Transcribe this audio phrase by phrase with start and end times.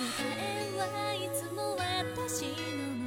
[0.00, 2.44] えはいつも私
[2.76, 2.97] の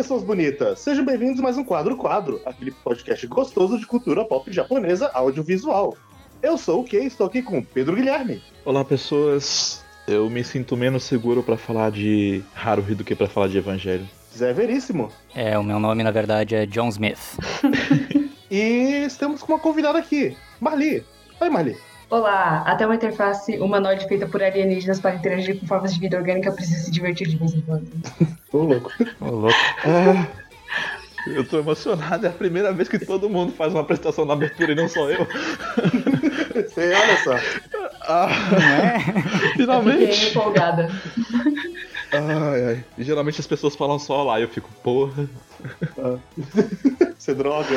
[0.00, 0.78] pessoas bonitas!
[0.78, 5.94] Sejam bem-vindos a mais um Quadro Quadro, aquele podcast gostoso de cultura pop japonesa audiovisual.
[6.42, 8.42] Eu sou o Kei, estou aqui com Pedro Guilherme.
[8.64, 9.84] Olá, pessoas.
[10.08, 14.08] Eu me sinto menos seguro pra falar de Haruhi do que pra falar de Evangelho.
[14.34, 15.12] Zé Veríssimo.
[15.34, 17.36] É, o meu nome na verdade é John Smith.
[18.50, 21.04] E estamos com uma convidada aqui, Marli.
[21.40, 21.76] Oi, Marli.
[22.10, 26.50] Olá, até uma interface humanoide feita por alienígenas para interagir com formas de vida orgânica
[26.50, 27.86] precisa se divertir de vez em quando.
[28.52, 28.90] Ô, louco.
[29.20, 29.56] Ô, louco.
[29.84, 30.26] Ah,
[31.28, 34.72] eu tô emocionado, é a primeira vez que todo mundo faz uma apresentação na abertura
[34.72, 35.24] e não só eu.
[36.52, 37.36] Você, olha só.
[38.02, 38.28] Ah,
[39.38, 40.30] Fiquei finalmente!
[40.30, 40.90] empolgada.
[42.12, 42.84] Ai, ai.
[42.98, 45.28] E geralmente as pessoas falam só lá e eu fico, porra.
[47.16, 47.76] Você droga.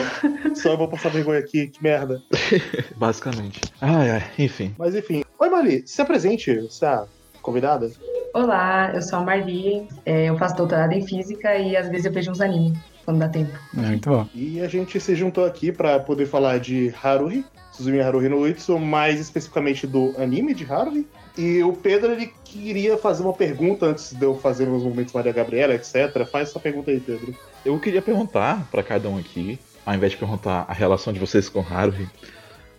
[0.56, 2.22] Só eu vou passar vergonha aqui, que merda.
[2.95, 3.61] Basicamente.
[3.81, 4.73] Ai, ai, enfim.
[4.78, 5.23] Mas enfim.
[5.38, 7.04] Oi, Marli, se apresente, você é
[7.42, 7.92] convidada?
[8.34, 12.11] Olá, eu sou a Marli, é, eu faço doutorado em física e às vezes eu
[12.11, 13.52] vejo uns animes, quando dá tempo.
[13.73, 14.28] Muito bom.
[14.34, 18.80] E a gente se juntou aqui pra poder falar de Haruhi, Suzumi Haruhi no Uitsu,
[18.80, 21.08] mais especificamente do anime de Haruhi.
[21.38, 25.31] E o Pedro, ele queria fazer uma pergunta antes de eu fazer meus momentos Maria
[25.31, 26.25] Gabriela, etc.
[26.29, 27.35] Faz essa pergunta aí, Pedro.
[27.65, 31.49] Eu queria perguntar pra cada um aqui, ao invés de perguntar a relação de vocês
[31.49, 32.07] com Haruhi,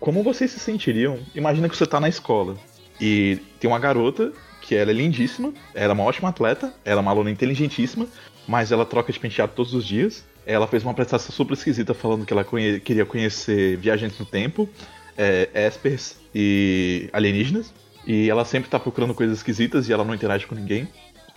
[0.00, 1.18] como vocês se sentiriam?
[1.34, 2.56] Imagina que você tá na escola
[3.00, 7.02] e tem uma garota que ela é lindíssima, ela é uma ótima atleta, ela é
[7.02, 8.06] uma aluna inteligentíssima,
[8.46, 10.24] mas ela troca de penteado todos os dias.
[10.46, 14.68] Ela fez uma apresentação super esquisita falando que ela conhe- queria conhecer viajantes no tempo,
[15.16, 17.72] é, espers e alienígenas.
[18.06, 20.88] E ela sempre tá procurando coisas esquisitas e ela não interage com ninguém.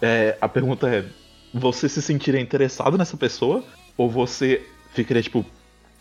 [0.02, 1.06] É, a pergunta é:
[1.54, 3.64] você se sentiria interessado nessa pessoa?
[3.98, 5.46] Ou você ficaria tipo,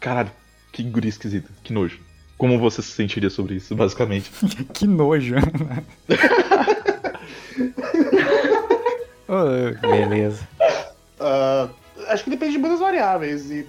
[0.01, 0.31] caralho,
[0.73, 2.01] que guria esquisita, que nojo?
[2.37, 4.31] Como você se sentiria sobre isso, basicamente?
[4.75, 5.37] Que nojo.
[9.29, 10.47] Ô, beleza.
[11.19, 11.69] Ah,
[12.09, 13.51] acho que depende de muitas variáveis.
[13.51, 13.67] E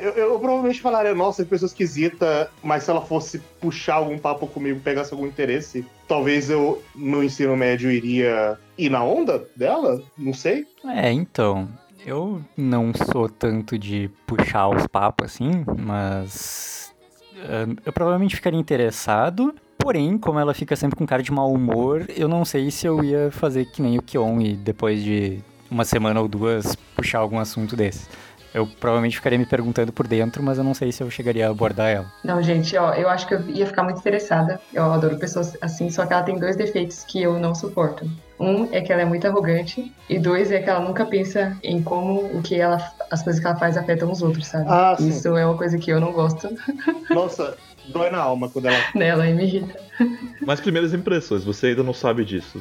[0.00, 4.46] eu, eu provavelmente falaria, nossa, que pessoa esquisita, mas se ela fosse puxar algum papo
[4.46, 10.02] comigo, pegasse algum interesse, talvez eu, no ensino médio, iria ir na onda dela?
[10.16, 10.66] Não sei.
[10.84, 11.68] É, então,
[12.04, 16.94] eu não sou tanto de puxar os papos assim, mas
[17.38, 19.54] ah, eu provavelmente ficaria interessado.
[19.78, 23.04] Porém, como ela fica sempre com cara de mau humor, eu não sei se eu
[23.04, 25.40] ia fazer que nem o Kion e depois de
[25.70, 28.08] uma semana ou duas puxar algum assunto desse.
[28.56, 31.50] Eu provavelmente ficaria me perguntando por dentro, mas eu não sei se eu chegaria a
[31.50, 32.10] abordar ela.
[32.24, 34.58] Não, gente, ó, eu acho que eu ia ficar muito interessada.
[34.72, 38.10] Eu adoro pessoas assim, só que ela tem dois defeitos que eu não suporto.
[38.40, 41.82] Um é que ela é muito arrogante, e dois é que ela nunca pensa em
[41.82, 42.78] como o que ela,
[43.10, 44.64] as coisas que ela faz afetam os outros, sabe?
[44.70, 45.10] Ah, sim.
[45.10, 46.48] Isso é uma coisa que eu não gosto
[47.12, 48.78] Nossa, dói na alma quando ela.
[48.94, 49.78] nela e me irrita.
[50.40, 52.58] Mas primeiras impressões, você ainda não sabe disso.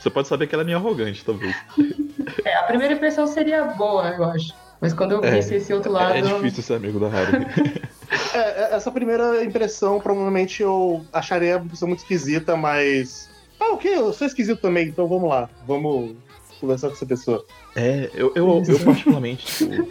[0.00, 1.54] Você pode saber que ela é meio arrogante, talvez.
[2.46, 4.54] É, a primeira impressão seria boa, eu acho.
[4.80, 6.14] Mas quando eu É, visse esse outro lado.
[6.14, 7.46] É difícil ser amigo da Haruhi.
[8.32, 13.28] É, é, essa primeira impressão, provavelmente eu acharia uma pessoa muito esquisita, mas.
[13.60, 15.48] Ah, ok, eu sou esquisito também, então vamos lá.
[15.66, 16.14] Vamos
[16.58, 17.44] conversar com essa pessoa.
[17.76, 19.88] É, eu, eu, eu particularmente, tipo,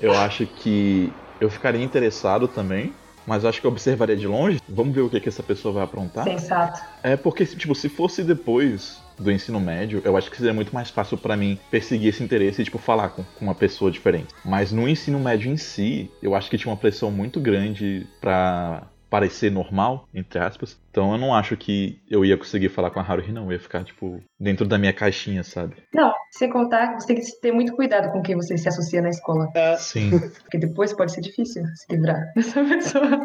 [0.00, 1.10] eu acho que
[1.40, 2.92] eu ficaria interessado também,
[3.26, 4.60] mas acho que eu observaria de longe.
[4.68, 6.24] Vamos ver o que, que essa pessoa vai aprontar.
[6.24, 6.80] Sensato.
[7.02, 10.90] É porque, tipo, se fosse depois do ensino médio, eu acho que seria muito mais
[10.90, 14.34] fácil pra mim perseguir esse interesse e, tipo, falar com, com uma pessoa diferente.
[14.44, 18.86] Mas no ensino médio em si, eu acho que tinha uma pressão muito grande pra
[19.08, 20.78] parecer normal, entre aspas.
[20.96, 23.44] Então eu não acho que eu ia conseguir falar com a Haruhi, não.
[23.44, 25.76] Eu ia ficar, tipo, dentro da minha caixinha, sabe?
[25.92, 29.02] Não, sem contar que você tem que ter muito cuidado com quem você se associa
[29.02, 29.46] na escola.
[29.78, 30.10] Sim.
[30.40, 33.22] Porque depois pode ser difícil se livrar dessa pessoa.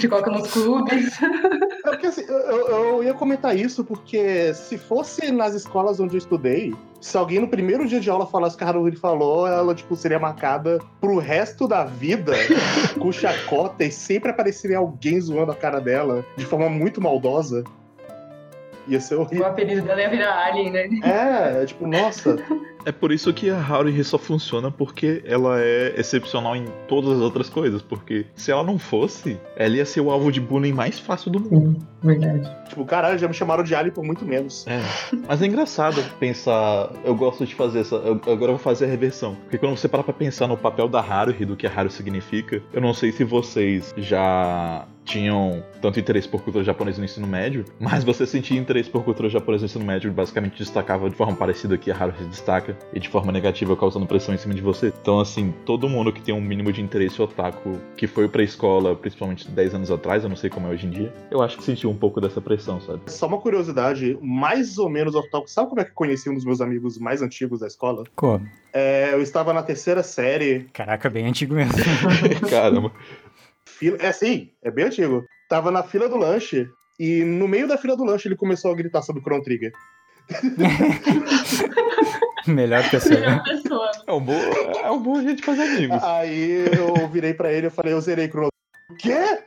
[0.00, 1.16] Te coloca nos clubes.
[1.22, 6.14] É porque assim, eu, eu- eu ia comentar isso porque se fosse nas escolas onde
[6.14, 9.46] eu estudei, se alguém no primeiro dia de aula falasse o que a Haruhi falou,
[9.46, 12.32] ela tipo, seria marcada pro resto da vida
[13.00, 17.64] com chacota e sempre apareceria alguém zoando a cara dela de forma muito maldosa.
[18.86, 19.44] Ia ser O horrível.
[19.46, 20.88] apelido dela ia virar Alien, né?
[21.02, 22.36] É, é tipo, nossa.
[22.86, 27.18] É por isso que a Haruhi só funciona porque ela é excepcional em todas as
[27.20, 27.82] outras coisas.
[27.82, 31.38] Porque se ela não fosse, ela ia ser o alvo de bullying mais fácil do
[31.38, 31.86] mundo.
[32.02, 32.48] Verdade.
[32.68, 34.66] Tipo, caralho, já me chamaram de Ali por muito menos.
[34.66, 34.80] É.
[35.26, 36.90] Mas é engraçado pensar.
[37.04, 37.96] Eu gosto de fazer essa.
[37.96, 39.34] eu- agora eu vou fazer a reversão.
[39.34, 42.62] Porque quando você para pra pensar no papel da Haruhi, do que a Haru significa,
[42.72, 47.64] eu não sei se vocês já tinham tanto interesse por cultura japonesa no ensino médio,
[47.80, 51.78] mas você sentia interesse por cultura japonesa no ensino médio basicamente destacava de forma parecida
[51.78, 54.92] que a Haru se destaca e de forma negativa causando pressão em cima de você.
[55.00, 58.94] Então, assim, todo mundo que tem um mínimo de interesse otaku que foi pra escola,
[58.94, 61.64] principalmente 10 anos atrás, eu não sei como é hoje em dia, eu acho que
[61.64, 63.00] sentiu um pouco dessa pressão, sabe?
[63.06, 65.48] Só uma curiosidade, mais ou menos otaku.
[65.48, 68.04] Sabe como é que eu conheci um dos meus amigos mais antigos da escola?
[68.14, 68.46] Como?
[68.72, 70.68] É, eu estava na terceira série.
[70.72, 71.74] Caraca, bem antigo mesmo.
[72.48, 72.92] Caramba.
[73.64, 73.98] Fila...
[74.00, 75.24] É sim, é bem antigo.
[75.48, 76.68] Tava na fila do lanche.
[76.98, 79.72] E no meio da fila do lanche ele começou a gritar sobre Chrono Trigger.
[82.46, 83.20] Melhor pessoa.
[83.20, 83.90] Melhor pessoa.
[84.06, 84.40] É um bom,
[84.82, 86.02] é um bom jeito de fazer amigos.
[86.02, 88.88] Aí eu virei pra ele e falei, eu zerei Chrono Trigger.
[88.90, 89.44] O quê?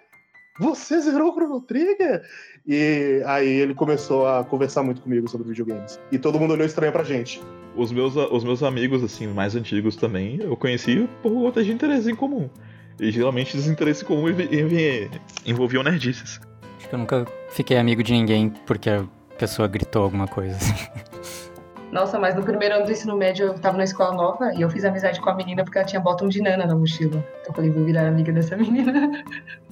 [0.62, 2.22] Você zerou Chrono Trigger?
[2.68, 6.00] E aí ele começou a conversar muito comigo sobre videogames.
[6.12, 7.42] E todo mundo olhou estranho pra gente.
[7.76, 12.12] Os meus, os meus amigos, assim, mais antigos também, eu conheci por conta de interesse
[12.12, 12.48] em comum.
[13.00, 14.28] E geralmente em comum
[15.48, 16.40] envolviam nerdices.
[16.78, 19.04] Acho que eu nunca fiquei amigo de ninguém porque a
[19.40, 20.60] pessoa gritou alguma coisa.
[21.92, 24.70] Nossa, mas no primeiro ano do ensino médio eu tava na escola nova e eu
[24.70, 27.18] fiz amizade com a menina porque ela tinha bottom de nana na mochila.
[27.42, 29.24] Então eu falei, vou virar amiga dessa menina.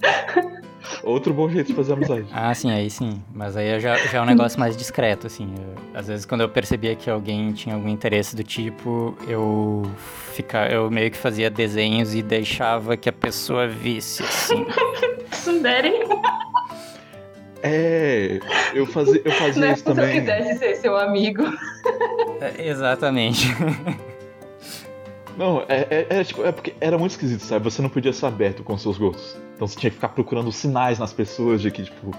[1.02, 2.26] Outro bom jeito de fazer amizade.
[2.32, 3.22] Ah, sim, aí sim.
[3.34, 5.52] Mas aí já, já é um negócio mais discreto, assim.
[5.58, 9.82] Eu- às vezes quando eu percebia que alguém tinha algum interesse do tipo, eu
[10.34, 14.64] fica, eu meio que fazia desenhos e deixava que a pessoa visse, assim.
[15.32, 15.92] Sundere,
[17.62, 18.40] É,
[18.74, 19.72] eu fazia, eu fazia né?
[19.72, 20.20] isso Se eu também.
[20.20, 21.42] quisesse ser seu amigo.
[22.40, 23.46] É, exatamente.
[25.36, 27.64] Não, é, é, é, tipo, é porque era muito esquisito, sabe?
[27.64, 29.36] Você não podia ser aberto com seus gostos.
[29.54, 32.10] Então você tinha que ficar procurando sinais nas pessoas de que, tipo,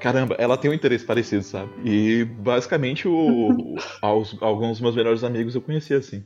[0.00, 1.70] caramba, ela tem um interesse parecido, sabe?
[1.84, 6.24] E basicamente o, aos- alguns dos meus melhores amigos eu conhecia assim.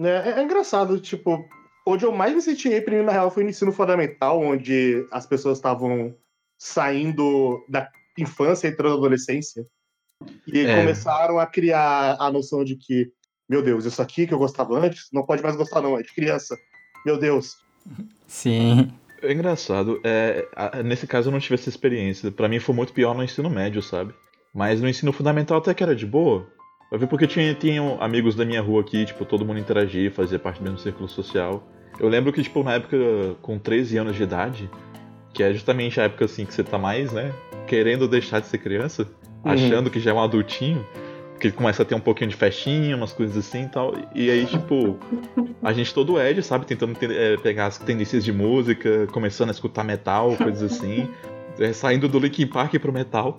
[0.00, 1.44] É, é- é engraçado, tipo,
[1.86, 5.58] onde eu mais me senti reprimido, na real, foi no ensino fundamental, onde as pessoas
[5.58, 6.14] estavam
[6.60, 7.88] saindo da
[8.18, 9.64] infância e entrando na adolescência.
[10.46, 10.74] E É.
[10.74, 13.12] começaram a criar a noção de que,
[13.48, 16.12] meu Deus, isso aqui que eu gostava antes, não pode mais gostar, não, é de
[16.12, 16.56] criança.
[17.06, 17.56] Meu Deus.
[18.26, 18.90] Sim.
[19.22, 20.46] É engraçado, é,
[20.84, 22.30] nesse caso eu não tive essa experiência.
[22.30, 24.14] Pra mim foi muito pior no ensino médio, sabe?
[24.54, 26.46] Mas no ensino fundamental até que era de boa.
[26.90, 30.38] Vai ver porque tinha, tinham amigos da minha rua aqui, tipo, todo mundo interagia, fazia
[30.38, 31.66] parte do mesmo círculo social.
[31.98, 32.96] Eu lembro que, tipo, na época,
[33.42, 34.70] com 13 anos de idade,
[35.34, 37.34] que é justamente a época, assim, que você tá mais, né,
[37.66, 39.06] querendo deixar de ser criança,
[39.44, 39.52] Uhum.
[39.52, 40.84] achando que já é um adultinho,
[41.38, 43.94] porque começa a ter um pouquinho de festinha, umas coisas assim e tal.
[44.12, 44.98] E aí, tipo,
[45.62, 49.84] a gente todo Ed, sabe, tentando é, pegar as tendências de música, começando a escutar
[49.84, 51.08] metal, coisas assim.
[51.60, 53.36] é, saindo do Linkin Park pro metal.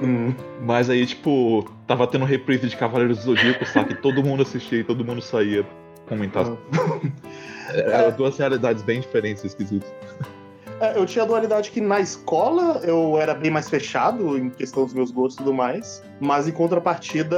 [0.00, 0.32] Hum.
[0.62, 3.94] Mas aí, tipo, tava tendo reprise de Cavaleiros do Zodíaco, sabe?
[3.94, 5.66] Que todo mundo assistia e todo mundo saía
[6.06, 6.46] comentar.
[7.74, 9.92] Eram duas realidades bem diferentes, esquisitas.
[10.80, 14.84] É, eu tinha a dualidade que na escola eu era bem mais fechado em questão
[14.84, 17.36] dos meus gostos e tudo mais, mas em contrapartida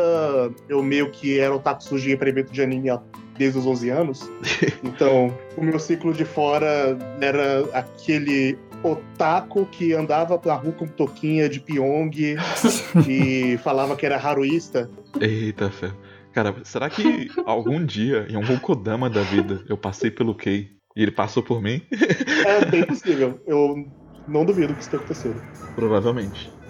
[0.68, 2.88] eu meio que era otaku surgia para evento de anime
[3.36, 4.30] desde os 11 anos.
[4.84, 11.48] Então, o meu ciclo de fora era aquele otaku que andava na rua com toquinha
[11.48, 12.10] de pyong
[13.08, 14.90] e falava que era haruísta.
[15.20, 15.92] Eita, fé.
[16.32, 21.02] Cara, será que algum dia, em algum Kodama da vida, eu passei pelo Kei e
[21.02, 21.82] ele passou por mim?
[22.44, 23.40] É bem possível.
[23.46, 23.74] Eu
[24.26, 25.44] não duvido que isso tenha acontecido.
[25.74, 26.61] Provavelmente.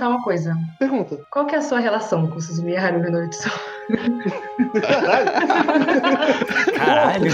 [0.00, 0.56] Perguntar uma coisa.
[0.78, 1.20] Pergunta.
[1.30, 3.50] Qual que é a sua relação com Suzumiya Haruhi no Itsu?
[6.76, 7.30] Caralho,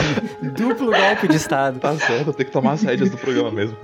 [0.56, 1.78] duplo golpe de estado.
[1.78, 3.76] Tá certo, eu tenho que tomar as rédeas do programa mesmo.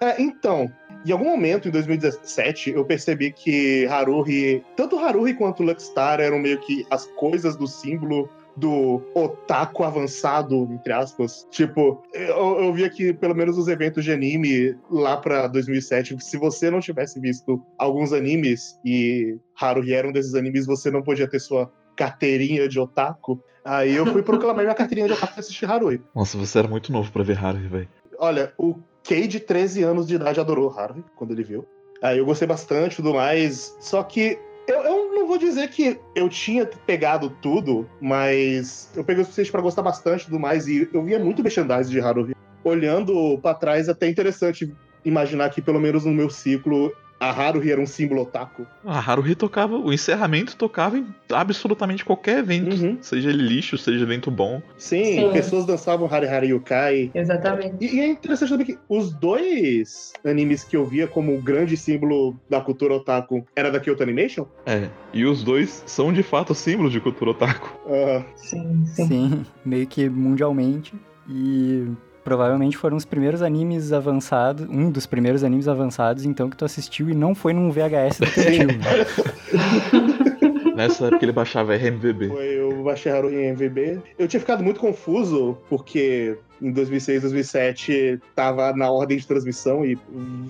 [0.00, 0.70] É, então,
[1.04, 6.58] em algum momento, em 2017, eu percebi que Haruhi, tanto Haruhi quanto Luckstar eram meio
[6.60, 11.46] que as coisas do símbolo do otaku avançado, entre aspas.
[11.50, 16.36] Tipo, eu, eu via que, pelo menos os eventos de anime lá pra 2007, se
[16.36, 21.28] você não tivesse visto alguns animes e Haruhi era um desses animes, você não podia
[21.28, 23.40] ter sua carteirinha de otaku.
[23.64, 26.00] Aí eu fui proclamar minha carteirinha de otaku e assistir Haruhi.
[26.14, 27.88] Nossa, você era muito novo pra ver Haruhi, velho.
[28.18, 31.66] Olha, o Kei de 13 anos de idade adorou Haruhi quando ele viu.
[32.02, 33.76] Aí eu gostei bastante e tudo mais.
[33.80, 34.93] Só que eu, eu
[35.34, 40.26] vou dizer que eu tinha pegado tudo, mas eu peguei o suficiente pra gostar bastante
[40.26, 42.36] tudo mais, e eu via muito merchandising de Haruhi.
[42.62, 44.72] Olhando pra trás, é até interessante
[45.04, 48.66] imaginar que, pelo menos no meu ciclo, a Haruhi era um símbolo otaku.
[48.84, 52.74] A Haruhi tocava, o encerramento tocava em absolutamente qualquer evento.
[52.74, 52.98] Uhum.
[53.00, 54.60] Seja ele lixo, seja evento bom.
[54.76, 55.32] Sim, Sim.
[55.32, 57.10] pessoas dançavam Hari Hari Yukai.
[57.14, 57.76] Exatamente.
[57.84, 62.38] E, e é interessante também que os dois animes que eu via como grande símbolo
[62.48, 64.46] da cultura otaku era da Kyoto Animation.
[64.66, 64.88] É.
[65.12, 67.72] E os dois são de fato símbolos de cultura otaku.
[67.86, 69.06] Ah, Sim, sim.
[69.06, 70.94] Sim, meio que mundialmente.
[71.28, 71.86] E
[72.24, 77.10] provavelmente foram os primeiros animes avançados, um dos primeiros animes avançados, então, que tu assistiu
[77.10, 78.68] e não foi num VHS do teu tio.
[80.74, 82.28] Nessa época ele baixava RMVB.
[82.28, 84.00] foi, eu baixei Haruhi em MVB.
[84.18, 89.96] Eu tinha ficado muito confuso, porque em 2006, 2007 tava na ordem de transmissão e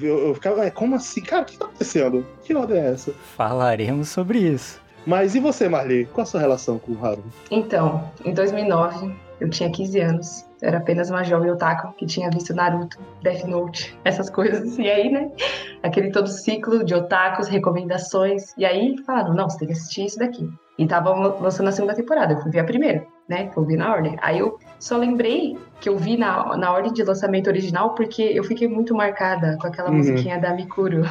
[0.01, 1.21] eu, eu ficava, "Ué, como assim?
[1.21, 2.25] Cara, o que tá acontecendo?
[2.43, 3.13] Que ordem é essa?
[3.37, 4.81] Falaremos sobre isso.
[5.07, 6.07] Mas e você, Marli?
[6.07, 7.23] Qual a sua relação com o Haru?
[7.51, 10.47] Então, em 2009, eu tinha 15 anos.
[10.63, 14.79] Eu era apenas uma jovem otaku que tinha visto Naruto, Death Note, essas coisas.
[14.79, 15.31] E aí, né?
[15.83, 18.55] Aquele todo ciclo de otakus, recomendações.
[18.57, 20.49] E aí falaram, não, você tem que assistir isso daqui.
[20.79, 22.33] E tava lançando a segunda temporada.
[22.33, 23.47] Eu fui ver a primeira, né?
[23.49, 24.17] Que eu vi na ordem.
[24.23, 28.43] Aí eu só lembrei que eu vi na, na ordem de lançamento original porque eu
[28.43, 29.99] fiquei muito marcada com aquela Uhum.
[29.99, 31.03] musiquinha da Mikuro.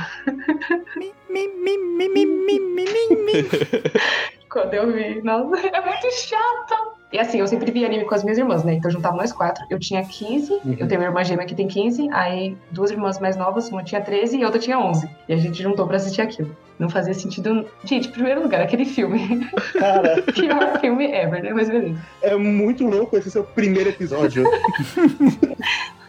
[0.97, 1.77] Mi, mi, mi,
[2.09, 3.49] mi, mi, mi, mi.
[4.51, 7.02] Quando eu vi, nossa, é muito chato.
[7.13, 8.73] E assim, eu sempre vi anime com as minhas irmãs, né?
[8.73, 9.63] Então juntava nós quatro.
[9.69, 10.75] Eu tinha 15, Uhum.
[10.79, 14.01] eu tenho uma irmã gêmea que tem 15, aí duas irmãs mais novas, uma tinha
[14.01, 15.07] 13 e a outra tinha 11.
[15.29, 16.57] E a gente juntou pra assistir aquilo.
[16.79, 17.67] Não fazia sentido.
[17.85, 19.47] Gente, em primeiro lugar, aquele filme.
[19.73, 21.53] Cara, Pior filme ever, né?
[21.53, 21.99] Mas beleza.
[22.23, 24.43] é muito louco esse seu primeiro episódio.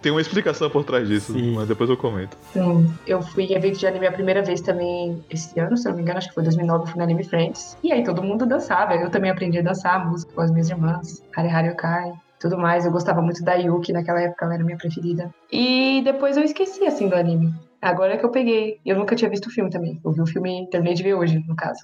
[0.00, 1.54] Tem uma explicação por trás disso, Sim.
[1.54, 2.36] mas depois eu comento.
[2.52, 5.90] Sim, eu fui em evento de anime a primeira vez também esse ano, se eu
[5.90, 7.76] não me engano, acho que foi 2009, eu fui no Anime Friends.
[7.82, 11.22] E aí todo mundo dançava, eu também aprendi a dançar música com as minhas irmãs,
[11.36, 12.84] Hari Hari Yokai, tudo mais.
[12.86, 15.34] Eu gostava muito da Yuki, naquela época ela era minha preferida.
[15.50, 17.52] E depois eu esqueci, assim, do anime.
[17.80, 18.78] Agora que eu peguei.
[18.84, 20.00] Eu nunca tinha visto o filme também.
[20.04, 21.80] Eu vi o filme, terminei de ver hoje, no caso.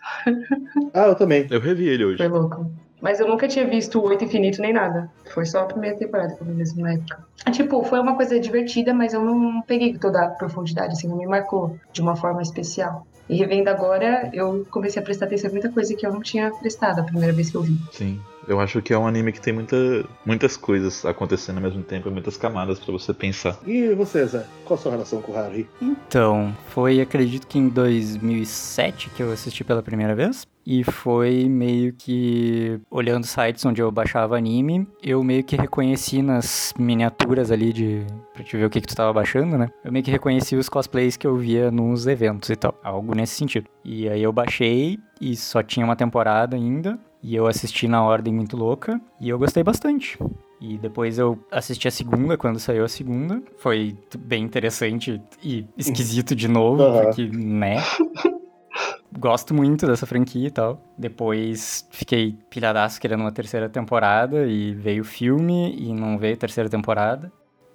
[0.92, 1.46] Ah, eu também.
[1.50, 2.18] Eu revi ele hoje.
[2.18, 2.70] Foi louco.
[3.04, 5.10] Mas eu nunca tinha visto o Oito Infinito nem nada.
[5.34, 7.22] Foi só a primeira temporada que eu vi mesmo na época.
[7.44, 11.18] Ah, Tipo, foi uma coisa divertida, mas eu não peguei toda a profundidade, assim, não
[11.18, 13.06] me marcou de uma forma especial.
[13.28, 16.50] E revendo agora, eu comecei a prestar atenção em muita coisa que eu não tinha
[16.50, 17.78] prestado a primeira vez que eu vi.
[17.92, 18.18] Sim.
[18.48, 19.76] Eu acho que é um anime que tem muita,
[20.24, 23.58] muitas coisas acontecendo ao mesmo tempo, muitas camadas pra você pensar.
[23.66, 24.46] E você, Zé?
[24.64, 25.68] Qual a sua relação com o Haruhi?
[25.80, 30.46] Então, foi acredito que em 2007 que eu assisti pela primeira vez.
[30.66, 36.72] E foi meio que olhando sites onde eu baixava anime, eu meio que reconheci nas
[36.78, 38.06] miniaturas ali de.
[38.32, 39.68] pra te ver o que, que tu tava baixando, né?
[39.84, 42.74] Eu meio que reconheci os cosplays que eu via nos eventos e tal.
[42.82, 43.68] Algo nesse sentido.
[43.84, 46.98] E aí eu baixei e só tinha uma temporada ainda.
[47.22, 49.00] E eu assisti na ordem muito louca.
[49.20, 50.18] E eu gostei bastante.
[50.60, 53.42] E depois eu assisti a segunda, quando saiu a segunda.
[53.58, 57.02] Foi bem interessante e esquisito de novo, Aham.
[57.04, 57.76] porque, né?
[59.16, 60.82] Gosto muito dessa franquia e tal.
[60.98, 66.36] Depois fiquei pilhadaço querendo uma terceira temporada e veio o filme e não veio a
[66.36, 67.32] terceira temporada.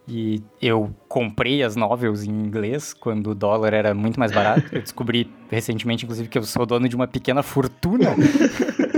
[0.07, 4.63] E eu comprei as novels em inglês quando o dólar era muito mais barato.
[4.71, 8.15] Eu descobri recentemente, inclusive, que eu sou dono de uma pequena fortuna.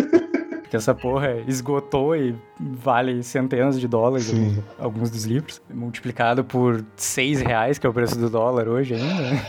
[0.72, 4.64] que essa porra esgotou e vale centenas de dólares Sim.
[4.80, 9.42] alguns dos livros, multiplicado por seis reais, que é o preço do dólar hoje ainda.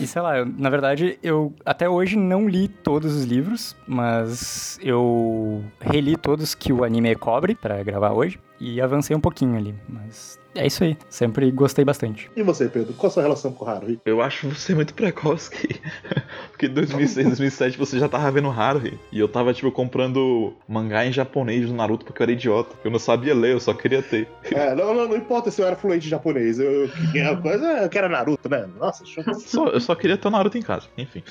[0.00, 4.78] e sei lá, eu- na verdade, eu até hoje não li todos os livros, mas
[4.82, 9.74] eu reli todos que o anime cobre pra gravar hoje e avancei um pouquinho ali,
[9.88, 12.30] mas é isso aí, sempre gostei bastante.
[12.36, 12.92] E você, Pedro?
[12.92, 13.98] Qual a sua relação com o Haruhi?
[14.04, 15.80] Eu acho você muito precoce, que...
[16.52, 19.00] porque em 2006, 2007 você já tava vendo Haruhi.
[19.10, 22.76] E eu tava, tipo, comprando mangá em japonês do Naruto porque eu era idiota.
[22.84, 24.28] Eu não sabia ler, eu só queria ter.
[24.44, 26.60] É, não, não, não importa se eu era fluente em japonês.
[26.60, 28.68] Eu, eu, a coisa é que era Naruto, né?
[28.78, 29.24] Nossa, show.
[29.40, 31.22] Só- eu só queria ter o Naruto em casa, enfim.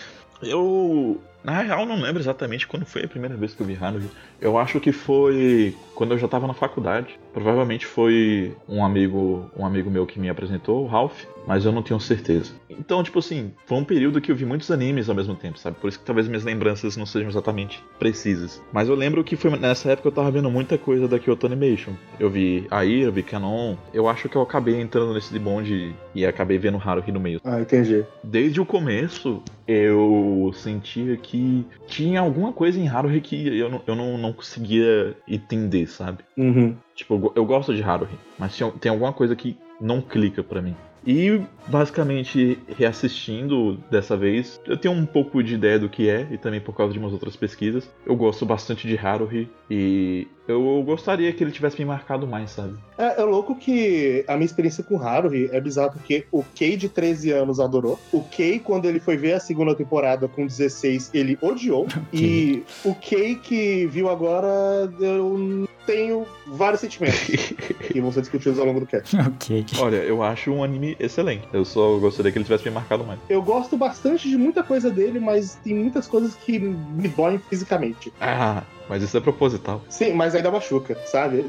[0.42, 4.10] Eu, na real, não lembro exatamente quando foi a primeira vez que eu vi Haruhi.
[4.42, 7.20] Eu acho que foi quando eu já tava na faculdade.
[7.32, 11.84] Provavelmente foi um amigo, um amigo meu que me apresentou, o Ralph, mas eu não
[11.84, 12.54] tenho certeza.
[12.68, 15.78] Então, tipo assim, foi um período que eu vi muitos animes ao mesmo tempo, sabe?
[15.80, 18.62] Por isso que talvez minhas lembranças não sejam exatamente precisas.
[18.74, 21.94] Mas eu lembro que foi nessa época eu tava vendo muita coisa da Kyoto Animation.
[22.20, 23.76] Eu vi Air, eu vi Canon.
[23.94, 27.40] Eu acho que eu acabei entrando nesse bonde e acabei vendo Haruhi no meio.
[27.44, 28.04] Ah, entendi.
[28.24, 33.96] Desde o começo, eu sentia que tinha alguma coisa em Haruhi que eu não, eu
[33.96, 36.20] não, não conseguia entender, sabe?
[36.38, 36.76] Uhum.
[36.96, 40.62] Tipo, eu eu gosto de Haruhi, mas tinha- tem alguma coisa que não clica pra
[40.62, 40.76] mim.
[41.06, 46.38] E basicamente reassistindo dessa vez, eu tenho um pouco de ideia do que é e
[46.38, 47.90] também por causa de umas outras pesquisas.
[48.06, 52.76] Eu gosto bastante de Haruhi e eu gostaria que ele tivesse me marcado mais, sabe?
[52.98, 56.90] É, é louco que a minha experiência com Haruhi é bizarra porque o Kei de
[56.90, 58.00] 13 anos adorou.
[58.12, 61.88] O Kei, quando ele foi ver a segunda temporada com 16, ele odiou.
[62.14, 67.20] E o Kei que viu agora, eu tenho vários sentimentos
[67.88, 69.16] que vão ser discutidos ao longo do cast.
[69.16, 69.66] ok.
[69.80, 71.48] Olha, eu acho um anime excelente.
[71.54, 73.20] Eu só gostaria que ele tivesse me marcado mais.
[73.30, 78.12] Eu gosto bastante de muita coisa dele, mas tem muitas coisas que me doem fisicamente.
[78.20, 79.82] Ah, mas isso é proposital.
[79.88, 81.46] Sim, mas ainda machuca, sabe?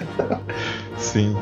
[0.96, 1.36] Sim.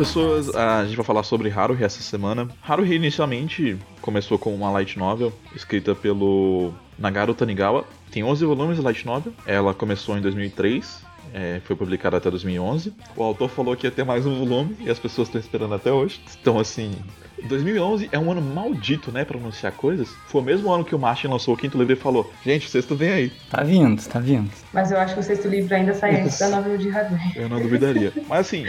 [0.00, 2.48] Pessoas, a gente vai falar sobre Haruhi essa semana.
[2.66, 7.84] Haruhi inicialmente começou com uma light novel escrita pelo Nagaru Tanigawa.
[8.10, 9.30] Tem 11 volumes de light novel.
[9.44, 12.92] Ela começou em 2003, é, foi publicada até 2011.
[13.16, 15.92] O autor falou que ia ter mais um volume e as pessoas estão esperando até
[15.92, 16.20] hoje.
[16.40, 16.92] Então, assim,
[17.44, 20.08] 2011 é um ano maldito, né, pra anunciar coisas.
[20.26, 22.70] Foi o mesmo ano que o Martin lançou o quinto livro e falou: Gente, o
[22.70, 23.32] sexto vem aí.
[23.50, 24.50] Tá vindo, tá vindo.
[24.72, 27.32] Mas eu acho que o sexto livro ainda sai antes da novela de Haruhi.
[27.36, 28.12] Eu não duvidaria.
[28.28, 28.64] Mas assim,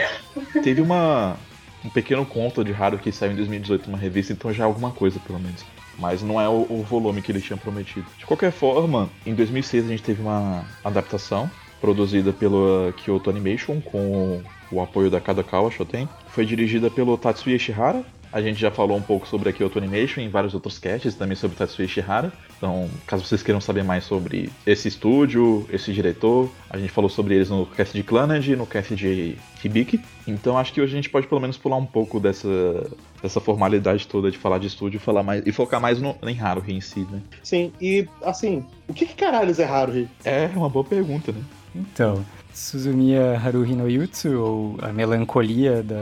[0.64, 1.38] teve uma
[1.84, 4.92] um pequeno conto de Haru que saiu em 2018 numa revista, então já é alguma
[4.92, 5.66] coisa, pelo menos.
[5.98, 8.06] Mas não é o, o volume que ele tinha prometido.
[8.18, 11.50] De qualquer forma, em 2006 a gente teve uma adaptação
[11.82, 16.08] produzida pela Kyoto Animation com o apoio da Kadokawa Shoten.
[16.28, 18.06] Foi dirigida pelo Tatsuya Ishihara.
[18.32, 21.36] A gente já falou um pouco sobre a Kyoto Animation em vários outros casts, também
[21.36, 22.32] sobre Tatsuya Ishihara.
[22.56, 27.36] Então, caso vocês queiram saber mais sobre esse estúdio, esse diretor, a gente falou sobre
[27.36, 30.00] eles no cast de Clannad e no cast de Hibiki.
[30.26, 32.90] Então, acho que hoje a gente pode pelo menos pular um pouco dessa,
[33.22, 36.40] dessa formalidade toda de falar de estúdio e, falar mais, e focar mais no, em
[36.40, 37.20] Haruhi em si, né?
[37.44, 40.08] Sim, e assim, o que, que caralhos é Haruhi?
[40.24, 41.42] É uma boa pergunta, né?
[41.76, 45.96] Então, Suzumiya Haruhi no Yutsu, ou A Melancolia da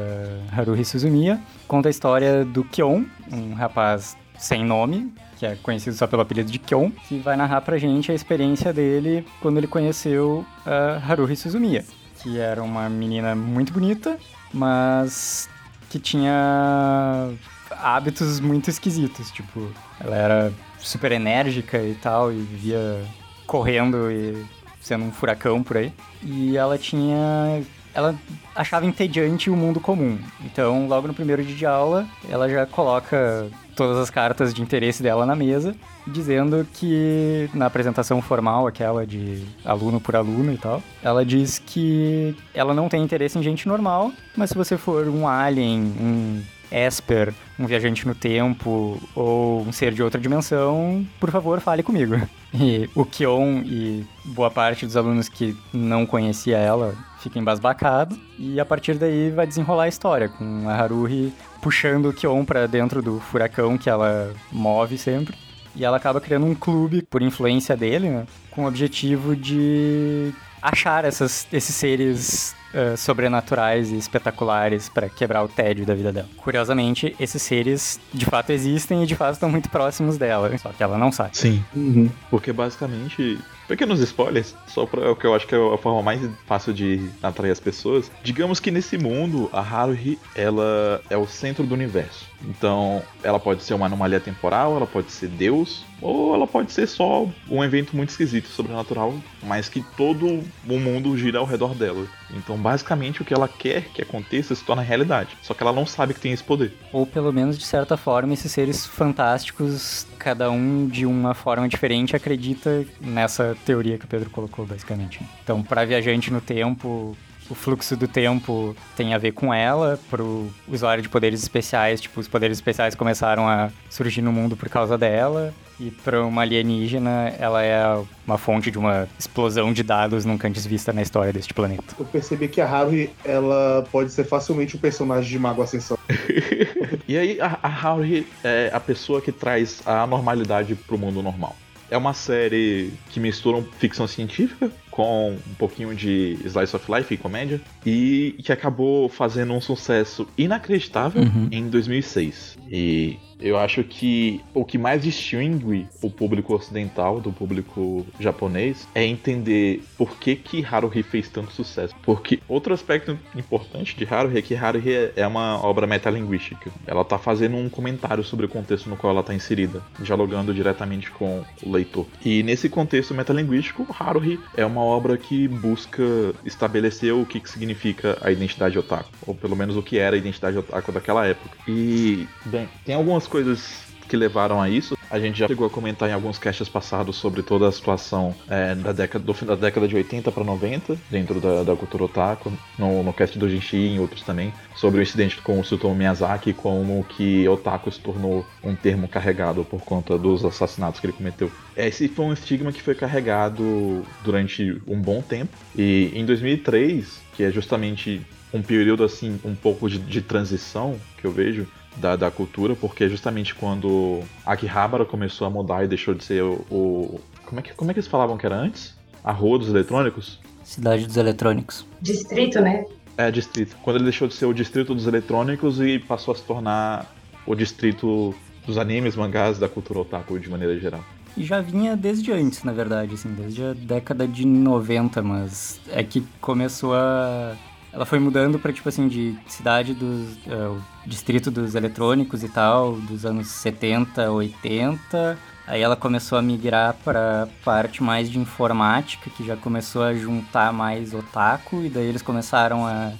[0.51, 6.07] Haruhi Suzumiya, conta a história do Kyon, um rapaz sem nome, que é conhecido só
[6.07, 10.45] pelo apelido de Kyon, que vai narrar pra gente a experiência dele quando ele conheceu
[10.65, 11.85] a Haruhi Suzumiya,
[12.21, 14.17] que era uma menina muito bonita,
[14.53, 15.49] mas
[15.89, 17.29] que tinha
[17.71, 23.03] hábitos muito esquisitos, tipo, ela era super enérgica e tal, e vivia
[23.45, 24.45] correndo e
[24.89, 25.93] sendo um furacão por aí.
[26.23, 27.63] E ela tinha.
[27.93, 28.15] Ela
[28.55, 30.19] achava entediante o mundo comum.
[30.43, 35.01] Então, logo no primeiro dia de aula, ela já coloca todas as cartas de interesse
[35.01, 35.75] dela na mesa,
[36.05, 42.35] dizendo que na apresentação formal, aquela de aluno por aluno e tal, ela diz que
[42.53, 47.33] ela não tem interesse em gente normal, mas se você for um alien, um Esper,
[47.57, 52.15] um viajante no tempo ou um ser de outra dimensão, por favor, fale comigo.
[52.53, 58.59] E o Kion e boa parte dos alunos que não conhecia ela fica embasbacado e
[58.59, 63.01] a partir daí vai desenrolar a história com a Haruhi puxando o Kion para dentro
[63.01, 65.37] do furacão que ela move sempre.
[65.75, 71.05] E ela acaba criando um clube por influência dele, né, com o objetivo de achar
[71.05, 76.27] essas, esses seres uh, sobrenaturais e espetaculares para quebrar o tédio da vida dela.
[76.37, 80.83] Curiosamente, esses seres de fato existem e de fato estão muito próximos dela, só que
[80.83, 81.37] ela não sabe.
[81.37, 81.63] Sim.
[81.75, 82.09] Uhum.
[82.29, 86.21] Porque basicamente, pequenos spoilers, só para o que eu acho que é a forma mais
[86.45, 88.11] fácil de atrair as pessoas.
[88.23, 92.27] Digamos que nesse mundo, a Haruhi, ela é o centro do universo.
[92.47, 96.87] Então, ela pode ser uma anomalia temporal, ela pode ser Deus, ou ela pode ser
[96.87, 100.25] só um evento muito esquisito, sobrenatural, mas que todo
[100.67, 102.05] o mundo gira ao redor dela.
[102.31, 105.29] Então, basicamente, o que ela quer que aconteça se torna realidade.
[105.41, 106.73] Só que ela não sabe que tem esse poder.
[106.91, 112.15] Ou pelo menos, de certa forma, esses seres fantásticos, cada um de uma forma diferente,
[112.15, 115.21] acredita nessa teoria que o Pedro colocou, basicamente.
[115.43, 117.17] Então, para viajante no tempo,
[117.49, 122.19] o fluxo do tempo tem a ver com ela, pro usuário de poderes especiais, tipo,
[122.19, 125.53] os poderes especiais começaram a surgir no mundo por causa dela.
[125.79, 127.81] E para uma alienígena, ela é
[128.27, 131.95] uma fonte de uma explosão de dados nunca antes vista na história deste planeta.
[131.97, 135.97] Eu percebi que a Haruhi, ela pode ser facilmente um personagem de Mago Ascensão.
[137.07, 141.55] E aí a, a Haruhi é a pessoa que traz a normalidade pro mundo normal.
[141.89, 147.17] É uma série que mistura ficção científica com um pouquinho de slice of life e
[147.17, 151.47] comédia e que acabou fazendo um sucesso inacreditável Uhum.
[151.51, 152.57] em 2006.
[152.71, 159.05] E eu acho que o que mais distingue o público ocidental do público japonês é
[159.05, 161.95] entender por que que Haruhi fez tanto sucesso.
[162.03, 166.69] Porque outro aspecto importante de Haruhi é que Haruhi é- uma obra metalinguística.
[166.85, 171.09] Ela tá fazendo um comentário sobre o contexto no qual ela tá inserida, dialogando diretamente
[171.11, 172.07] com o leitor.
[172.25, 176.03] E nesse contexto metalinguístico, Haruhi é uma obra que busca
[176.45, 180.19] estabelecer o que, que significa a identidade otaku, ou pelo menos o que era a
[180.19, 181.57] identidade otaku daquela época.
[181.67, 184.97] E, bem, tem algumas coisas que levaram a isso.
[185.09, 188.75] A gente já chegou a comentar em alguns casts passados sobre toda a situação é,
[188.75, 192.51] da década, do fim da década de 80 para 90, dentro da, da cultura otaku,
[192.77, 195.95] no, no cast do Jinshi e em outros também, sobre o incidente com o Tsutomu
[195.95, 201.13] Miyazaki, como que otaku se tornou um termo carregado por conta dos assassinatos que ele
[201.13, 201.51] cometeu.
[201.77, 207.43] Esse foi um estigma que foi carregado durante um bom tempo, e em 2003, que
[207.43, 208.21] é justamente
[208.53, 211.67] um período assim, um pouco de, de transição que eu vejo,
[211.99, 216.53] da, da cultura, porque justamente quando Akihabara começou a mudar e deixou de ser o.
[216.71, 218.95] o- como, é que, como é que eles falavam que era antes?
[219.23, 220.39] A rua dos eletrônicos?
[220.63, 221.85] Cidade dos Eletrônicos.
[221.99, 222.85] Distrito, né?
[223.17, 223.75] É, distrito.
[223.81, 227.13] Quando ele deixou de ser o distrito dos eletrônicos e passou a se tornar
[227.45, 228.33] o distrito
[228.67, 231.03] dos animes, mangás, da cultura otaku de maneira geral.
[231.35, 236.03] E já vinha desde antes, na verdade, assim, desde a década de 90, mas é
[236.03, 237.55] que começou a.
[237.91, 240.37] Ela foi mudando pra, tipo assim, de cidade dos.
[240.47, 245.37] é, distrito dos eletrônicos e tal, dos anos 70, 80.
[245.65, 250.73] Aí ela começou a migrar pra parte mais de informática, que já começou a juntar
[250.73, 253.11] mais otaku, e daí eles começaram a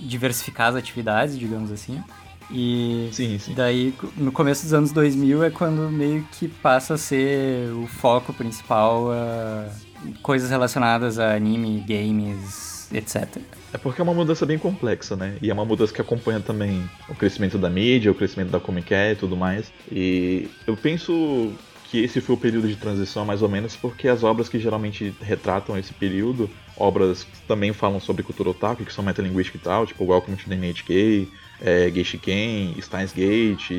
[0.00, 2.02] diversificar as atividades, digamos assim.
[2.50, 3.54] E Sim, sim.
[3.54, 8.32] Daí, no começo dos anos 2000 é quando meio que passa a ser o foco
[8.32, 9.68] principal a
[10.22, 13.38] coisas relacionadas a anime, games, etc.
[13.72, 15.36] É porque é uma mudança bem complexa, né?
[15.40, 18.92] E é uma mudança que acompanha também o crescimento da mídia, o crescimento da Comic
[18.92, 19.72] e tudo mais.
[19.90, 21.52] E eu penso
[21.90, 25.14] que esse foi o período de transição, mais ou menos, porque as obras que geralmente
[25.20, 29.86] retratam esse período, obras que também falam sobre cultura otaku, que são metalinguística e tal,
[29.86, 31.28] tipo Welcome to the NHK,
[31.60, 33.70] é, Geishiken, Steins Gate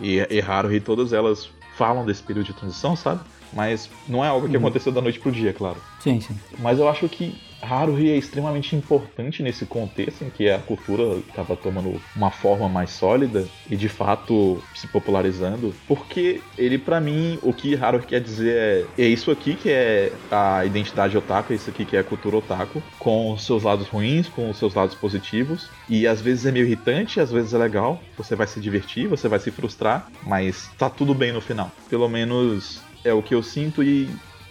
[0.00, 3.20] e, e Haruhi, todas elas falam desse período de transição, sabe?
[3.52, 4.62] Mas não é algo que Uhum.
[4.62, 5.76] aconteceu da noite pro dia, claro.
[6.00, 6.38] Sim, sim.
[6.58, 11.56] Mas eu acho que Haruhi é extremamente importante nesse contexto em que a cultura estava
[11.56, 17.52] tomando uma forma mais sólida e de fato se popularizando, porque ele pra mim o
[17.52, 21.70] que Haruhi quer dizer é, é isso aqui que é a identidade otaku, é isso
[21.70, 24.94] aqui que é a cultura otaku, com os seus lados ruins, com os seus lados
[24.94, 29.08] positivos, e às vezes é meio irritante, às vezes é legal, você vai se divertir,
[29.08, 31.70] você vai se frustrar, mas tá tudo bem no final.
[31.88, 34.08] Pelo menos é o que eu sinto e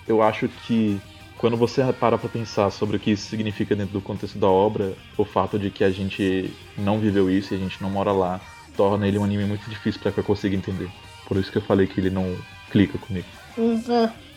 [0.07, 0.99] eu acho que
[1.37, 4.95] quando você para pra pensar sobre o que isso significa dentro do contexto da obra,
[5.17, 8.41] o fato de que a gente não viveu isso e a gente não mora lá,
[8.75, 10.89] torna ele um anime muito difícil pra que eu consiga entender.
[11.27, 12.35] Por isso que eu falei que ele não
[12.69, 13.27] clica comigo.
[13.57, 14.27] Hum, É.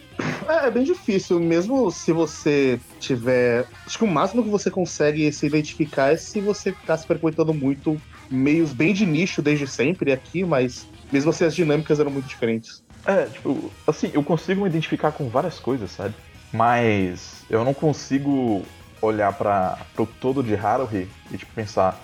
[0.49, 3.67] É, é bem difícil, mesmo se você tiver.
[3.87, 7.55] Acho que o máximo que você consegue se identificar é se você ficar se frequentando
[7.55, 7.97] muito
[8.31, 12.83] meios bem de nicho desde sempre aqui, mas mesmo assim as dinâmicas eram muito diferentes.
[13.07, 16.15] É, tipo, assim, eu consigo me identificar com várias coisas, sabe?
[16.53, 18.63] Mas eu não consigo
[19.01, 21.99] olhar para pro todo de Haruhi e tipo pensar,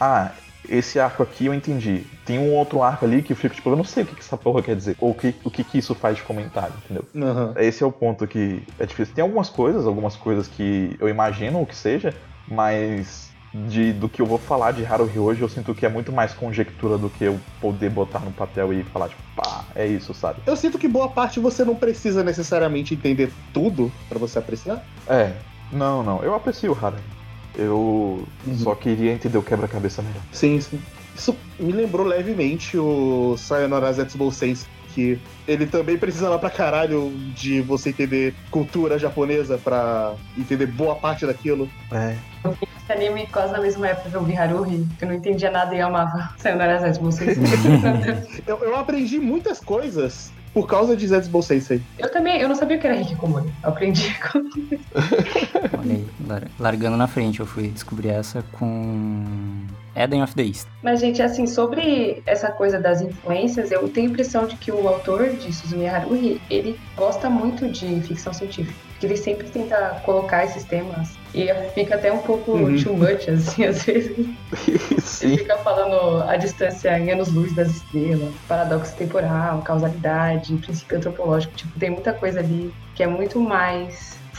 [0.00, 0.32] ah,
[0.68, 2.04] esse arco aqui eu entendi.
[2.24, 4.20] Tem um outro arco ali que eu fico tipo, eu não sei o que, que
[4.20, 7.04] essa porra quer dizer, ou o que, o que, que isso faz de comentário, entendeu?
[7.16, 7.54] Aham.
[7.56, 9.14] Esse é o ponto que é difícil.
[9.14, 12.14] Tem algumas coisas, algumas coisas que eu imagino o que seja,
[12.48, 13.21] mas
[13.54, 16.32] de, do que eu vou falar de Haruhi hoje, eu sinto que é muito mais
[16.32, 20.40] conjectura do que eu poder botar no papel e falar, tipo, pá, é isso, sabe?
[20.46, 24.84] Eu sinto que boa parte você não precisa necessariamente entender tudo pra você apreciar.
[25.06, 25.32] É,
[25.70, 27.02] não, não, eu aprecio o Haruhi.
[27.54, 30.22] Eu só queria entender o quebra-cabeça melhor.
[30.32, 30.80] Sim, sim.
[31.14, 37.60] Isso me lembrou levemente o Sayonara Zetsubou Sense, que ele também precisava pra caralho de
[37.60, 41.68] você entender cultura japonesa pra entender boa parte daquilo.
[41.90, 42.16] É.
[42.92, 45.86] Anime quase na mesma época que eu vi Haruhi, eu não entendia nada e eu
[45.86, 46.30] amava.
[46.38, 47.38] Sayonara Zets, vocês.
[48.46, 51.80] Eu, eu aprendi muitas coisas por causa de Zetsubou Sensei.
[51.98, 53.50] Eu também, eu não sabia que era Hikikomori.
[53.62, 54.38] Eu aprendi com...
[55.78, 59.24] Olha aí, lar- largando na frente, eu fui descobrir essa com
[59.96, 60.66] Eden of the East.
[60.82, 64.86] Mas, gente, assim, sobre essa coisa das influências, eu tenho a impressão de que o
[64.86, 68.74] autor de Suzumiya Haruhi, ele gosta muito de ficção científica.
[68.90, 72.76] Porque ele sempre tenta colocar esses temas e fica até um pouco Uhum.
[72.82, 74.16] too much, assim, às vezes.
[74.98, 75.36] Sim.
[75.38, 81.54] fica falando a distância em anos-luz das estrelas, paradoxo temporal, causalidade, princípio antropológico.
[81.54, 83.94] Tipo, tem muita coisa ali que é muito mais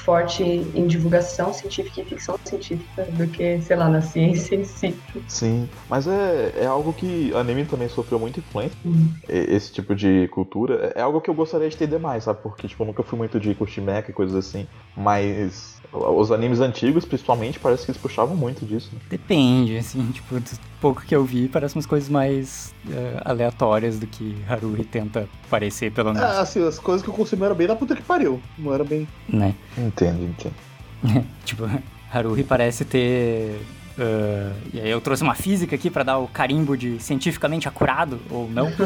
[0.06, 4.99] forte em divulgação científica e ficção científica do que, sei lá, na ciência em si.
[5.27, 8.77] Sim, mas é, é algo que anime também sofreu muita influência.
[8.84, 9.10] Uhum.
[9.29, 12.41] E- Esse tipo de cultura é algo que eu gostaria de entender mais, sabe?
[12.43, 14.67] Porque, tipo, eu nunca fui muito de curtir mecha e coisas assim.
[14.95, 18.89] Mas os animes antigos, principalmente, parece que eles puxavam muito disso.
[18.93, 18.99] né?
[19.10, 20.49] Depende, assim, tipo, do
[20.82, 25.91] pouco que eu vi, parece umas coisas mais eh, aleatórias do que Haruhi tenta parecer,
[25.91, 28.41] pelo menos, Ah, assim, as coisas que eu consumi eram bem da puta que pariu.
[28.58, 29.08] Não era bem.
[29.29, 29.53] né?
[29.77, 30.56] Entendo, entendo.
[31.45, 31.69] Tipo,
[32.12, 33.60] Haruhi parece ter.
[33.99, 38.19] ah, e aí eu trouxe uma física aqui pra dar o carimbo de cientificamente acurado,
[38.29, 38.71] ou não.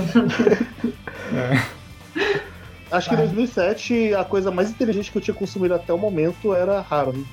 [2.91, 3.28] Acho que em Vai.
[3.28, 7.26] 2007 a coisa mais inteligente que eu tinha consumido até o momento era Haruhi.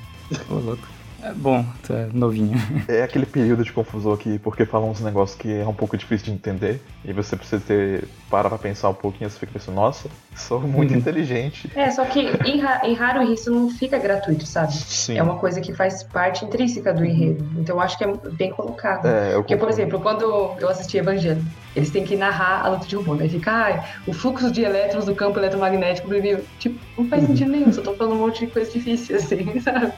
[0.50, 0.86] Ô, louco.
[1.22, 2.52] É bom, tá novinho.
[2.86, 6.26] É aquele período de confusão aqui, porque falam uns negócios que é um pouco difícil
[6.26, 6.82] de entender.
[7.02, 8.06] E você precisa ter.
[8.30, 10.98] parar pra pensar um pouquinho, você fica pensando, nossa, sou muito Uhum.
[10.98, 11.70] inteligente.
[11.74, 14.74] É, só que em, em Haruhi isso não fica gratuito, sabe?
[14.74, 15.16] Sim.
[15.16, 17.48] É uma coisa que faz parte intrínseca do enredo.
[17.58, 19.06] Então eu acho que é bem colocado.
[19.06, 20.24] É, eu Porque, por exemplo, quando
[20.60, 21.42] eu assisti Evangelho,
[21.74, 23.14] eles têm que narrar a luta de robô.
[23.14, 26.44] Daí fica, ai, o fluxo de elétrons do campo eletromagnético do.
[26.58, 29.92] Tipo, não faz sentido nenhum, só tô falando um monte de coisa difícil, assim, sabe?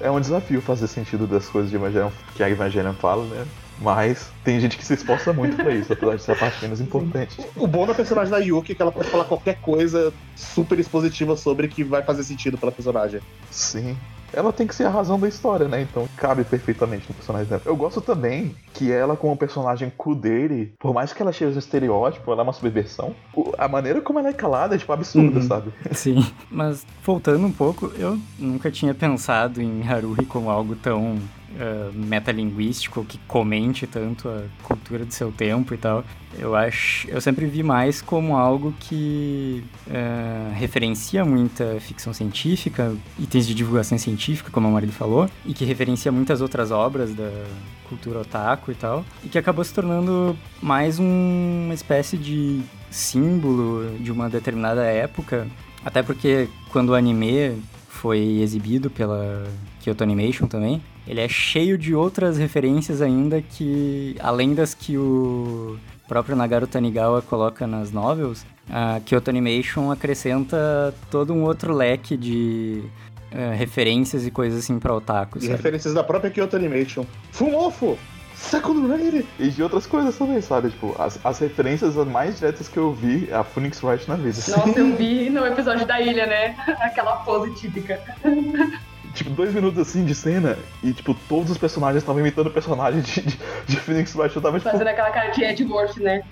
[0.00, 3.46] É um desafio fazer sentido das coisas de Evangelion, que a Evangelion fala, né?
[3.78, 6.80] Mas tem gente que se esforça muito pra isso, apesar de ser a parte menos
[6.80, 7.36] importante.
[7.56, 11.36] O bom da personagem da Yuki é que ela pode falar qualquer coisa super expositiva
[11.36, 13.20] sobre que vai fazer sentido pela personagem.
[13.50, 13.96] Sim.
[14.32, 15.82] Ela tem que ser a razão da história, né?
[15.82, 17.62] Então cabe perfeitamente no personagem dela.
[17.64, 22.30] Eu gosto também que ela, como personagem Kudere, por mais que ela seja um estereótipo,
[22.32, 23.14] ela é uma subversão.
[23.58, 25.46] A maneira como ela é calada é, tipo, absurda, Uhum.
[25.46, 25.72] sabe?
[25.92, 26.24] Sim.
[26.50, 31.16] Mas voltando um pouco, eu nunca tinha pensado em Haruhi como algo tão
[31.60, 36.04] ah, metalinguístico que comente tanto a cultura do seu tempo e tal.
[36.38, 43.46] Eu acho, eu sempre vi mais como algo que ah, referencia muita ficção científica, itens
[43.46, 47.30] de divulgação científica, como o marido falou, e que referencia muitas outras obras da
[47.88, 53.96] cultura otaku e tal, e que acabou se tornando mais um- uma espécie de símbolo
[53.98, 55.46] de uma determinada época,
[55.84, 59.44] até porque quando o anime foi exibido pela
[59.80, 65.76] Kyoto Animation também, ele é cheio de outras referências ainda que, além das que o
[66.08, 72.82] próprio Nagaru Tanigawa coloca nas novels, a Kyoto Animation acrescenta todo um outro leque de
[73.30, 75.52] eh, referências e coisas assim pra otaku, E sabe?
[75.54, 77.04] referências da própria Kyoto Animation.
[77.32, 77.98] Fumofo!
[78.34, 79.24] Second Raid!
[79.38, 80.70] E de outras coisas também, sabe?
[80.70, 84.36] Tipo, as, as referências mais diretas que eu vi é a Phoenix Wright na vida.
[84.48, 86.56] Nossa, eu vi no episódio da ilha, né?
[86.82, 88.00] Aquela pose típica.
[89.14, 93.00] Tipo, dois minutos assim de cena e, tipo, todos os personagens estavam imitando o personagem
[93.00, 94.34] de, de, de Phoenix Wright.
[94.34, 96.22] Eu tava, tipo, Fazendo aquela cara de Edward, né?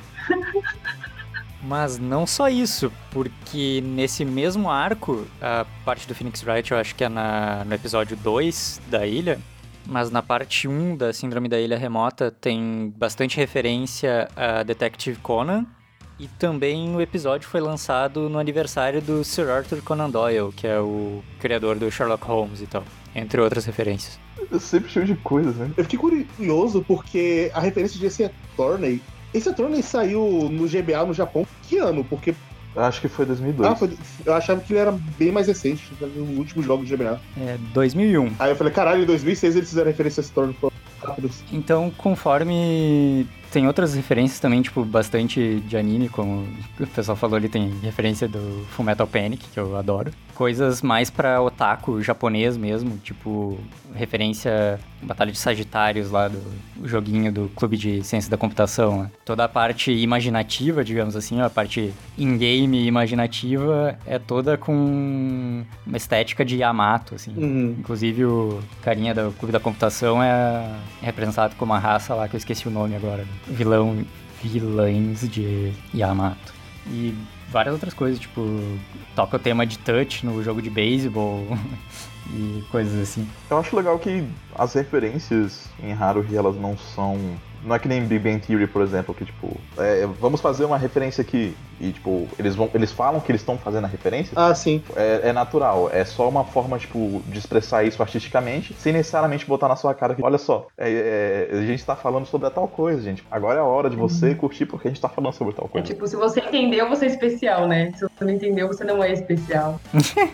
[1.63, 6.95] Mas não só isso, porque nesse mesmo arco, a parte do Phoenix Wright eu acho
[6.95, 9.39] que é na, no episódio 2 da ilha,
[9.87, 15.67] mas na parte 1 da Síndrome da Ilha Remota tem bastante referência a Detective Conan,
[16.21, 20.79] e também o episódio foi lançado no aniversário do Sir Arthur Conan Doyle, que é
[20.79, 24.19] o criador do Sherlock Holmes e tal, entre outras referências.
[24.51, 25.71] eu sempre cheio de coisas, né?
[25.77, 29.01] Eu fiquei curioso porque a referência de Ace Attorney.
[29.33, 32.03] Esse Attorney saiu no GBA no Japão que ano?
[32.05, 32.35] Porque
[32.77, 33.69] acho que foi 2002.
[33.71, 37.21] ah, foi- eu achava que ele era bem mais recente, no último jogo do GBA.
[37.39, 38.33] É 2001.
[38.39, 40.55] Aí eu falei, caralho, em 2006 eles fizeram referência a esse Attorney.
[40.61, 41.43] foram rápidos.
[41.53, 46.47] Então, conforme tem outras referências também, tipo, bastante de anime, como
[46.79, 50.13] o pessoal falou ali, tem referência do Fullmetal Panic, que eu adoro.
[50.41, 53.61] Coisas mais pra otaku japonês mesmo, tipo,
[53.95, 56.41] referência à Batalha de Sagitários lá do
[56.83, 59.03] joguinho do Clube de Ciência da Computação.
[59.03, 59.11] né?
[59.23, 66.43] Toda a parte imaginativa, digamos assim, a parte in-game imaginativa é toda com uma estética
[66.43, 67.35] de Yamato, assim.
[67.37, 67.77] Uhum.
[67.79, 72.39] Inclusive o carinha do Clube da Computação é representado como uma raça lá que eu
[72.39, 73.27] esqueci o nome agora.
[73.47, 74.07] Vilão,
[74.43, 76.55] vilães de Yamato.
[76.87, 77.15] E
[77.51, 78.41] várias outras coisas, tipo,
[79.15, 81.47] toca o tema de touch no jogo de beisebol
[82.33, 83.29] e coisas assim.
[83.51, 87.19] Eu acho legal que as referências em Haruhi elas não são
[87.65, 90.79] Não é que nem Big Bang Theory, por exemplo, que tipo, é, vamos fazer uma
[90.79, 91.55] referência aqui.
[91.81, 92.71] E tipo, eles vão.
[92.75, 94.33] Eles falam que eles estão fazendo a referência.
[94.37, 94.83] Ah, sim.
[94.97, 99.69] É, é natural, é só uma forma, tipo, de expressar isso artisticamente, sem necessariamente botar
[99.69, 102.69] na sua cara que, olha só, é, é, a gente tá falando sobre a tal
[102.69, 103.25] coisa, gente.
[103.31, 105.69] Agora é a hora de você curtir porque a gente tá falando sobre tal É
[105.69, 105.87] coisa.
[105.87, 107.93] tipo, se você entendeu, você é especial, né?
[107.97, 109.81] Se você não entendeu, você não é especial.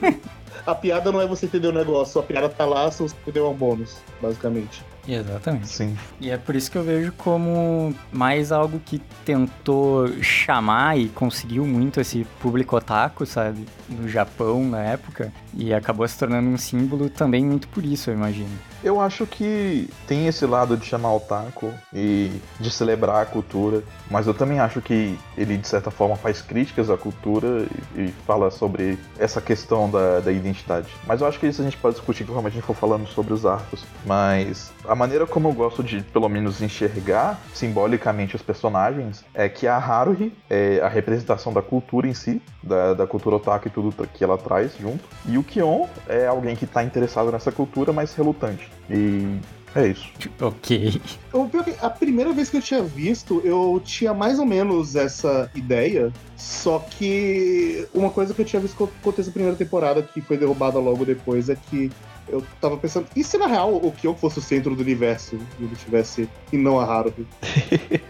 [0.67, 3.49] A piada não é você entender o negócio, a piada tá lá se você entendeu
[3.49, 4.83] um bônus, basicamente.
[5.09, 5.69] Exatamente.
[5.69, 5.97] Sim.
[6.21, 11.67] E é por isso que eu vejo como mais algo que tentou chamar e conseguiu
[11.67, 13.65] muito esse público otaku, sabe?
[13.89, 15.33] No Japão, na época.
[15.55, 18.51] E acabou se tornando um símbolo também muito por isso, eu imagino.
[18.83, 23.83] Eu acho que tem esse lado de chamar o taco e de celebrar a cultura,
[24.11, 28.15] mas eu também acho que ele, de certa forma, faz críticas à cultura e, e
[28.27, 30.89] fala sobre essa questão da, da identidade.
[31.07, 33.33] Mas eu acho que isso a gente pode discutir conforme a gente for falando sobre
[33.33, 33.85] os arcos.
[34.05, 39.67] Mas a maneira como eu gosto de, pelo menos, enxergar simbolicamente os personagens é que
[39.67, 44.09] a Haruhi é a representação da cultura em si, da, da cultura otaku e tudo
[44.09, 48.15] que ela traz junto, e o Kion é alguém que está interessado nessa cultura, mas
[48.15, 48.66] relutante.
[48.91, 49.39] E
[49.75, 50.09] é isso.
[50.41, 51.01] Ok.
[51.33, 54.97] O pior que a primeira vez que eu tinha visto, eu tinha mais ou menos
[54.97, 56.13] essa ideia.
[56.37, 60.79] Só que uma coisa que eu tinha visto acontecer na primeira temporada, que foi derrubada
[60.79, 61.91] logo depois, é que
[62.29, 65.65] eu tava pensando, e se na real o Kyo fosse o centro do universo e
[65.65, 67.27] ele tivesse, e não a Haruhi?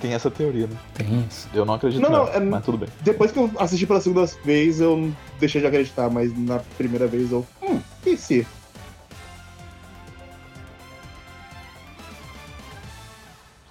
[0.00, 0.76] Tem essa teoria, né?
[0.94, 1.48] Tem isso.
[1.54, 2.88] Eu não acredito Não, não, não, é- mas tudo bem.
[3.02, 7.30] Depois que eu assisti pela segunda vez, eu deixei de acreditar, mas na primeira vez
[7.30, 7.46] eu.
[7.62, 8.44] Hum, e se?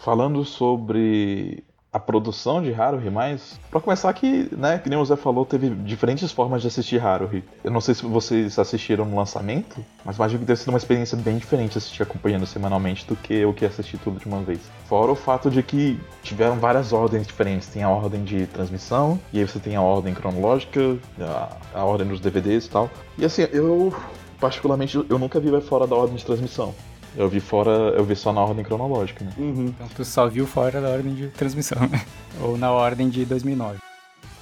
[0.04, 5.16] Falando sobre a produção de Haruhi, mais para começar aqui, né, que nem o Zé
[5.16, 7.44] falou, teve diferentes formas de assistir Haruhi.
[7.64, 11.16] Eu não sei se vocês assistiram no lançamento, mas imagino que deve ser uma experiência
[11.16, 14.60] bem diferente assistir acompanhando semanalmente do que o que assistir tudo de uma vez.
[14.86, 17.68] Fora o fato de que tiveram várias ordens diferentes.
[17.68, 22.08] Tem a ordem de transmissão, e aí você tem a ordem cronológica, a, a ordem
[22.08, 22.90] dos DVDs e tal.
[23.20, 23.94] E assim, eu
[24.40, 26.74] particularmente eu nunca vi fora da ordem de transmissão.
[27.16, 29.32] Eu vi fora, eu vi só na ordem cronológica, né?
[29.38, 29.66] Uhum.
[29.68, 32.04] Então tu só viu fora da ordem de transmissão, né?
[32.42, 33.80] Ou na ordem de 2009.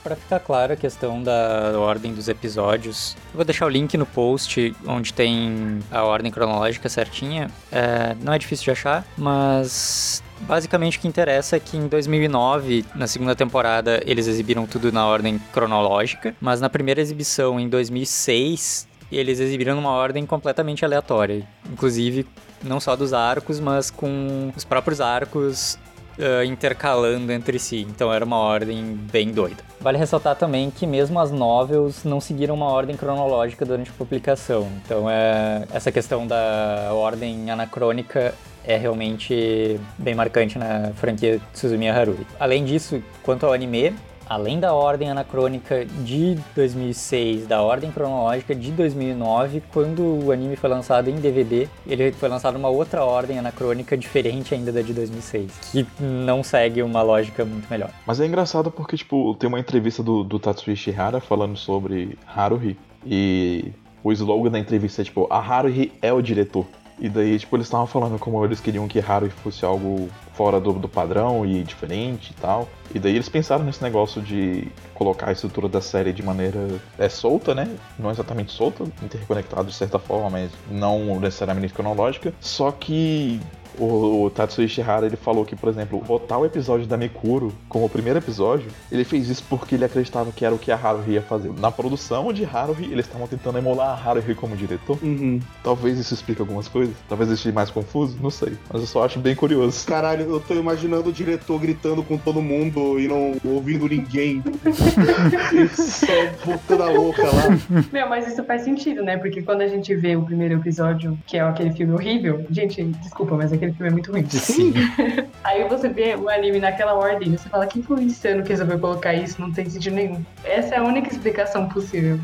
[0.03, 4.05] Para ficar claro a questão da ordem dos episódios, eu vou deixar o link no
[4.05, 7.51] post onde tem a ordem cronológica certinha.
[7.69, 12.86] É, não é difícil de achar, mas basicamente o que interessa é que em 2009,
[12.95, 18.88] na segunda temporada, eles exibiram tudo na ordem cronológica, mas na primeira exibição, em 2006,
[19.12, 21.45] eles exibiram numa ordem completamente aleatória.
[21.71, 22.25] Inclusive,
[22.63, 25.78] não só dos arcos, mas com os próprios arcos
[26.17, 27.86] uh, intercalando entre si.
[27.89, 29.63] Então era uma ordem bem doida.
[29.80, 34.67] Vale ressaltar também que mesmo as novels não seguiram uma ordem cronológica durante a publicação.
[34.84, 38.34] Então é essa questão da ordem anacrônica
[38.65, 42.28] é realmente bem marcante na franquia Suzumiya Haruhi.
[42.39, 43.95] Além disso, quanto ao anime,
[44.30, 50.70] além da ordem anacrônica de 2006, da ordem cronológica de 2009, quando o anime foi
[50.70, 55.72] lançado em DVD, ele foi lançado numa outra ordem anacrônica diferente ainda da de 2006,
[55.72, 57.89] que não segue uma lógica muito melhor.
[58.06, 62.78] Mas é engraçado porque, tipo, tem uma entrevista do, do Tatsuya Shihara falando sobre Haruhi
[63.06, 66.65] e o slogan da entrevista é, tipo, a Haruhi é o diretor.
[67.00, 70.71] E daí, tipo, eles estavam falando como eles queriam que Haruhi fosse algo fora do,
[70.71, 72.69] do padrão e diferente e tal.
[72.95, 76.65] E daí eles pensaram nesse negócio de colocar a estrutura da série de maneira
[76.97, 77.69] é solta, né?
[77.99, 82.34] Não exatamente solta, interconectado de certa forma, mas não necessariamente cronológica.
[82.39, 83.41] Só que
[83.77, 87.86] o, o Tatsuya Shihara ele falou que, por exemplo, botar o episódio da Mikuro como
[87.86, 91.13] o primeiro episódio, ele fez isso porque ele acreditava que era o que a Haruhi
[91.13, 91.51] ia fazer.
[91.60, 94.97] Na produção de Haruhi, eles estavam tentando emular a Haruhi como diretor.
[95.01, 95.39] Uhum.
[95.63, 96.95] Talvez isso explique algumas coisas.
[97.08, 98.53] Talvez deixe mais confuso, não sei.
[98.71, 99.86] Mas eu só acho bem curioso.
[99.86, 104.43] Caralho, eu tô imaginando o diretor gritando com todo mundo e não ouvindo ninguém.
[105.75, 106.05] só
[106.45, 107.84] botando a louca lá.
[107.91, 109.17] Meu, mas isso faz sentido, né?
[109.17, 113.36] Porque quando a gente vê o primeiro episódio, que é aquele filme horrível, gente, desculpa,
[113.36, 114.28] mas aquele filme é muito ruim.
[114.30, 114.74] Sim.
[115.43, 118.80] Aí você vê o anime naquela ordem, você fala, quem foi o insano que resolveu
[118.80, 119.39] colocar isso?
[119.39, 120.24] Não tem sentido nenhum.
[120.43, 122.19] Essa é a única explicação possível.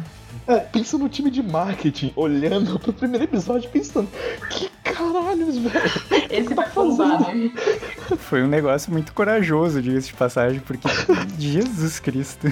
[0.48, 4.08] É, pensa no time de marketing olhando pro primeiro episódio pensando:
[4.50, 5.92] que caralhos, velho?
[6.30, 7.52] Esse vai bombar, né?
[8.18, 10.88] Foi um negócio muito corajoso, diga-se de passagem, porque
[11.40, 12.48] Jesus Cristo.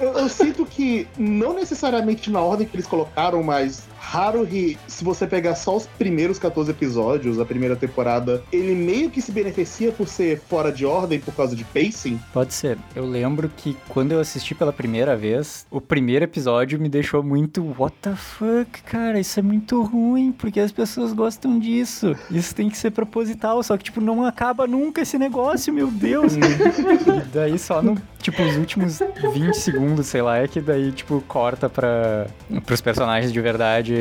[0.00, 5.26] Eu, eu sinto que, não necessariamente na ordem que eles colocaram, mas Haruhi, se você
[5.26, 10.08] pegar só os primeiros 14 episódios, a primeira temporada, ele meio que se beneficia por
[10.08, 12.18] ser fora de ordem por causa de pacing.
[12.32, 12.78] Pode ser.
[12.96, 17.74] Eu lembro que quando eu assisti pela primeira vez, o primeiro episódio me deixou muito
[17.78, 22.16] what the fuck, cara, isso é muito ruim, porque as pessoas gostam disso.
[22.30, 26.34] Isso tem que ser proposital, só que tipo não acaba nunca esse negócio, meu Deus.
[26.34, 29.00] e daí só no tipo os últimos
[29.34, 32.26] 20 segundos, sei lá, é que daí tipo corta para
[32.64, 33.97] pros personagens de verdade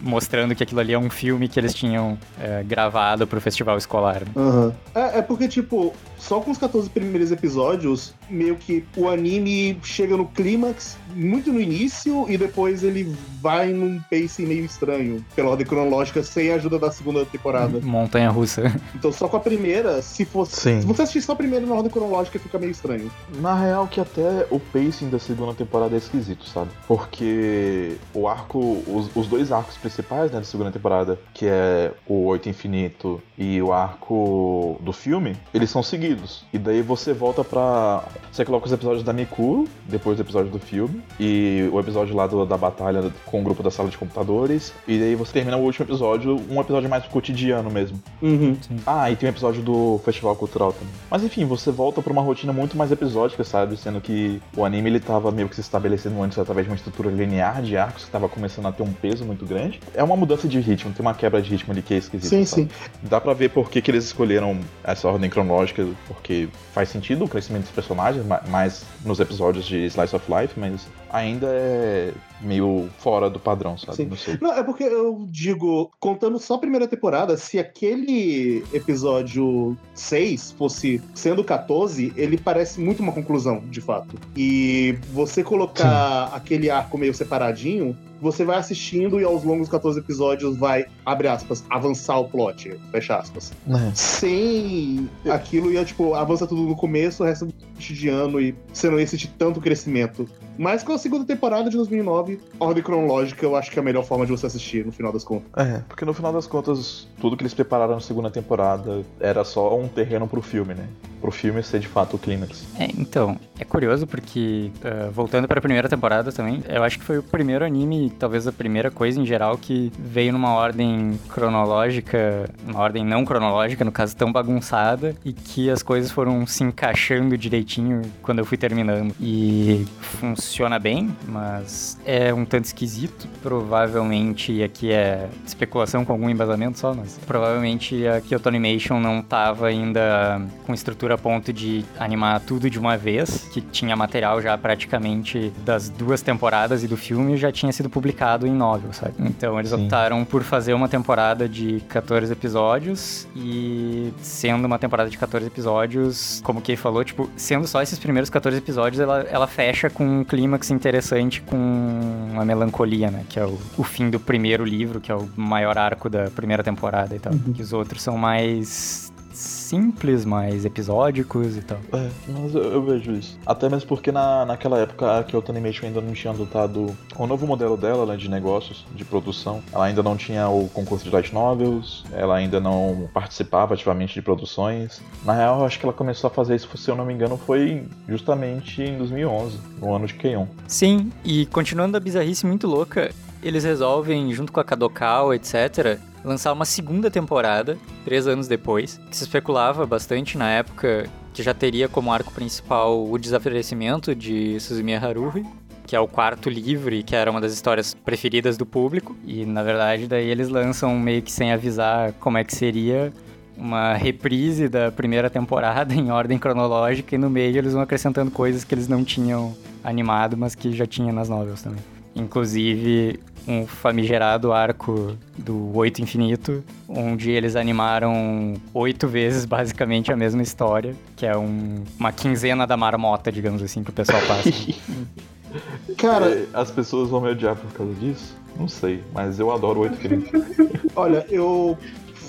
[0.00, 4.20] mostrando que aquilo ali é um filme que eles tinham é, gravado pro festival escolar.
[4.20, 4.32] né?
[4.34, 4.72] Uhum.
[4.94, 5.94] É, é porque, tipo,
[6.26, 11.60] só com os 14 primeiros episódios, meio que o anime chega no clímax muito no
[11.60, 16.78] início e depois ele vai num pacing meio estranho, pela ordem cronológica, sem a ajuda
[16.78, 17.80] da segunda temporada.
[17.80, 18.62] Montanha russa.
[18.94, 20.56] Então só com a primeira, se fosse.
[20.56, 20.80] Sim.
[20.80, 23.10] Se você assistir só a primeira na ordem cronológica, fica meio estranho.
[23.40, 26.70] Na real que até o pacing da segunda temporada é esquisito, sabe?
[26.88, 32.24] Porque o arco, os, os dois arcos principais né, da segunda temporada, que é o
[32.26, 36.15] Oito Infinito e o arco do filme, eles são seguidos.
[36.52, 38.02] E daí você volta pra.
[38.32, 42.26] Você coloca os episódios da Mikuro, depois do episódio do filme, e o episódio lá
[42.26, 45.60] do- da batalha com o grupo da sala de computadores, e daí você termina o
[45.62, 48.00] último episódio, um episódio mais cotidiano mesmo.
[48.20, 48.56] Uhum.
[48.86, 50.88] Ah, e tem um episódio do Festival Cultural também.
[51.10, 53.76] Mas enfim, você volta pra uma rotina muito mais episódica, sabe?
[53.76, 57.10] Sendo que o anime ele tava meio que se estabelecendo antes através de uma estrutura
[57.10, 59.80] linear de arcos que tava começando a ter um peso muito grande.
[59.94, 62.28] É uma mudança de ritmo, tem uma quebra de ritmo ali que é esquisita.
[62.28, 62.62] Sim, sabe?
[62.62, 62.68] sim.
[63.02, 67.28] Dá pra ver por que, que eles escolheram essa ordem cronológica, porque faz sentido o
[67.28, 70.86] crescimento dos personagens, ma- mais nos episódios de Slice of Life, mas
[71.16, 73.96] ainda é meio fora do padrão, sabe?
[73.96, 74.06] Sim.
[74.06, 74.38] Não sei.
[74.40, 81.02] Não, é porque eu digo, contando só a primeira temporada, se aquele episódio 6 fosse
[81.14, 84.16] sendo 14, ele parece muito uma conclusão, de fato.
[84.36, 90.56] E você colocar aquele arco meio separadinho, você vai assistindo e aos longos 14 episódios
[90.56, 93.52] vai, abre aspas, avançar o plot, fecha aspas.
[93.68, 93.94] É.
[93.94, 98.98] Sem aquilo ia, tipo, avança tudo no começo, o resto do cotidiano e você não
[98.98, 100.28] ia sentir tanto crescimento.
[100.58, 104.26] Mas com segunda temporada de 2009, ordem cronológica, eu acho que é a melhor forma
[104.26, 105.46] de você assistir, no final das contas.
[105.56, 109.78] É, porque no final das contas, tudo que eles prepararam na segunda temporada era só
[109.78, 110.88] um terreno pro filme, né?
[111.20, 112.66] Pro filme ser de fato o clímax.
[112.78, 117.04] É, então, é curioso porque, ah, voltando para a primeira temporada também, eu acho que
[117.04, 122.50] foi o primeiro anime, talvez a primeira coisa em geral, que veio numa ordem cronológica,
[122.66, 127.38] uma ordem não cronológica, no caso, tão bagunçada, e que as coisas foram se encaixando
[127.38, 129.14] direitinho quando eu fui terminando.
[129.20, 130.85] E funciona bem,
[131.28, 133.28] mas é um tanto esquisito.
[133.42, 139.66] Provavelmente, aqui é especulação com algum embasamento só, mas provavelmente a Kyoto Animation não tava
[139.66, 144.56] ainda com estrutura a ponto de animar tudo de uma vez, que tinha material já
[144.56, 149.14] praticamente das duas temporadas e do filme já tinha sido publicado em novel, sabe?
[149.20, 149.84] Então eles Sim.
[149.84, 156.40] optaram por fazer uma temporada de 14 episódios e sendo uma temporada de 14 episódios,
[156.44, 160.20] como o Kay falou, tipo, sendo só esses primeiros 14 episódios, ela, ela fecha com
[160.20, 163.24] um clímax interessante com uma melancolia, né?
[163.28, 166.62] Que é o, o fim do primeiro livro, que é o maior arco da primeira
[166.62, 167.32] temporada e tal.
[167.54, 169.05] Que os outros são mais
[169.36, 171.78] simples, mais episódicos e tal.
[171.92, 173.38] É, mas eu, eu vejo isso.
[173.44, 177.46] Até mesmo porque na, naquela época a Kyoto Animation ainda não tinha adotado o novo
[177.46, 179.62] modelo dela, né, de negócios, de produção.
[179.72, 184.22] Ela ainda não tinha o concurso de light novels, ela ainda não participava ativamente de
[184.22, 185.02] produções.
[185.24, 187.36] Na real, eu acho que ela começou a fazer isso, se eu não me engano,
[187.36, 190.46] foi justamente em 2011, no ano de Keion.
[190.66, 193.10] Sim, e continuando a bizarrice muito louca,
[193.42, 199.16] eles resolvem, junto com a Kadokawa, etc., lançar uma segunda temporada, três anos depois, que
[199.16, 204.98] se especulava bastante na época que já teria como arco principal o desaparecimento de Suzumiya
[204.98, 205.46] Haruhi,
[205.86, 209.14] que é o quarto livro e que era uma das histórias preferidas do público.
[209.24, 213.12] E, na verdade, daí eles lançam meio que sem avisar como é que seria
[213.56, 218.64] uma reprise da primeira temporada em ordem cronológica e no meio eles vão acrescentando coisas
[218.64, 221.82] que eles não tinham animado, mas que já tinha nas novelas também.
[222.16, 230.42] Inclusive um famigerado arco do Oito Infinito, onde eles animaram oito vezes basicamente a mesma
[230.42, 234.50] história, que é um- uma quinzena da marmota, digamos assim, que o pessoal passa.
[235.96, 238.36] Cara, É, As pessoas vão me odiar por causa disso?
[238.58, 240.30] Não sei, mas eu adoro o Oito Felipe.
[240.96, 241.76] olha, eu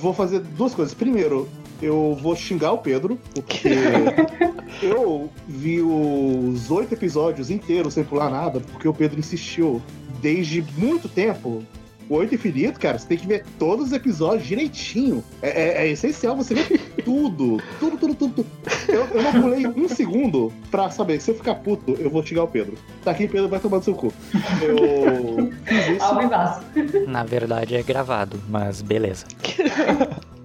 [0.02, 0.94] vou fazer duas coisas.
[0.94, 1.48] Primeiro,
[1.82, 3.70] eu vou xingar o Pedro, porque
[4.82, 9.82] eu vi os oito episódios inteiros sem pular nada, porque o Pedro insistiu
[10.22, 11.64] desde muito tempo.
[12.10, 15.22] O Oito Infinito, cara, você tem que ver todos os episódios direitinho.
[15.42, 17.62] É, é- é essencial você ver tudo.
[17.82, 18.34] Tudo, tudo, tudo.
[18.34, 18.48] tudo.
[18.88, 21.20] Eu, eu não pulei um segundo pra saber.
[21.20, 22.78] Se eu ficar puto, eu vou xingar o Pedro.
[23.04, 24.14] Tá aqui, Pedro vai tomar no seu cu.
[24.62, 27.10] Eu fiz isso.
[27.10, 29.26] Na verdade é gravado, mas beleza.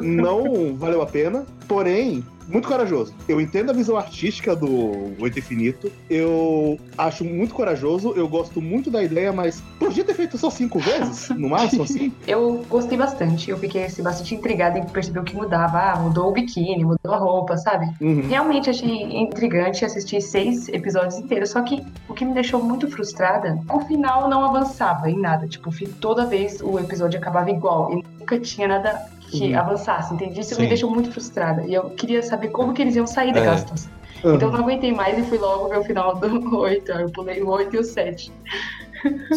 [0.00, 3.14] não valeu a pena, porém, muito corajoso.
[3.28, 8.90] Eu entendo a visão artística do Oito Infinito, eu acho muito corajoso, eu gosto muito
[8.90, 12.12] da ideia, mas podia ter feito só cinco vezes, no máximo, assim.
[12.26, 13.50] Eu gostei bastante.
[13.50, 15.78] Eu fiquei assim, bastante intrigada em perceber o que mudava.
[15.78, 17.86] Ah, mudou o biquíni, mudou a roupa, sabe?
[18.00, 18.26] Uhum.
[18.28, 23.58] Realmente achei intrigante assistir seis episódios inteiros, só que o que me deixou muito frustrada,
[23.70, 25.46] o final não avançava em nada.
[25.46, 29.58] Tipo, toda vez o episódio acabava igual e nunca tinha nada que Uhum.
[29.58, 30.40] avançasse, entende?
[30.40, 30.62] Isso Sim.
[30.62, 31.62] me deixou muito frustrada.
[31.66, 33.32] E eu queria saber como que eles iam sair É.
[33.32, 33.90] daquela situação.
[34.24, 34.34] Uhum.
[34.34, 36.26] Então eu não aguentei mais e fui logo ver o final do
[36.58, 36.90] 8.
[36.92, 38.32] Eu pulei o 8 e o 7.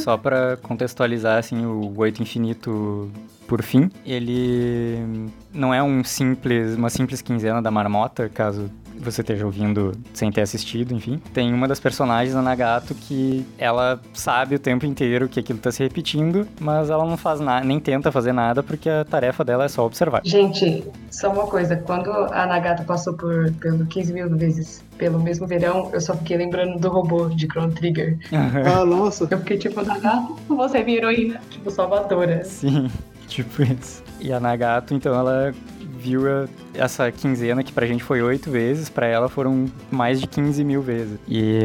[0.03, 3.09] Só pra contextualizar, assim, o Oito Infinito,
[3.47, 8.69] por fim, ele não é um simples, uma simples quinzena da marmota, caso
[9.03, 11.21] você esteja ouvindo sem ter assistido, enfim.
[11.33, 15.71] Tem uma das personagens, a Nagato, que ela sabe o tempo inteiro que aquilo tá
[15.71, 19.65] se repetindo, mas ela não faz nada, nem tenta fazer nada, porque a tarefa dela
[19.65, 20.21] é só observar.
[20.23, 21.75] Gente, só uma coisa.
[21.75, 26.37] Quando a Nagata passou por, pelo 15 mil vezes pelo mesmo verão, eu só fiquei
[26.37, 28.17] lembrando do robô de Chrono Trigger.
[28.65, 29.27] Ah, nossa.
[29.29, 31.41] Eu fiquei tipo, Nagata, você é minha heroína.
[31.49, 32.43] Tipo, salvadora.
[32.43, 32.89] Sim,
[33.27, 34.03] tipo isso.
[34.19, 35.53] E a Nagato, então, ela
[36.03, 40.27] viu a- essa quinzena que pra gente foi oito vezes, pra ela foram mais de
[40.27, 41.17] 15 mil vezes.
[41.27, 41.59] E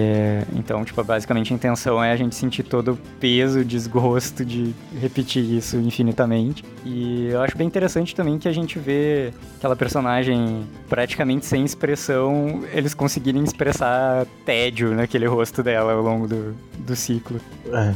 [0.54, 4.72] então, tipo, basicamente a intenção é a gente sentir todo o peso, o desgosto de
[5.00, 6.64] repetir isso infinitamente.
[6.84, 12.62] E eu acho bem interessante também que a gente vê aquela personagem praticamente sem expressão,
[12.72, 17.40] eles conseguirem expressar tédio naquele rosto dela ao longo do, do ciclo.
[17.66, 17.94] É.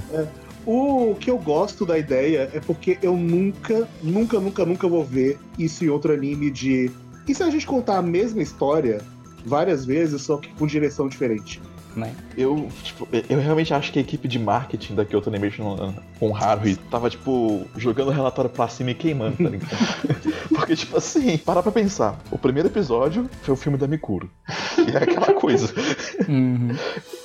[0.64, 5.38] O que eu gosto da ideia é porque eu nunca, nunca, nunca, nunca vou ver
[5.58, 6.90] isso em outro anime de.
[7.26, 9.00] E se a gente contar a mesma história
[9.44, 11.60] várias vezes, só que com direção diferente?
[11.94, 12.14] Né?
[12.38, 16.76] Eu, tipo, eu realmente acho que a equipe de marketing da Kyoto Animation com Haruhi
[16.76, 19.76] tava, tipo, jogando o relatório pra cima e queimando, tá ligado?
[20.48, 22.18] Porque, tipo assim, para pra pensar.
[22.30, 24.30] O primeiro episódio foi o filme da Mikuro.
[24.78, 25.72] E é aquela coisa.
[26.26, 26.74] Uhum.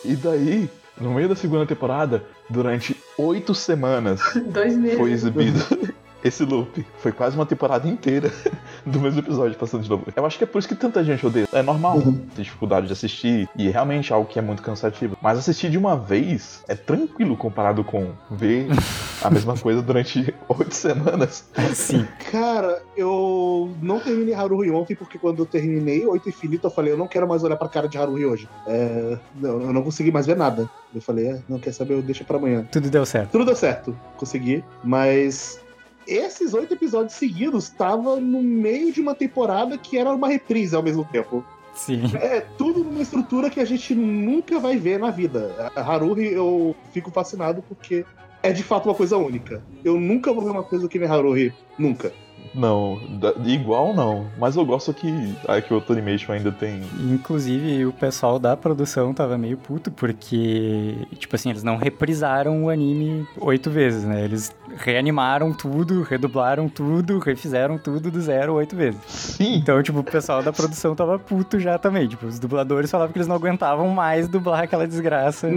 [0.04, 0.70] E daí,
[1.00, 4.98] no meio da segunda temporada, durante oito semanas, Dois meses.
[4.98, 5.60] foi exibido
[6.24, 6.86] esse loop.
[6.99, 8.32] Foi quase uma temporada inteira
[8.86, 10.05] do mesmo episódio passando de novo.
[10.15, 11.47] Eu acho que é por isso que tanta gente odeia.
[11.53, 12.13] É normal Uhum.
[12.36, 15.18] ter dificuldade de assistir e é realmente algo que é muito cansativo.
[15.22, 18.68] Mas assistir de uma vez é tranquilo comparado com ver
[19.24, 21.49] a mesma coisa durante oito semanas.
[21.74, 22.05] Sim.
[22.32, 26.97] Cara, eu não terminei Haruhi ontem porque quando eu terminei Oito Infinito, eu falei, eu
[26.97, 28.49] não quero mais olhar pra cara de Haruhi hoje.
[28.68, 30.70] É, não, eu não consegui mais ver nada.
[30.93, 32.65] Eu falei, é, não quer saber, eu deixo pra amanhã.
[32.72, 33.32] Tudo deu certo.
[33.32, 35.59] Tudo deu certo, consegui, mas
[36.08, 40.84] esses oito episódios seguidos estavam no meio de uma temporada que era uma reprise ao
[40.84, 41.43] mesmo tempo.
[41.74, 42.01] Sim.
[42.16, 45.72] É tudo numa estrutura que a gente nunca vai ver na vida.
[45.76, 48.03] A Haruhi eu fico fascinado porque
[48.41, 49.62] é de fato uma coisa única.
[49.84, 52.12] Eu nunca vou ver uma coisa que nem Haruhi, nunca.
[52.58, 52.99] Não,
[53.45, 54.26] igual não.
[54.38, 56.82] Mas eu gosto que a Kyoto Animation ainda tem.
[56.99, 62.70] Inclusive, o pessoal da produção tava meio puto, porque, tipo assim, eles não reprisaram o
[62.70, 64.24] anime oito vezes, né?
[64.24, 68.99] Eles reanimaram tudo, redublaram tudo, refizeram tudo do zero oito vezes.
[69.08, 69.55] Sim!
[69.55, 72.08] Então, tipo, o pessoal da produção tava puto já também.
[72.08, 75.47] Tipo, os dubladores falavam que eles não aguentavam mais dublar aquela desgraça.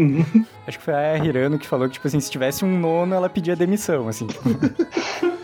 [0.66, 3.28] Acho que foi a Hirano que falou que, tipo assim, se tivesse um nono, ela
[3.28, 4.26] pedia demissão, assim.
[4.26, 4.50] Tipo,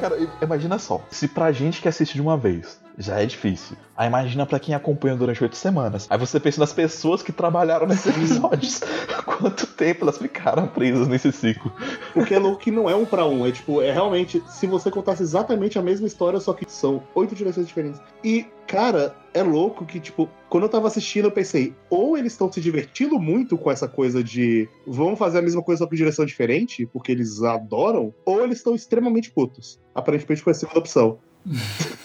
[0.00, 4.08] Cara, imagina só, se pra gente que assiste de uma vez já é difícil, aí
[4.08, 6.06] imagina pra quem acompanha durante oito semanas.
[6.10, 8.80] Aí você pensa nas pessoas que trabalharam nesses episódios,
[9.24, 11.72] quanto tempo elas ficaram presas nesse ciclo.
[12.12, 13.46] Porque é louco que não é um pra um.
[13.46, 17.34] É tipo, é realmente, se você contasse exatamente a mesma história, só que são oito
[17.34, 18.00] direções diferentes.
[18.22, 22.50] E, cara, é louco que, tipo, quando eu tava assistindo, eu pensei, ou eles estão
[22.52, 26.24] se divertindo muito com essa coisa de vamos fazer a mesma coisa só com direção
[26.24, 29.80] diferente, porque eles adoram, ou eles estão extremamente putos.
[29.94, 31.18] Aparentemente foi a segunda opção.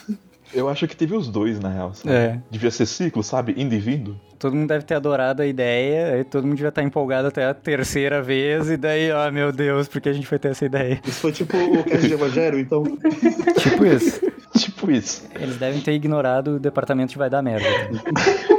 [0.53, 1.93] Eu acho que teve os dois, na real.
[1.93, 2.13] sabe?
[2.15, 2.39] é.
[2.49, 3.53] Devia ser ciclo, sabe?
[3.57, 4.19] Indo e vindo.
[4.39, 7.53] Todo mundo deve ter adorado a ideia, aí todo mundo devia estar empolgado até a
[7.55, 11.01] terceira vez, e daí, ó, meu Deus, por que a gente foi ter essa ideia?
[11.05, 12.83] Isso foi tipo o cast de Evangelho, então.
[13.57, 14.21] Tipo isso.
[14.57, 15.23] Tipo isso.
[15.39, 17.67] Eles devem ter ignorado o departamento de vai dar merda.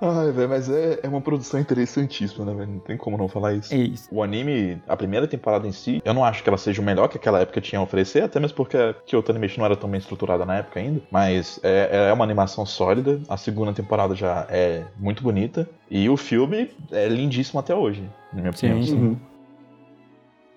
[0.00, 2.72] Ai, velho, mas é, é uma produção interessantíssima, né, velho?
[2.72, 3.72] Não tem como não falar isso.
[3.72, 4.08] É isso.
[4.12, 7.08] O anime, a primeira temporada em si, eu não acho que ela seja o melhor
[7.08, 9.88] que aquela época tinha a oferecer, até mesmo porque a Kyoto Animation não era tão
[9.88, 11.00] bem estruturada na época ainda.
[11.10, 16.16] Mas é, é uma animação sólida, a segunda temporada já é muito bonita, e o
[16.16, 18.86] filme é lindíssimo até hoje, na minha Sim, opinião.
[18.86, 18.96] sim.
[18.96, 19.16] Uhum.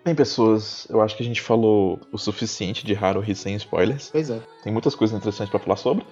[0.03, 4.09] Bem, pessoas, eu acho que a gente falou o suficiente de Haruhi sem spoilers.
[4.11, 4.41] Pois é.
[4.63, 6.05] Tem muitas coisas interessantes pra falar sobre.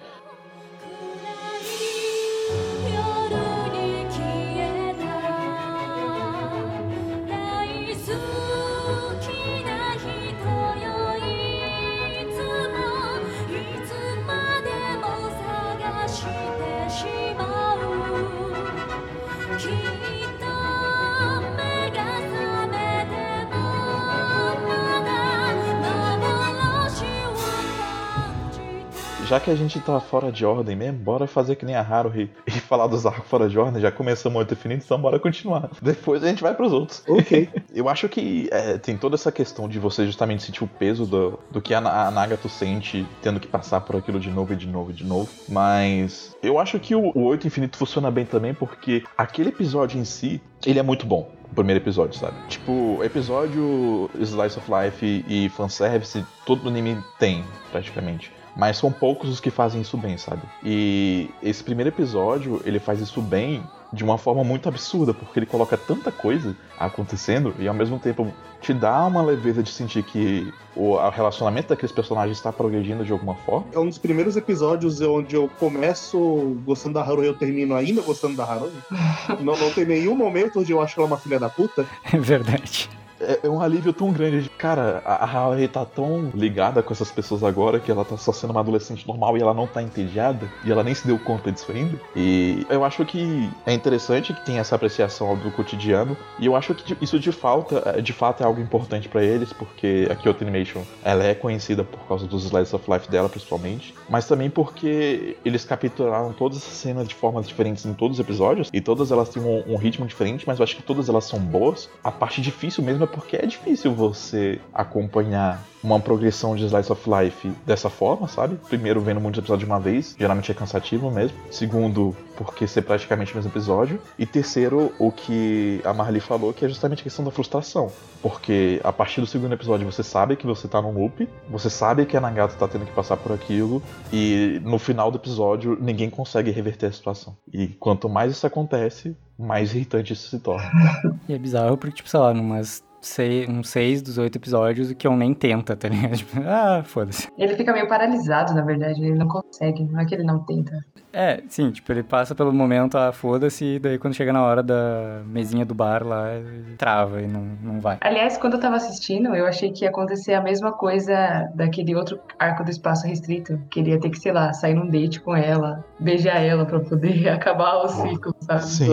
[29.38, 32.28] Já que a gente tá fora de ordem mesmo, bora fazer que nem a Haruhi
[32.44, 33.80] e falar dos arcos fora de ordem.
[33.80, 35.70] Já começamos o Oito Infinito, então bora continuar.
[35.80, 37.04] Depois a gente vai pros outros.
[37.06, 37.48] Ok.
[37.72, 41.38] Eu acho que é, tem toda essa questão de você justamente sentir o peso do,
[41.52, 44.66] do que a, a Nagato sente tendo que passar por aquilo de novo e de
[44.66, 45.30] novo e de novo.
[45.48, 50.04] Mas eu acho que o, o Oito Infinito funciona bem também porque aquele episódio em
[50.04, 51.30] si, ele é muito bom.
[51.48, 52.34] O primeiro episódio, sabe?
[52.48, 58.36] Tipo, episódio Slice of Life e fanservice, todo anime tem, praticamente.
[58.56, 60.42] Mas são poucos os que fazem isso bem, sabe?
[60.64, 65.46] E esse primeiro episódio, ele faz isso bem de uma forma muito absurda, porque ele
[65.46, 68.30] coloca tanta coisa acontecendo e ao mesmo tempo
[68.60, 73.12] te dá uma leveza de sentir que o o relacionamento daqueles personagens está progredindo de
[73.12, 73.66] alguma forma.
[73.72, 78.00] É um dos primeiros episódios onde eu começo gostando da Haruhi e eu termino ainda
[78.02, 78.72] gostando da Haruhi.
[79.40, 81.86] não, não tem nenhum momento onde eu acho ela uma filha da puta.
[82.12, 82.88] É verdade.
[83.20, 84.42] É, é um alívio tão grande.
[84.42, 88.32] de, Cara, a a tá tão ligada com essas pessoas agora que ela tá só
[88.32, 91.50] sendo uma adolescente normal e ela não tá entediada e ela nem se deu conta
[91.50, 91.98] disso ainda.
[92.14, 96.74] E eu acho que é interessante que tem essa apreciação do cotidiano e eu acho
[96.74, 100.82] que isso de falta, de fato é algo importante pra eles, porque a Kyoto Animation
[101.02, 105.64] ela é conhecida por causa dos slides of life dela principalmente, mas também porque eles
[105.64, 109.42] capturaram todas essas cenas de formas diferentes em todos os episódios e todas elas têm
[109.42, 111.88] um, um ritmo diferente, mas eu acho que todas elas são boas.
[112.02, 117.08] A parte difícil mesmo é porque é difícil você acompanhar uma progressão de Slice of
[117.08, 118.56] Life dessa forma, sabe?
[118.68, 121.36] Primeiro, vendo muitos episódios de uma vez, geralmente é cansativo mesmo.
[121.50, 124.00] Segundo, porque ser praticamente o mesmo episódio.
[124.18, 127.90] E terceiro, o que a Marley falou, que é justamente a questão da frustração.
[128.22, 132.06] Porque a partir do segundo episódio você sabe que você tá num loop, você sabe
[132.06, 136.10] que a Nagato tá tendo que passar por aquilo, e no final do episódio ninguém
[136.10, 137.36] consegue reverter a situação.
[137.52, 140.68] E quanto mais isso acontece, mais irritante isso se torna.
[141.28, 145.06] E é bizarro porque, tipo, sei lá, numas sei, uns seis dos oito episódios, que
[145.06, 145.34] eu nem
[145.68, 146.16] tenta, tá ligado?
[146.16, 147.28] Tipo, ah, foda-se.
[147.36, 149.02] Ele fica meio paralisado, na verdade.
[149.04, 149.84] Ele não consegue.
[149.84, 150.84] Não é que ele não tenta.
[151.12, 154.62] É, sim, tipo, ele passa pelo momento, ah, foda-se, e daí quando chega na hora
[154.62, 157.96] da mesinha do bar lá, ele trava e não, não vai.
[158.00, 162.20] Aliás, quando eu tava assistindo, eu achei que ia acontecer a mesma coisa daquele outro
[162.38, 163.58] arco do espaço restrito.
[163.70, 166.80] Que ele ia ter que, sei lá, sair num date com ela, beijar ela pra
[166.80, 168.64] poder acabar o ciclo, sabe?
[168.64, 168.86] Sim.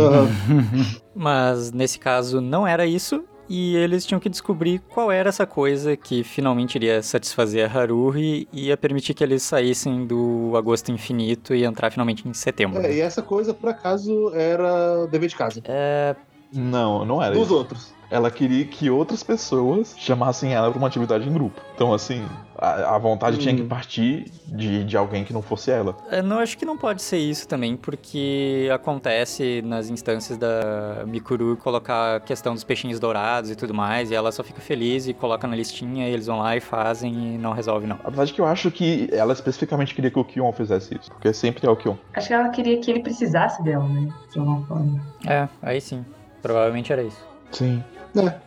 [1.13, 3.25] Mas nesse caso não era isso.
[3.47, 8.47] E eles tinham que descobrir qual era essa coisa que finalmente iria satisfazer a Haruhi
[8.51, 12.81] e ia permitir que eles saíssem do agosto infinito e entrar finalmente em setembro.
[12.81, 15.61] É, e essa coisa, por acaso, era dever de casa.
[15.65, 16.15] É,
[16.55, 17.55] Não, não era Dos isso.
[17.55, 17.95] outros.
[18.09, 21.59] Ela queria que outras pessoas chamassem ela pra uma atividade em grupo.
[21.73, 22.23] Então, assim,
[22.55, 23.67] a, a vontade tinha que Hum.
[23.67, 25.97] partir de, de alguém que não fosse ela.
[26.11, 31.57] Eu não acho que não pode ser isso também, porque acontece nas instâncias da Mikuru
[31.57, 35.13] colocar a questão dos peixinhos dourados e tudo mais, e ela só fica feliz e
[35.13, 37.97] coloca na listinha, e eles vão lá e fazem e não resolve não.
[38.03, 41.09] Apesar de que eu acho que ela especificamente queria que o Kion fizesse isso.
[41.11, 41.95] Porque sempre é o Kion.
[42.13, 44.13] Acho que ela queria que ele precisasse dela, né?
[44.31, 45.01] De alguma forma.
[45.25, 46.05] É, aí sim.
[46.45, 47.25] Provavelmente era isso.
[47.51, 47.83] Sim.
[48.15, 48.39] É.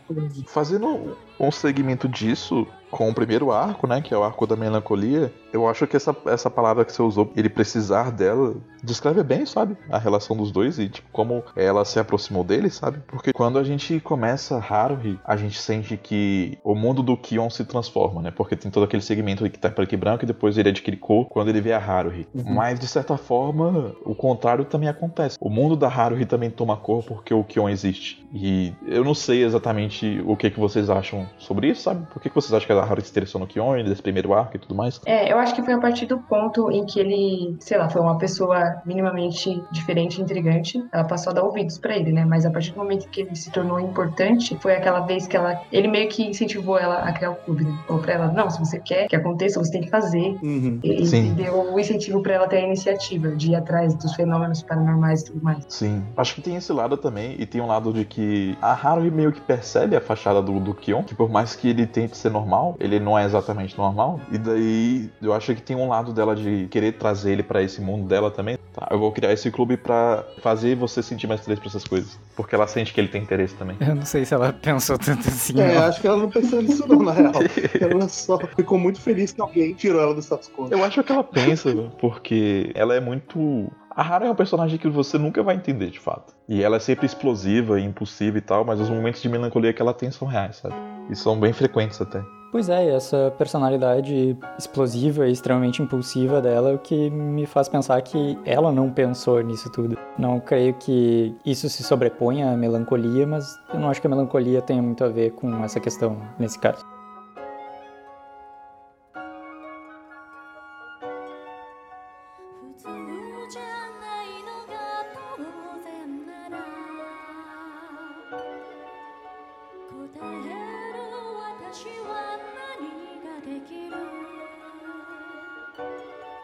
[0.47, 4.01] Fazendo um segmento disso com o primeiro arco, né?
[4.01, 7.31] Que é o arco da melancolia, eu acho que essa, essa palavra que você usou,
[7.35, 9.77] ele precisar dela, descreve bem, sabe?
[9.89, 12.99] A relação dos dois e, tipo, como ela se aproximou dele, sabe?
[13.07, 17.65] Porque quando a gente começa Haruhi, a gente sente que o mundo do Kion se
[17.65, 18.31] transforma, né?
[18.31, 21.27] Porque tem todo aquele segmento que tá preto e branco e depois ele adquire cor
[21.27, 22.27] quando ele vê a Haruhi.
[22.33, 22.53] Uhum.
[22.53, 25.37] Mas, de certa forma, o contrário também acontece.
[25.39, 28.25] O mundo da Haruhi também toma cor porque o Kion existe.
[28.33, 32.05] E eu não sei exatamente o que, que vocês acham sobre isso, sabe?
[32.07, 34.55] Por que, que vocês acham que a Haruhi se interessou no Kion, desse primeiro arco
[34.55, 35.01] e tudo mais?
[35.05, 38.01] É, eu acho que foi a partir do ponto em que ele, sei lá, foi
[38.01, 40.83] uma pessoa minimamente diferente e intrigante.
[40.91, 42.25] Ela passou a dar ouvidos pra ele, né?
[42.25, 45.61] Mas a partir do momento que ele se tornou importante, foi aquela vez que ela.
[45.71, 47.77] Ele meio que incentivou ela a criar o clube, né?
[47.87, 50.37] Falou pra ela: não, se você quer que aconteça, você tem que fazer.
[50.41, 50.79] Uhum.
[50.83, 51.31] E, Sim.
[51.31, 55.21] e deu o incentivo pra ela ter a iniciativa de ir atrás dos fenômenos paranormais
[55.21, 55.65] e tudo mais.
[55.69, 56.03] Sim.
[56.15, 59.31] Acho que tem esse lado também, e tem um lado de que a Haruhi meio
[59.31, 62.75] que percebe a fachada do, do Kion, que por mais que ele tente ser normal,
[62.79, 64.19] ele não é exatamente normal.
[64.31, 67.79] E daí, Eu acho que tem um lado dela de querer trazer ele pra esse
[67.79, 68.57] mundo dela também.
[68.73, 72.19] Tá, eu vou criar esse clube pra fazer você sentir mais interesse por essas coisas.
[72.35, 73.77] Porque ela sente que ele tem interesse também.
[73.79, 75.59] Eu não sei se ela pensou tanto assim.
[75.59, 75.83] É, não.
[75.83, 77.33] acho que ela não pensou nisso não, na real.
[77.79, 80.67] Ela só ficou muito feliz que alguém tirou ela do status quo.
[80.71, 83.71] Eu acho que ela pensa, porque ela é muito.
[83.89, 86.33] A Hara é um personagem que você nunca vai entender de fato.
[86.47, 89.81] E ela é sempre explosiva e impulsiva e tal, mas os momentos de melancolia que
[89.81, 90.75] ela tem são reais, sabe?
[91.09, 92.21] E são bem frequentes até.
[92.51, 98.01] Pois é, essa personalidade explosiva e extremamente impulsiva dela é o que me faz pensar
[98.01, 99.95] que ela não pensou nisso tudo.
[100.17, 104.63] Não creio que isso se sobreponha à melancolia, mas eu não acho que a melancolia
[104.63, 106.98] tenha muito a ver com essa questão nesse caso.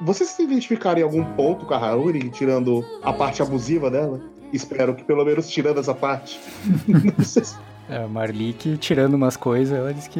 [0.05, 4.21] Vocês se identificaram em algum ponto com a Haruhi, tirando a parte abusiva dela?
[4.53, 6.39] Espero que pelo menos tirando essa parte.
[7.17, 7.57] Não sei se-
[7.89, 10.19] É, a Marlique, tirando umas coisas, ela disse que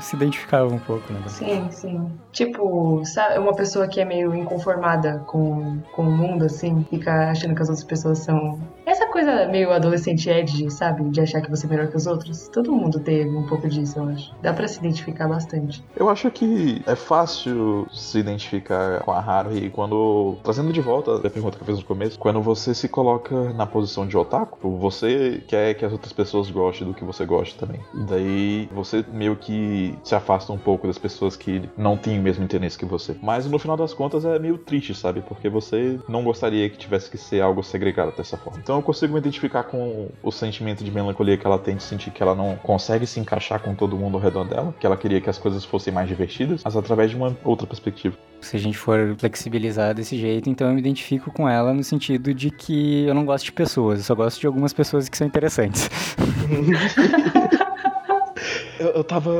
[0.00, 1.20] se identificava um pouco, né?
[1.28, 2.10] Sim, sim.
[2.32, 7.54] Tipo, sabe, uma pessoa que é meio inconformada com, com o mundo, assim, fica achando
[7.54, 8.60] que as outras pessoas são.
[8.84, 11.08] Essa coisa meio adolescente edgy, sabe?
[11.10, 12.48] De achar que você é melhor que os outros.
[12.48, 14.34] Todo mundo teve um pouco disso, eu acho.
[14.42, 15.84] Dá pra se identificar bastante.
[15.96, 20.36] Eu acho que é fácil se identificar com a Haruhi quando.
[20.42, 23.66] Trazendo de volta a pergunta que eu fiz no começo, quando você se coloca na
[23.66, 27.80] posição de otaku, você quer que as outras pessoas gostem do que você gosta também.
[27.94, 32.22] E daí você meio que se afasta um pouco das pessoas que não têm o
[32.22, 33.16] mesmo interesse que você.
[33.22, 35.20] Mas no final das contas é meio triste, sabe?
[35.20, 38.58] Porque você não gostaria que tivesse que ser algo segregado dessa forma.
[38.58, 42.10] Então eu consigo me identificar com o sentimento de melancolia que ela tem de sentir
[42.10, 45.20] que ela não consegue se encaixar com todo mundo ao redor dela, que ela queria
[45.20, 48.16] que as coisas fossem mais divertidas, mas através de uma outra perspectiva.
[48.46, 52.32] Se a gente for flexibilizar desse jeito, então eu me identifico com ela no sentido
[52.32, 55.26] de que eu não gosto de pessoas, eu só gosto de algumas pessoas que são
[55.26, 55.90] interessantes.
[58.78, 59.30] Eu, eu tava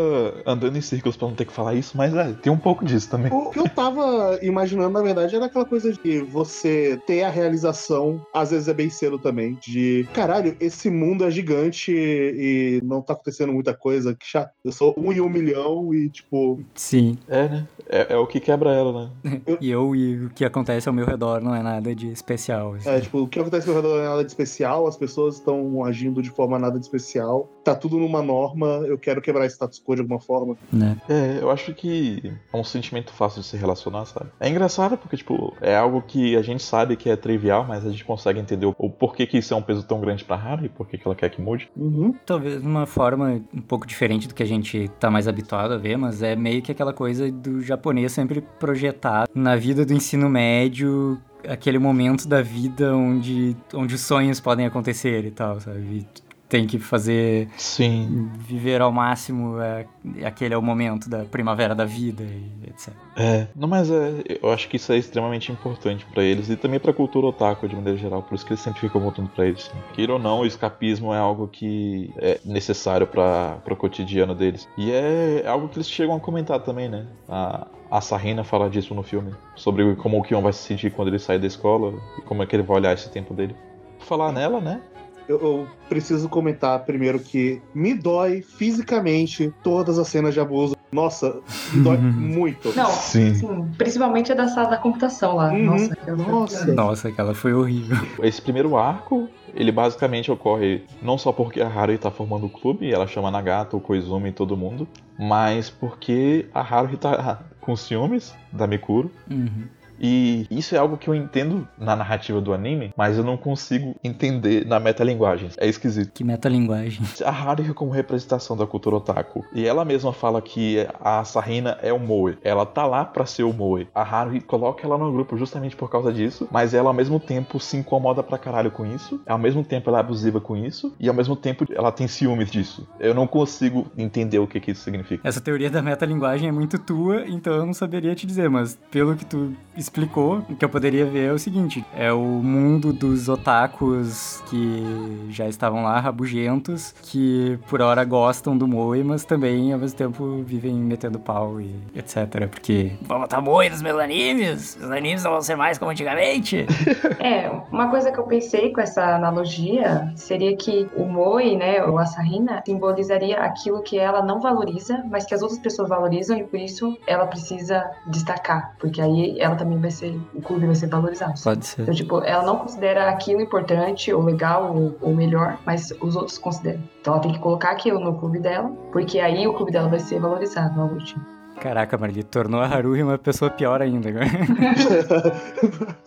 [0.47, 3.09] andando em círculos pra não ter que falar isso, mas é, tem um pouco disso
[3.11, 3.33] também.
[3.33, 8.25] O que eu tava imaginando, na verdade, era aquela coisa de você ter a realização,
[8.33, 13.13] às vezes é bem cedo também, de caralho, esse mundo é gigante e não tá
[13.13, 14.51] acontecendo muita coisa, que chato.
[14.65, 17.19] Eu sou um em um milhão e, tipo, Sim.
[17.29, 17.69] É, né?
[17.89, 19.43] É, é o que quebra ela, né?
[19.61, 22.75] E eu e o que acontece ao meu redor não é nada de especial.
[22.75, 22.89] assim.
[22.89, 25.37] é, tipo, o que acontece ao meu redor não é nada de especial, as pessoas
[25.37, 29.83] estão agindo de forma nada de especial, tá tudo numa norma, eu quero quebrar status
[29.85, 30.57] quo de alguma forma.
[30.73, 30.97] Né?
[31.09, 34.31] É, eu acho que é um sentimento fácil de se relacionar, sabe?
[34.39, 37.91] É engraçado porque, tipo, é algo que a gente sabe que é trivial, mas a
[37.91, 40.67] gente consegue entender o, o porquê que isso é um peso tão grande pra Harry
[40.67, 41.69] e por que ela quer que mude.
[41.77, 42.15] Uhum.
[42.25, 45.77] Talvez de uma forma um pouco diferente do que a gente tá mais habituado a
[45.77, 50.29] ver, mas é meio que aquela coisa do japonês sempre projetar na vida do ensino
[50.31, 56.07] médio aquele momento da vida onde, onde os sonhos podem acontecer e tal, sabe?
[56.49, 58.31] Tem que fazer Sim.
[58.39, 59.87] viver ao máximo é,
[60.25, 62.95] aquele é o momento da primavera da vida e etc.
[63.17, 66.79] É, não, mas é, eu acho que isso é extremamente importante pra eles e também
[66.79, 69.75] pra cultura otaku de maneira geral, por isso que eles sempre ficam voltando pra isso.
[69.75, 69.83] Né?
[69.93, 74.69] Queira ou não, o escapismo é algo que é necessário para o cotidiano deles.
[74.77, 77.07] E é algo que eles chegam a comentar também, né?
[77.29, 81.09] A, a Sarina fala disso no filme, sobre como o Kion vai se sentir quando
[81.09, 83.57] ele sair da escola e como é que ele vai olhar esse tempo dele.
[83.99, 84.81] Falar nela, né?
[85.29, 90.77] Eu, eu preciso comentar primeiro que me dói fisicamente todas as cenas de abuso.
[90.93, 91.41] Nossa,
[91.73, 92.75] me dói muito.
[92.77, 93.35] Não, Sim.
[93.35, 93.71] sim.
[93.77, 95.53] Principalmente a da sala da computação lá.
[95.53, 95.65] Uhum.
[95.65, 96.57] Nossa, aquela foi Nossa.
[96.57, 96.75] horrível.
[96.75, 97.97] Nossa, aquela foi horrível.
[98.23, 102.87] Esse primeiro arco, ele basicamente ocorre não só porque a Haruhi tá formando o clube
[102.87, 104.87] e ela chama Nagato, o Koizumi e todo mundo,
[105.19, 109.11] mas porque a Haruhi tá com ciúmes da Mikuro.
[109.31, 109.65] Uhum.
[110.01, 113.95] E isso é algo que eu entendo na narrativa do anime, mas eu não consigo
[114.03, 115.51] entender na metalinguagem.
[115.57, 116.13] É esquisito.
[116.13, 117.03] Que metalinguagem.
[117.25, 119.45] A Haruhi como representação da cultura otaku.
[119.53, 122.39] E ela mesma fala que a Sarina é o Moe.
[122.43, 123.89] Ela tá lá pra ser o Moe.
[123.95, 127.59] A Haruhi coloca ela no grupo justamente por causa disso, mas ela ao mesmo tempo
[127.59, 129.21] se incomoda pra caralho com isso.
[129.27, 130.95] Ao mesmo tempo ela é abusiva com isso.
[130.99, 132.87] E ao mesmo tempo ela tem ciúmes disso.
[132.99, 135.27] Eu não consigo entender o que, que isso significa.
[135.27, 139.17] Essa teoria da metalinguagem é muito tua, então eu não saberia te dizer, mas pelo
[139.17, 139.53] que tu
[139.87, 145.49] explicou, que eu poderia ver é o seguinte: é o mundo dos otakus que já
[145.49, 150.75] estavam lá, rabugentos, que por hora gostam do Moe, mas também ao mesmo tempo vivem
[150.75, 152.49] metendo pau e etc.
[152.49, 156.67] Porque vamos botar Moe nos meus animes, os animes não vão ser mais como antigamente.
[157.19, 161.99] É, uma coisa que eu pensei com essa analogia seria que o Moe, né, ou
[161.99, 166.45] a Sarina, simbolizaria aquilo que ela não valoriza, mas que as outras pessoas valorizam e
[166.45, 170.89] por isso ela precisa destacar, porque aí ela também vai ser, o clube vai ser
[170.89, 171.35] valorizado.
[171.43, 171.83] Pode ser.
[171.83, 176.39] Então, tipo, ela não considera aquilo importante ou legal ou, ou melhor, mas os outros
[176.39, 176.81] consideram.
[177.01, 179.99] Então ela tem que colocar aquilo no clube dela, porque aí o clube dela vai
[180.01, 181.25] ser valorizado ao último.
[181.61, 184.27] Caraca, Marli, tornou a Haruhi uma pessoa pior ainda agora.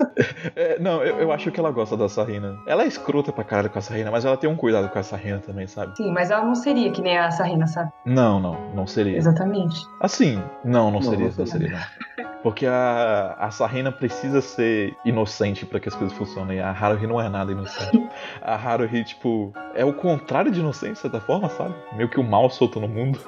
[0.56, 2.58] É, não, eu, eu acho que ela gosta da Sarina.
[2.68, 5.04] Ela é escrota pra caralho com a Sarina, mas ela tem um cuidado com a
[5.04, 5.96] Sarina também, sabe?
[5.96, 7.90] Sim, mas ela não seria que nem a Sarina, sabe?
[8.06, 9.18] Não, não, não seria.
[9.18, 9.80] Exatamente.
[10.02, 11.70] Assim, não, não, Não, seria, não não seria,
[12.18, 12.29] não.
[12.42, 16.60] Porque a, a Sarina precisa ser inocente pra que as coisas funcionem.
[16.62, 18.10] A Haruhi não é nada inocente.
[18.42, 21.74] A Haruhi, tipo, é o contrário de inocente, de certa forma, sabe?
[21.96, 23.20] Meio que o mal solto no mundo.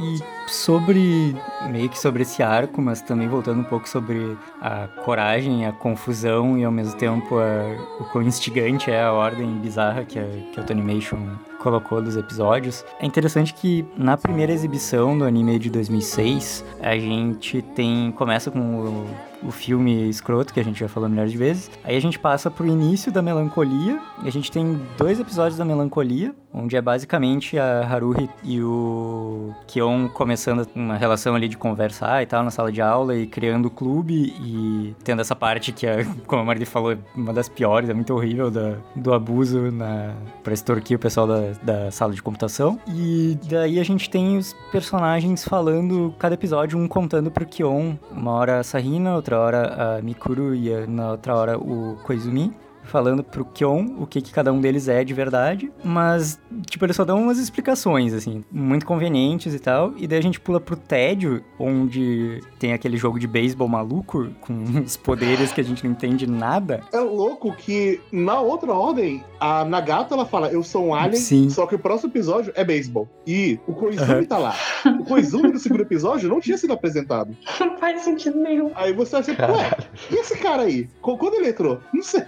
[0.00, 1.36] E sobre,
[1.70, 6.56] meio que sobre esse arco, mas também voltando um pouco sobre a coragem, a confusão
[6.58, 10.58] e ao mesmo tempo a- o quão instigante é a ordem bizarra que a, que
[10.58, 11.18] a Autonimation
[11.64, 12.84] colocou dos episódios.
[13.00, 18.60] É interessante que na primeira exibição do anime de 2006, a gente tem começa com
[18.60, 19.06] o,
[19.44, 21.70] o filme escroto, que a gente já falou milhares de vezes.
[21.84, 25.64] Aí a gente passa pro início da melancolia, e a gente tem dois episódios da
[25.64, 32.22] melancolia, onde é basicamente a Haruhi e o Kion começando uma relação ali de conversar
[32.22, 35.84] e tal na sala de aula e criando o clube e tendo essa parte que,
[35.84, 39.70] é, como a Marli falou, é uma das piores, é muito horrível da- do abuso
[39.72, 40.14] na,
[40.44, 42.78] pra extorquir o pessoal da, da sala de computação.
[42.86, 48.30] E daí a gente tem os personagens falando, cada episódio, um contando pro Kion, uma
[48.30, 52.52] hora a Sarina, outra hora a Mikuru e na outra hora o Koizumi
[52.84, 56.96] falando pro Kion o que, que cada um deles é de verdade, mas, tipo, eles
[56.96, 60.76] só dão umas explicações, assim, muito convenientes e tal, e daí a gente pula pro
[60.76, 65.90] tédio, onde tem aquele jogo de beisebol maluco, com uns poderes que a gente não
[65.92, 66.80] entende nada.
[66.92, 71.50] É louco que na outra ordem, a Nagato ela fala, eu sou um alien, Sim.
[71.50, 73.08] só que o próximo episódio é beisebol.
[73.26, 74.54] E o Koizumi tá lá.
[75.00, 77.34] O Koizumi do segundo episódio não tinha sido apresentado.
[77.60, 78.70] Não faz sentido nenhum.
[78.74, 79.76] Aí você acha, ué,
[80.10, 80.88] e esse cara aí?
[81.00, 81.80] Qu- Quando ele entrou?
[81.92, 82.24] Não sei.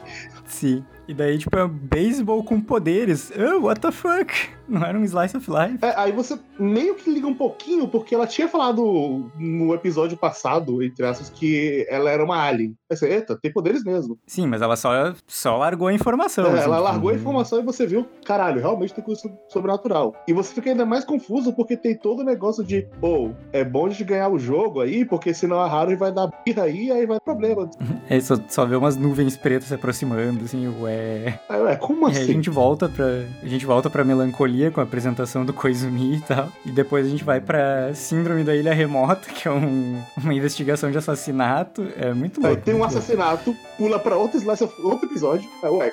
[0.46, 0.86] Sim.
[1.08, 3.30] E daí, tipo, é beisebol com poderes.
[3.38, 4.32] Oh, what the fuck?
[4.68, 5.78] Não era um slice of life?
[5.80, 10.82] É, aí você meio que liga um pouquinho, porque ela tinha falado no episódio passado,
[10.82, 12.76] entre aspas, que ela era uma alien.
[12.90, 14.18] Aí você, eita, tem poderes mesmo.
[14.26, 16.46] Sim, mas ela só, só largou a informação.
[16.46, 19.30] É, assim, ela tipo, largou a informação e você viu, caralho, realmente tem coisa so-
[19.48, 20.16] sobrenatural.
[20.26, 23.88] E você fica ainda mais confuso porque tem todo o negócio de, pô, é bom
[23.88, 27.20] de ganhar o jogo aí, porque senão a Haruhi vai dar birra aí, aí vai
[27.20, 27.70] problema.
[28.08, 30.95] É, só, só vê umas nuvens pretas se aproximando, assim, ué.
[31.48, 32.32] Aí, ué, como E aí a assim?
[32.32, 33.04] gente volta pra.
[33.42, 36.48] A gente volta pra melancolia com a apresentação do Koizumi e tal.
[36.64, 40.90] E depois a gente vai pra Síndrome da Ilha Remota, que é um- uma investigação
[40.90, 41.86] de assassinato.
[41.98, 42.62] É muito Aí louco.
[42.62, 44.38] tem um assassinato, pula pra outro
[44.82, 45.48] outro episódio.
[45.62, 45.92] Aí, ué,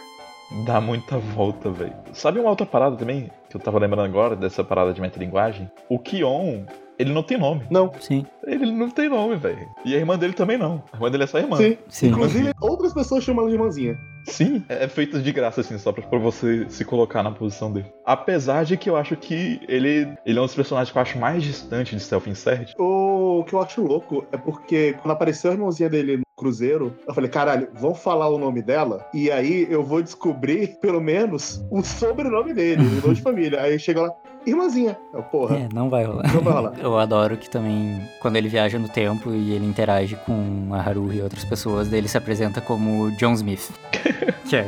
[0.66, 1.94] Dá muita volta, velho.
[2.14, 3.30] Sabe uma outra parada também?
[3.50, 5.70] Que eu tava lembrando agora dessa parada de metalinguagem?
[5.90, 6.64] O Kion,
[6.98, 7.64] ele não tem nome.
[7.72, 7.92] não.
[8.00, 9.68] Sim, Ele não tem nome, velho.
[9.84, 10.84] E a irmã dele também não.
[10.92, 11.58] A irmã dele é só irmã.
[11.58, 11.78] Sim.
[11.90, 12.08] sim.
[12.10, 13.98] Inclusive, outras pessoas chamam ela de irmãzinha.
[14.26, 17.92] Sim, é feito de graça, assim, só pra, pra você se colocar na posição dele.
[18.06, 21.18] Apesar de que eu acho que ele, ele é um dos personagens que eu acho
[21.18, 22.74] mais distante de Self Insert.
[22.78, 27.14] O que eu acho louco é porque quando apareceu a irmãzinha dele no cruzeiro, eu
[27.14, 29.06] falei, caralho, vão falar o nome dela?
[29.14, 33.62] E aí eu vou descobrir, pelo menos, o sobrenome dele, o nome de família.
[33.62, 34.12] Aí chega lá,
[34.46, 34.98] irmãzinha.
[35.14, 36.34] Eu, porra, É, não vai rolar.
[36.34, 36.74] não vai rolar.
[36.80, 41.18] Eu adoro que também, quando ele viaja no tempo e ele interage com a Haruhi
[41.18, 43.72] e outras pessoas, daí ele se apresenta como John Smith.
[44.50, 44.68] que é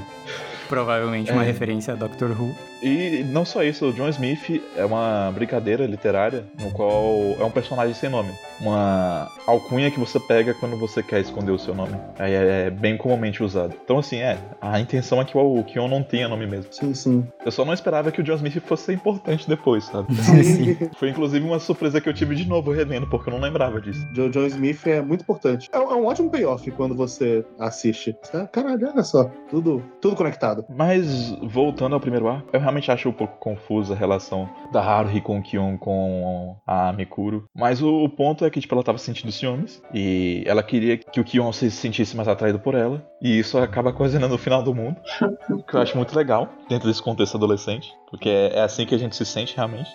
[0.69, 1.45] provavelmente uma É.
[1.45, 2.55] referência a Doctor Who.
[2.81, 7.51] E não só isso, o John Smith é uma brincadeira literária no qual é um
[7.51, 8.31] personagem sem nome.
[8.59, 11.93] Uma alcunha que você pega quando você quer esconder o seu nome.
[12.17, 13.73] Aí é bem comumente usado.
[13.83, 14.37] Então, assim, é.
[14.61, 16.71] A intenção é que o Kion não tenha nome mesmo.
[16.71, 17.27] Sim, sim.
[17.45, 20.13] Eu só não esperava que o John Smith fosse ser importante depois, sabe?
[20.15, 20.77] Sim.
[20.97, 24.05] Foi inclusive uma surpresa que eu tive de novo revendo, porque eu não lembrava disso.
[24.13, 25.69] John, John Smith é muito importante.
[25.71, 28.15] É, um- é um ótimo payoff quando você assiste.
[28.51, 30.65] Caralho, olha só, tudo, tudo conectado.
[30.69, 35.21] Mas voltando ao primeiro arco, eu realmente acho um pouco confusa a relação da Haruhi
[35.21, 37.47] com o Kion com a Mikuro.
[37.55, 41.19] Mas o, o ponto é que tipo, ela tava sentindo ciúmes e ela queria que
[41.19, 43.05] o Kion se sentisse mais atraído por ela.
[43.21, 44.95] E isso acaba cozinhando no final do mundo.
[45.67, 47.93] que eu acho muito legal dentro desse contexto adolescente.
[48.15, 49.91] Porque é, assim que a gente se sente realmente.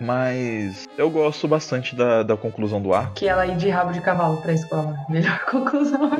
[0.00, 3.14] Mas eu gosto bastante da, da conclusão do arco.
[3.14, 4.96] Que ela ir de rabo de cavalo pra escola.
[5.08, 6.10] Melhor conclusão.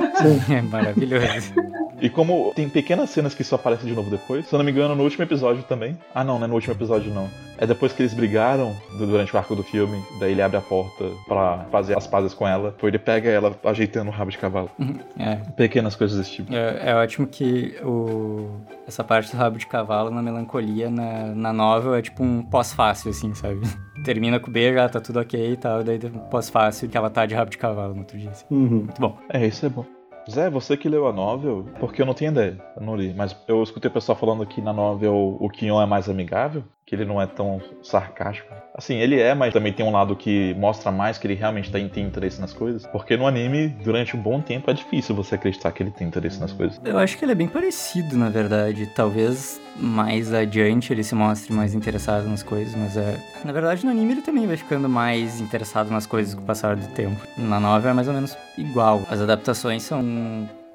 [0.48, 1.52] É maravilhoso.
[2.00, 4.70] E como tem pequenas cenas que só aparecem de novo depois, se eu não me
[4.70, 5.98] engano, no último episódio também.
[6.14, 7.28] Ah, não, não é no último episódio, não.
[7.58, 10.02] É depois que eles brigaram du- durante o arco do filme.
[10.18, 12.70] Daí ele abre a porta pra fazer as pazes com ela.
[12.72, 14.70] Depois ele pega ela ajeitando o rabo de cavalo.
[15.18, 16.52] É, Pequenas coisas desse tipo.
[16.52, 18.48] É, é ótimo que o,
[18.86, 23.10] essa parte do rabo de cavalo na melancolia na, na novel é tipo um pós-fácil,
[23.10, 23.60] assim, sabe?
[24.04, 26.96] Termina com o beijo, ah, tá tudo ok e tal, daí tem um pós-fácil que
[26.96, 28.30] ela tá de rabo de cavalo no outro dia.
[28.30, 28.44] Assim.
[28.50, 28.68] Uhum.
[28.68, 29.16] Muito bom.
[29.28, 29.84] É, isso é bom.
[30.30, 33.36] Zé, você que leu a novel, porque eu não tenho ideia, eu não li, mas
[33.48, 36.62] eu escutei o pessoal falando que na novel o Kion é mais amigável,
[36.92, 38.52] que ele não é tão sarcástico.
[38.74, 41.88] Assim, ele é, mas também tem um lado que mostra mais que ele realmente tem,
[41.88, 42.86] tem interesse nas coisas.
[42.86, 46.38] Porque no anime, durante um bom tempo, é difícil você acreditar que ele tem interesse
[46.38, 46.78] nas coisas.
[46.84, 48.84] Eu acho que ele é bem parecido, na verdade.
[48.94, 53.18] Talvez mais adiante ele se mostre mais interessado nas coisas, mas é.
[53.42, 56.76] Na verdade, no anime ele também vai ficando mais interessado nas coisas com o passar
[56.76, 57.16] do tempo.
[57.38, 59.00] Na novel é mais ou menos igual.
[59.08, 60.02] As adaptações são.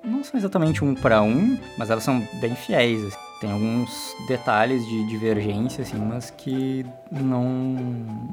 [0.04, 3.06] não são exatamente um para um, mas elas são bem fiéis.
[3.06, 3.27] assim.
[3.40, 7.44] Tem alguns detalhes de divergência, assim, mas que não,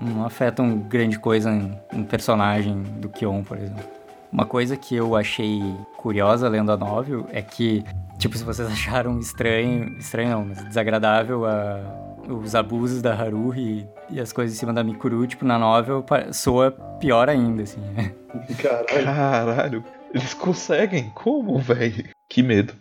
[0.00, 3.84] não afetam grande coisa em- no personagem do Kion, por exemplo.
[4.32, 5.62] Uma coisa que eu achei
[5.96, 7.84] curiosa lendo a novel é que,
[8.18, 11.80] tipo, se vocês acharam estranho, estranho não, mas desagradável a,
[12.26, 16.70] os abusos da Haruhi e as coisas em cima da Mikuru, tipo, na novel soa
[16.98, 17.80] pior ainda, assim.
[18.60, 19.04] Caralho.
[19.04, 19.84] Caralho,
[20.14, 21.10] eles conseguem?
[21.14, 22.04] Como, velho?
[22.28, 22.74] Que medo.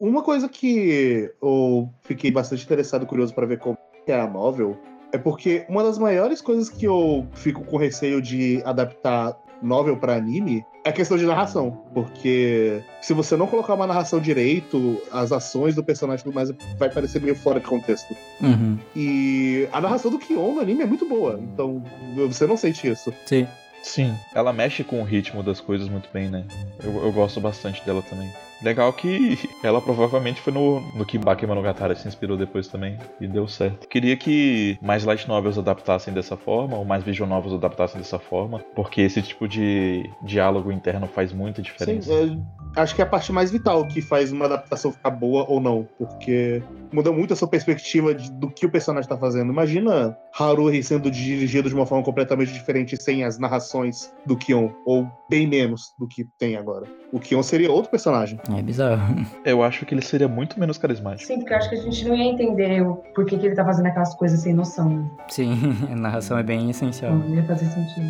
[0.00, 3.76] Uma coisa que eu fiquei bastante interessado e curioso pra ver como
[4.06, 4.78] é a novel
[5.12, 10.16] é porque uma das maiores coisas que eu fico com receio de adaptar novel pra
[10.16, 11.84] anime é a questão de narração.
[11.92, 16.50] Porque se você não colocar uma narração direito, as ações do personagem e tudo mais
[16.78, 18.16] vai parecer meio fora de contexto.
[18.40, 18.78] Uhum.
[18.96, 21.82] E a narração do Kion no anime é muito boa, então
[22.16, 23.12] você não sente isso.
[23.26, 23.46] Sim.
[23.82, 26.44] Sim, ela mexe com o ritmo das coisas muito bem, né?
[26.84, 28.30] Eu, eu gosto bastante dela também.
[28.62, 33.46] Legal que ela provavelmente foi no, no que Bakemonogatari se inspirou depois também e deu
[33.48, 33.88] certo.
[33.88, 38.58] Queria que mais light novels adaptassem dessa forma, ou mais visual novels adaptassem dessa forma,
[38.74, 42.12] porque esse tipo de diálogo interno faz muita Sim, diferença.
[42.12, 45.60] é, acho que é a parte mais vital que faz uma adaptação ficar boa ou
[45.60, 49.52] não, porque muda muito a sua perspectiva de- do que o personagem tá fazendo.
[49.52, 55.06] Imagina Haruhi sendo dirigido de uma forma completamente diferente sem as narrações do Kion, ou
[55.28, 56.86] bem menos do que tem agora.
[57.12, 58.38] O Kion seria outro personagem.
[58.58, 59.26] É bizarro.
[59.44, 61.26] Eu acho que ele seria muito menos carismático.
[61.26, 63.64] Sim, porque eu acho que a gente não ia entender o porquê que ele tá
[63.64, 65.10] fazendo aquelas coisas sem noção.
[65.28, 65.54] Sim,
[65.90, 67.14] a narração é bem essencial.
[67.14, 68.06] Não ia fazer sentido.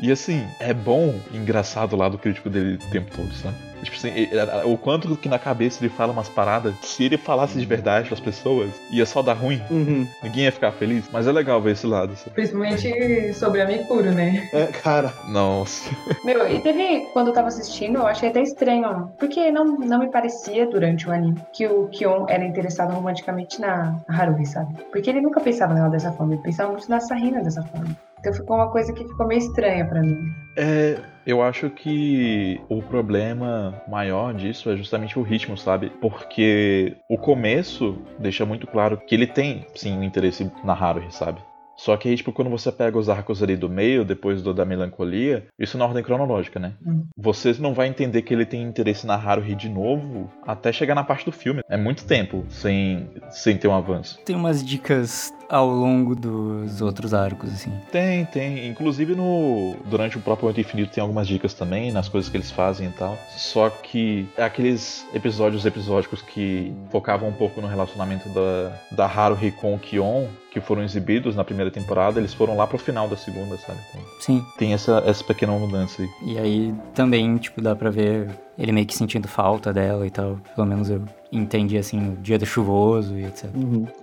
[0.00, 3.71] E assim, é bom e engraçado o lado crítico dele o tempo todo, sabe?
[3.82, 4.30] Tipo assim, ele-
[4.64, 8.20] o quanto que na cabeça ele fala umas paradas, se ele falasse de verdade pras
[8.20, 10.06] pessoas, ia só dar ruim, Uhum.
[10.22, 11.08] ninguém ia ficar feliz.
[11.12, 12.30] Mas é legal ver esse lado, sabe?
[12.34, 14.48] Principalmente sobre a Mikuro, né?
[14.52, 15.90] É, cara, Nossa.
[16.24, 19.98] Meu, e teve, quando eu tava assistindo, eu achei até estranho, ó, porque não, não
[19.98, 24.74] me parecia durante o anime que o Kion era interessado romanticamente na Haruhi, sabe?
[24.92, 27.96] Porque ele nunca pensava nela dessa forma, ele pensava muito na Sarina dessa forma.
[28.20, 30.16] Então ficou uma coisa que ficou meio estranha pra mim.
[30.56, 30.96] É,
[31.26, 35.90] eu acho que o problema maior disso é justamente o ritmo, sabe?
[36.00, 41.40] Porque o começo deixa muito claro que ele tem, sim, um interesse na Haruhi, sabe?
[41.82, 44.64] Só que aí, tipo, quando você pega os arcos ali do meio, depois do da
[44.64, 46.74] melancolia, isso na ordem cronológica, né?
[46.86, 47.06] Hum.
[47.16, 51.02] Você não vai entender que ele tem interesse na Haruhi de novo até chegar na
[51.02, 51.60] parte do filme.
[51.68, 54.20] É muito tempo sem, sem ter um avanço.
[54.24, 57.72] Tem umas dicas ao longo dos outros arcos, assim.
[57.90, 58.68] Tem, tem.
[58.68, 62.52] Inclusive no durante o próprio Momento Infinito tem algumas dicas também nas coisas que eles
[62.52, 63.18] fazem e tal.
[63.36, 69.50] Só que é aqueles episódios episódicos que focavam um pouco no relacionamento da, da Haruhi
[69.50, 73.16] com o Kion, que foram exibidos na primeira temporada, eles foram lá pro final da
[73.16, 73.78] segunda, sabe?
[73.90, 74.44] Então, Sim.
[74.58, 76.08] tem essa, essa pequena mudança aí.
[76.22, 78.28] E aí também, tipo, dá pra ver
[78.58, 80.38] ele meio que sentindo falta dela e tal.
[80.54, 83.50] Pelo menos eu entendi, assim, o dia do chuvoso e etc.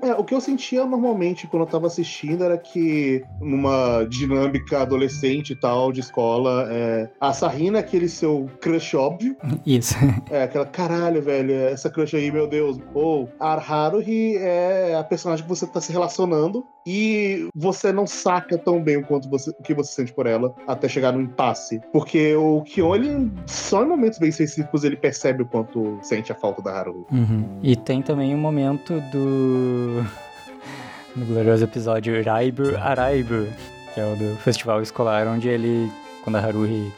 [0.02, 5.52] É, o que eu sentia normalmente quando eu tava assistindo era que, numa dinâmica adolescente
[5.52, 9.38] e tal, de escola, é, a Sarina é aquele seu crush óbvio.
[9.66, 9.96] Isso.
[10.30, 12.80] É aquela, caralho, velho, essa crush aí, meu Deus.
[12.94, 18.58] Ou a Haruhi é a personagem que você tá se relacionando e você não saca
[18.58, 21.80] tão bem o quanto você, o que você sente por ela até chegar no impasse.
[21.92, 26.36] Porque o Kion, ele, só em momentos bem específicos, ele percebe o quanto sente a
[26.36, 27.06] falta da Haruhi.
[27.12, 27.19] Uhum.
[27.62, 30.06] E tem também um momento do.
[31.16, 33.48] no glorioso episódio Raibu Araibu,
[33.94, 35.92] que é o do festival escolar, onde ele,
[36.24, 36.92] quando a Haruhi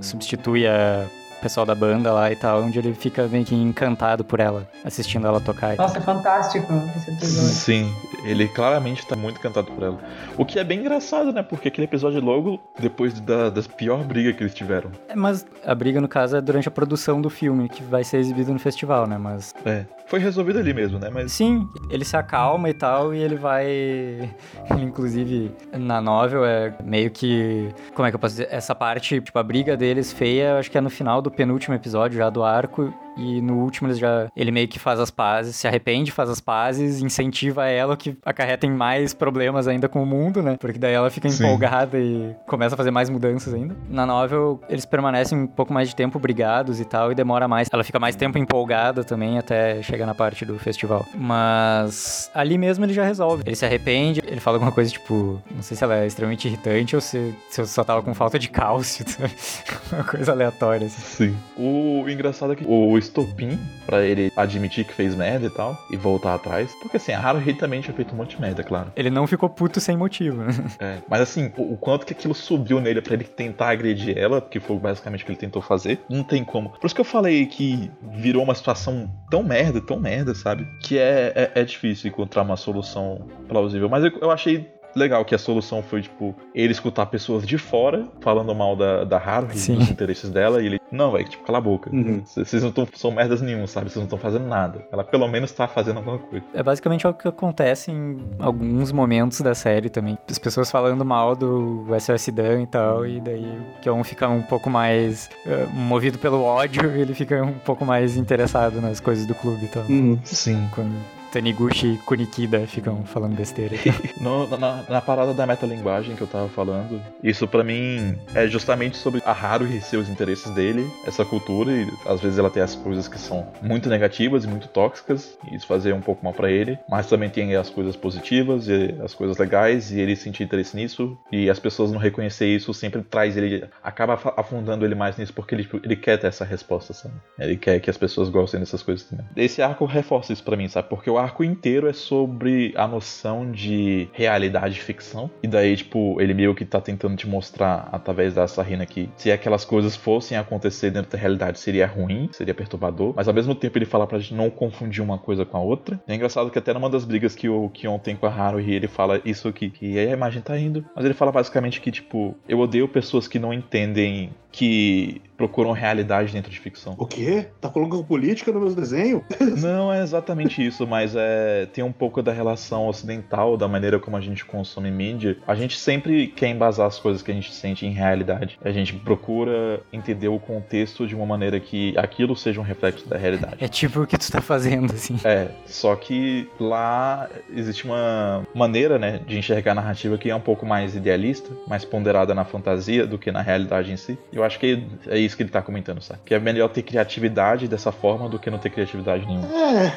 [0.00, 1.06] substitui a
[1.40, 5.26] pessoal da banda lá e tal, onde ele fica meio que encantado por ela, assistindo
[5.26, 5.76] ela tocar.
[5.76, 7.48] Nossa, é fantástico esse episódio.
[7.48, 9.98] Sim, ele claramente tá muito encantado por ela.
[10.36, 11.42] O que é bem engraçado, né?
[11.42, 14.90] Porque aquele episódio é logo depois da, das pior briga que eles tiveram.
[15.08, 18.18] É, Mas a briga, no caso, é durante a produção do filme, que vai ser
[18.18, 19.18] exibido no festival, né?
[19.18, 19.84] Mas É.
[20.08, 21.10] Foi resolvido ali mesmo, né?
[21.12, 24.34] Mas Sim, ele se acalma e tal, e ele vai.
[24.80, 27.68] Inclusive, na novel é meio que.
[27.94, 28.48] Como é que eu posso dizer?
[28.50, 32.16] Essa parte, tipo, a briga deles feia, acho que é no final do penúltimo episódio
[32.16, 32.92] já do arco.
[33.18, 34.28] E no último eles já.
[34.36, 38.66] Ele meio que faz as pazes, se arrepende, faz as pazes, incentiva ela, que acarreta
[38.66, 40.56] em mais problemas ainda com o mundo, né?
[40.58, 41.44] Porque daí ela fica Sim.
[41.44, 43.76] empolgada e começa a fazer mais mudanças ainda.
[43.88, 47.68] Na novel, eles permanecem um pouco mais de tempo brigados e tal, e demora mais.
[47.72, 51.04] Ela fica mais tempo empolgada também até chegar na parte do festival.
[51.14, 53.42] Mas ali mesmo ele já resolve.
[53.44, 56.94] Ele se arrepende, ele fala alguma coisa tipo, não sei se ela é extremamente irritante
[56.94, 59.04] ou se, se eu só tava com falta de cálcio?
[59.92, 61.32] Uma coisa aleatória, assim.
[61.32, 61.36] Sim.
[61.56, 65.96] O engraçado é que o estopim pra ele admitir que fez merda e tal, e
[65.96, 66.72] voltar atrás.
[66.80, 68.92] Porque assim, a Haruhi também tinha feito um monte de merda, claro.
[68.94, 70.48] Ele não ficou puto sem motivo, né?
[70.80, 70.98] É.
[71.08, 74.60] Mas assim, o, o quanto que aquilo subiu nele pra ele tentar agredir ela, que
[74.60, 76.70] foi basicamente o que ele tentou fazer, não tem como.
[76.70, 80.68] Por isso que eu falei que virou uma situação tão merda, tão merda, sabe?
[80.80, 83.88] Que é, é, é difícil encontrar uma solução plausível.
[83.88, 88.06] Mas eu, eu achei legal que a solução foi, tipo, ele escutar pessoas de fora
[88.20, 89.76] falando mal da, da Haruhi, Sim.
[89.76, 91.90] dos interesses dela, e ele, não, velho, tipo, cala a boca.
[91.92, 92.22] Uhum.
[92.24, 93.86] Vocês não tão, são merdas nenhum, sabe?
[93.86, 94.86] Vocês não estão fazendo nada.
[94.92, 96.44] Ela pelo menos tá fazendo alguma coisa.
[96.52, 100.18] É basicamente o que acontece em alguns momentos da série também.
[100.28, 104.42] As pessoas falando mal do SOS Dan e tal, e daí o Kion fica um
[104.42, 109.34] pouco mais eh, movido pelo ódio, ele fica um pouco mais interessado nas coisas do
[109.34, 109.84] clube e tal.
[109.84, 110.18] Uhum.
[110.24, 110.68] Sim.
[110.74, 113.76] Quando Taniguchi e Kunikida ficam falando besteira.
[114.20, 118.96] No- na, na parada da metalinguagem que eu tava falando, isso pra mim é justamente
[118.96, 122.74] sobre a Haruhi e seus interesses dele, essa cultura, e às vezes ela tem as
[122.74, 126.50] coisas que são muito negativas e muito tóxicas, e isso fazia um pouco mal pra
[126.50, 130.76] ele, mas também tem as coisas positivas e as coisas legais, e ele sentir interesse
[130.76, 135.32] nisso, e as pessoas não reconhecer isso sempre traz ele, acaba afundando ele mais nisso,
[135.32, 137.14] porque ele, tipo, ele quer ter essa resposta, sabe?
[137.38, 139.24] Ele quer que as pessoas gostem dessas coisas também.
[139.36, 140.88] Esse arco reforça isso pra mim, sabe?
[140.88, 145.28] Porque o arco inteiro é sobre a noção de realidade e ficção.
[145.42, 149.32] E daí, tipo, ele meio que tá tentando te mostrar, através da Sarina, que se
[149.32, 153.14] aquelas coisas fossem acontecer dentro da realidade, seria ruim, seria perturbador.
[153.16, 156.00] Mas ao mesmo tempo ele fala pra gente não confundir uma coisa com a outra.
[156.06, 158.88] É engraçado que até numa das brigas que o Kion tem com a Haruhi, ele
[158.88, 160.84] fala isso aqui, que aí a imagem tá indo.
[160.94, 166.32] Mas ele fala basicamente que, tipo, eu odeio pessoas que não entendem que procuram realidade
[166.32, 166.96] dentro de ficção.
[166.98, 167.46] O quê?
[167.60, 169.22] Tá colocando política nos meus desenhos?
[169.62, 174.16] Não é exatamente isso, mas é tem um pouco da relação ocidental, da maneira como
[174.16, 175.38] a gente consome mídia.
[175.46, 178.58] A gente sempre quer embasar as coisas que a gente sente em realidade.
[178.64, 183.16] A gente procura entender o contexto de uma maneira que aquilo seja um reflexo da
[183.16, 183.56] realidade.
[183.60, 185.16] É tipo o que tu tá fazendo, assim.
[185.24, 190.40] É, só que lá existe uma maneira, né, de enxergar a narrativa que é um
[190.40, 194.18] pouco mais idealista, mais ponderada na fantasia do que na realidade em si.
[194.32, 196.20] Eu acho que é isso que ele tá comentando, sabe?
[196.24, 199.48] Que é melhor ter criatividade dessa forma do que não ter criatividade nenhuma.
[199.54, 199.92] É,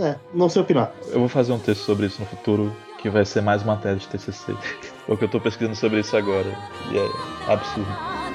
[0.00, 0.92] é, não sei opinar.
[1.08, 4.06] Eu vou fazer um texto sobre isso no futuro, que vai ser mais matéria de
[4.06, 4.54] TCC.
[5.06, 6.48] Porque eu tô pesquisando sobre isso agora.
[6.90, 8.25] E é absurdo.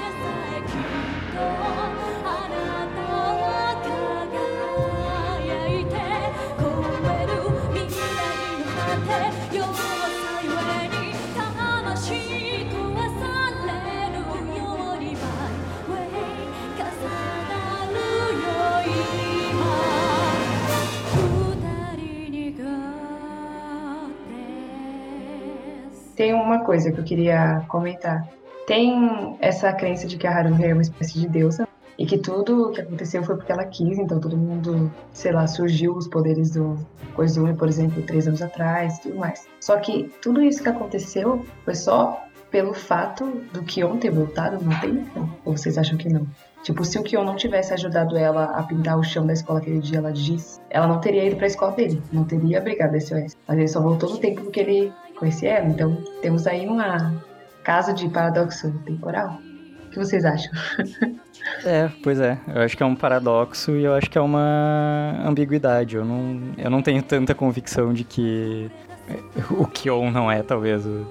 [26.62, 28.28] Coisa que eu queria comentar.
[28.66, 32.70] Tem essa crença de que a Haruhi é uma espécie de deusa e que tudo
[32.70, 36.51] o que aconteceu foi porque ela quis, então todo mundo, sei lá, surgiu os poderes
[36.51, 36.78] do
[37.16, 39.47] Koizumi, por exemplo, três anos atrás e tudo mais.
[39.59, 44.78] Só que tudo isso que aconteceu foi só pelo fato do Kion ter voltado, não
[44.80, 45.05] tem?
[45.45, 46.28] Ou vocês acham que não?
[46.64, 49.80] Tipo, se o Kion não tivesse ajudado ela a pintar o chão da escola aquele
[49.80, 53.36] dia, ela diz, ela não teria ido pra escola dele, não teria brigado da SOS.
[53.47, 54.93] Mas ele só voltou no tempo porque ele
[55.28, 57.13] Então, temos aí uma
[57.63, 59.39] caso de paradoxo temporal.
[59.86, 60.51] O que vocês acham?
[61.65, 62.38] É, pois é.
[62.53, 65.95] Eu acho que é um paradoxo e eu acho que é uma ambiguidade.
[65.95, 68.69] Eu não, eu não tenho tanta convicção de que
[69.49, 71.05] o Kion não é talvez o,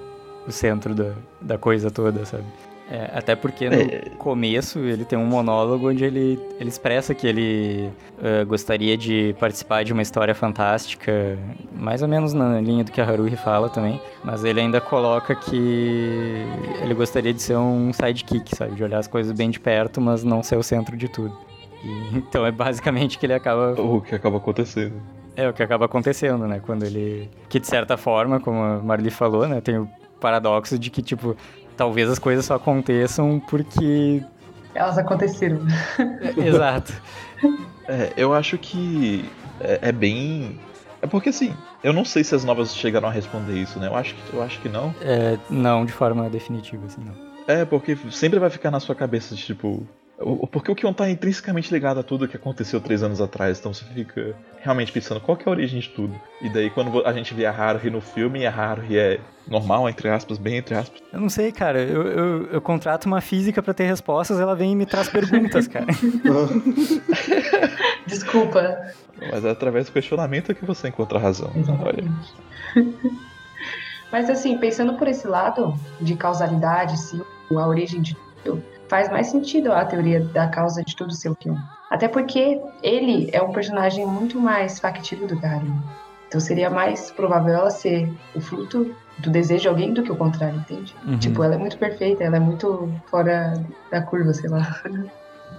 [0.47, 2.45] o centro da, da coisa toda, sabe?
[2.93, 4.01] É, até porque no É.
[4.17, 7.89] começo ele tem um monólogo onde ele, ele expressa que ele
[8.21, 11.39] eh, gostaria de participar de uma história fantástica,
[11.73, 15.33] mais ou menos na linha do que a Haruhi fala também, mas ele ainda coloca
[15.33, 16.45] que
[16.81, 18.75] ele gostaria de ser um sidekick, sabe?
[18.75, 21.33] De olhar as coisas bem de perto, mas não ser o centro de tudo.
[21.83, 24.95] E, então é basicamente que ele acaba O que acaba acontecendo.
[25.35, 26.61] é o que acaba acontecendo, né?
[26.65, 27.29] Quando ele.
[27.47, 29.61] Que de certa forma, como a Marli falou, né?
[29.61, 29.87] Tem o
[30.19, 31.35] paradoxo de que, tipo,
[31.81, 34.23] talvez as coisas só aconteçam porque.
[34.75, 35.59] Elas aconteceram.
[36.37, 36.93] Exato.
[37.87, 39.27] É, eu acho que
[39.59, 40.59] é, é bem.
[41.01, 43.87] É porque assim, eu não sei se as novas chegaram a responder isso, né?
[43.87, 44.93] Eu acho que, eu acho que não.
[45.01, 47.15] É, não de forma definitiva, assim, não.
[47.47, 49.83] É, porque sempre vai ficar na sua cabeça, tipo.
[50.51, 53.85] Porque o Kion tá intrinsecamente ligado a tudo que aconteceu três anos atrás, então você
[53.85, 56.19] fica realmente pensando qual que é a origem de tudo.
[56.41, 60.09] E daí quando a gente vê a Haruhi no filme, a Haruhi é normal, entre
[60.09, 61.01] aspas, bem entre aspas.
[61.11, 61.81] Eu não sei, cara.
[61.81, 65.67] Eu, eu, eu contrato uma física pra ter respostas, ela vem e me traz perguntas,
[65.67, 65.87] cara.
[68.05, 68.93] Desculpa.
[69.31, 71.51] Mas é através do questionamento que você encontra a razão.
[71.55, 72.33] Exatamente.
[74.11, 77.21] Mas assim, pensando por esse lado de causalidade, sim,
[77.51, 81.35] a origem de tudo, faz mais sentido a teoria da causa de tudo ser o
[81.35, 81.55] Kyun.
[81.89, 85.71] Até porque ele é um personagem muito mais factível do que a Haruhi.
[86.27, 90.15] Então seria mais provável ela ser o fruto do desejo de alguém do que o
[90.17, 90.93] contrário, entende?
[91.05, 91.17] Uhum.
[91.19, 93.53] Tipo, ela é muito perfeita, ela é muito fora
[93.89, 94.81] da curva, sei lá.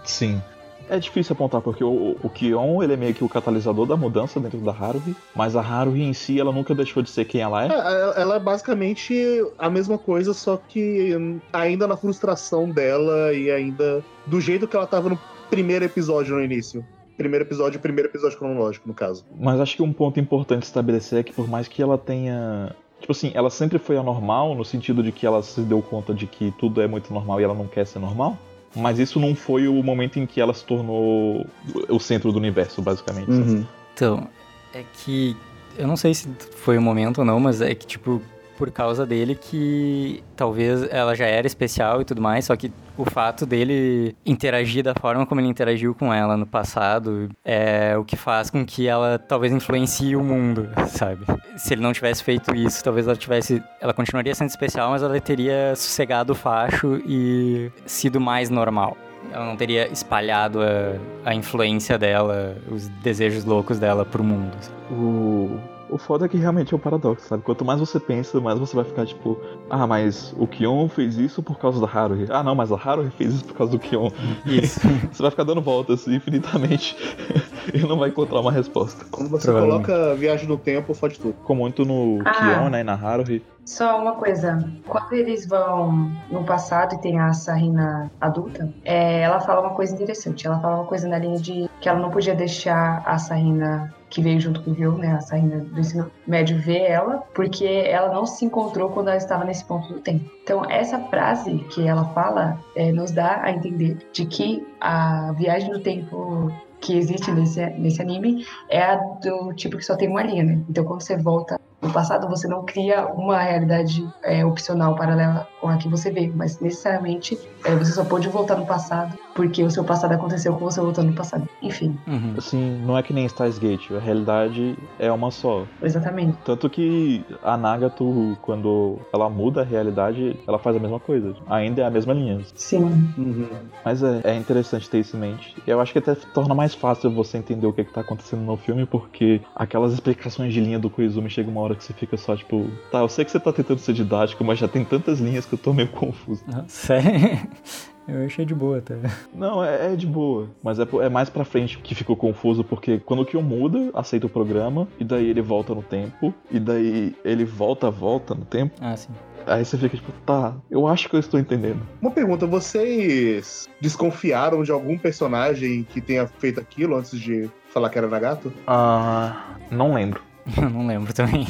[0.04, 0.42] Sim.
[0.88, 4.38] É difícil apontar, porque o, o Kion ele é meio que o catalisador da mudança
[4.38, 7.64] dentro da Haruhi, mas a Haruhi em si ela nunca deixou de ser quem ela
[7.64, 7.68] é.
[7.68, 9.14] É, ela é basicamente
[9.58, 11.16] a mesma coisa, só que
[11.52, 15.18] ainda na frustração dela e ainda do jeito que ela tava no
[15.50, 16.84] primeiro episódio no início.
[17.16, 19.24] Primeiro episódio, primeiro episódio cronológico, no caso.
[19.38, 22.74] Mas acho que um ponto importante estabelecer é que por mais que ela tenha.
[23.00, 26.26] Tipo assim, ela sempre foi anormal, no sentido de que ela se deu conta de
[26.26, 28.38] que tudo é muito normal e ela não quer ser normal.
[28.74, 31.46] Mas isso não foi o momento em que ela se tornou
[31.88, 33.30] o centro do universo, basicamente.
[33.30, 33.66] Uhum.
[33.94, 34.28] Então,
[34.72, 35.36] é que.
[35.76, 38.20] Eu não sei se foi o momento ou não, mas é que, tipo,
[38.62, 43.04] por causa dele que talvez ela já era especial e tudo mais, só que o
[43.04, 48.14] fato dele interagir da forma como ele interagiu com ela no passado é o que
[48.14, 51.26] faz com que ela talvez influencie o mundo, sabe?
[51.56, 53.60] Se ele não tivesse feito isso, talvez ela tivesse.
[53.80, 58.96] Ela continuaria sendo especial, mas ela teria sossegado o facho e sido mais normal.
[59.32, 64.56] Ela não teria espalhado a, a influência dela, os desejos loucos dela pro mundo.
[64.88, 65.58] O,
[65.92, 67.42] o foda é que realmente é o paradoxo, sabe?
[67.42, 69.38] Quanto mais você pensa, mais você vai ficar tipo,
[69.68, 72.26] ah, mas o Kion fez isso por causa da Haruhi.
[72.30, 74.10] Ah, não, mas a Haruhi fez isso por causa do Kion.
[74.46, 74.80] Isso.
[75.12, 76.96] Você vai ficar dando voltas infinitamente
[77.72, 79.04] e não vai encontrar uma resposta.
[79.10, 81.34] Quando você coloca viagem no tempo, fode tudo.
[81.34, 82.32] Ficou muito no Ah.
[82.32, 83.44] Kion, né, e na Haruhi.
[83.64, 84.58] Só uma coisa,
[84.88, 89.94] quando eles vão no passado e tem a Sarina adulta, é, ela fala uma coisa
[89.94, 90.46] interessante.
[90.46, 94.20] Ela fala uma coisa na linha de que ela não podia deixar a Sarina que
[94.20, 98.12] veio junto com o Ryo, né, a Sarina do ensino médio, ver ela, porque ela
[98.12, 100.30] não se encontrou quando ela estava nesse ponto do tempo.
[100.44, 105.70] Então, essa frase que ela fala é, nos dá a entender de que a viagem
[105.70, 110.22] no tempo que existe nesse, nesse anime é a do tipo que só tem uma
[110.22, 110.60] linha, né?
[110.68, 115.68] Então, quando você volta no passado, você não cria uma realidade é, opcional paralela com
[115.68, 119.70] a que você veio, mas necessariamente é, você só pode voltar no passado porque o
[119.70, 121.48] seu passado aconteceu com você voltando no passado.
[121.62, 122.34] Enfim, Uhum.
[122.36, 125.64] Assim, não é que nem Stars Gate, a realidade é uma só.
[125.82, 126.36] exatamente.
[126.44, 131.34] Tanto que a Nagato, quando ela muda a realidade, ela faz a mesma coisa.
[131.48, 132.40] Ainda é a mesma linha.
[132.54, 132.84] Sim.
[133.16, 133.46] Uhum.
[133.84, 135.54] Mas é, é interessante ter isso em mente.
[135.66, 138.42] Eu acho que até torna mais fácil você entender o que, é que tá acontecendo
[138.42, 142.16] no filme, porque aquelas explicações de linha do Koizumi chega uma hora que você fica
[142.16, 145.20] só tipo, tá, eu sei que você tá tentando ser didático, mas já tem tantas
[145.20, 146.44] linhas que eu tô meio confuso.
[146.68, 147.10] Sério?
[148.08, 148.96] Eu achei de boa até.
[149.32, 152.98] Não, é, é de boa, mas é, é mais pra frente que ficou confuso, porque
[152.98, 157.14] quando o Kion muda, aceita o programa, e daí ele volta no tempo, e daí
[157.24, 159.12] ele volta, volta no tempo, Ah, sim.
[159.46, 161.80] aí você fica tipo, tá, eu acho que eu estou entendendo.
[162.00, 167.98] Uma pergunta, vocês desconfiaram de algum personagem que tenha feito aquilo antes de falar que
[167.98, 168.52] era Nagato?
[168.66, 170.20] Ah, não lembro.
[170.60, 171.46] Eu não lembro também.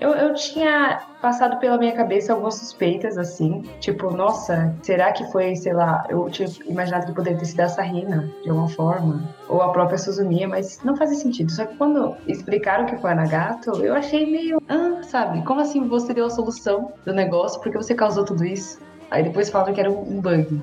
[0.00, 3.62] Eu, eu tinha passado pela minha cabeça algumas suspeitas, assim.
[3.80, 7.68] Tipo, nossa, será que foi, sei lá, eu tinha imaginado que poderia ter sido a
[7.68, 9.22] Sarina, de alguma forma.
[9.48, 11.50] Ou a própria Suzumiya, mas não fazia sentido.
[11.50, 14.62] Só que quando explicaram que foi a Nagato, eu achei meio.
[14.68, 15.42] Ah, sabe?
[15.42, 17.60] Como assim você deu a solução do negócio?
[17.60, 18.78] Por que você causou tudo isso?
[19.10, 20.60] Aí depois falaram que era um um bug.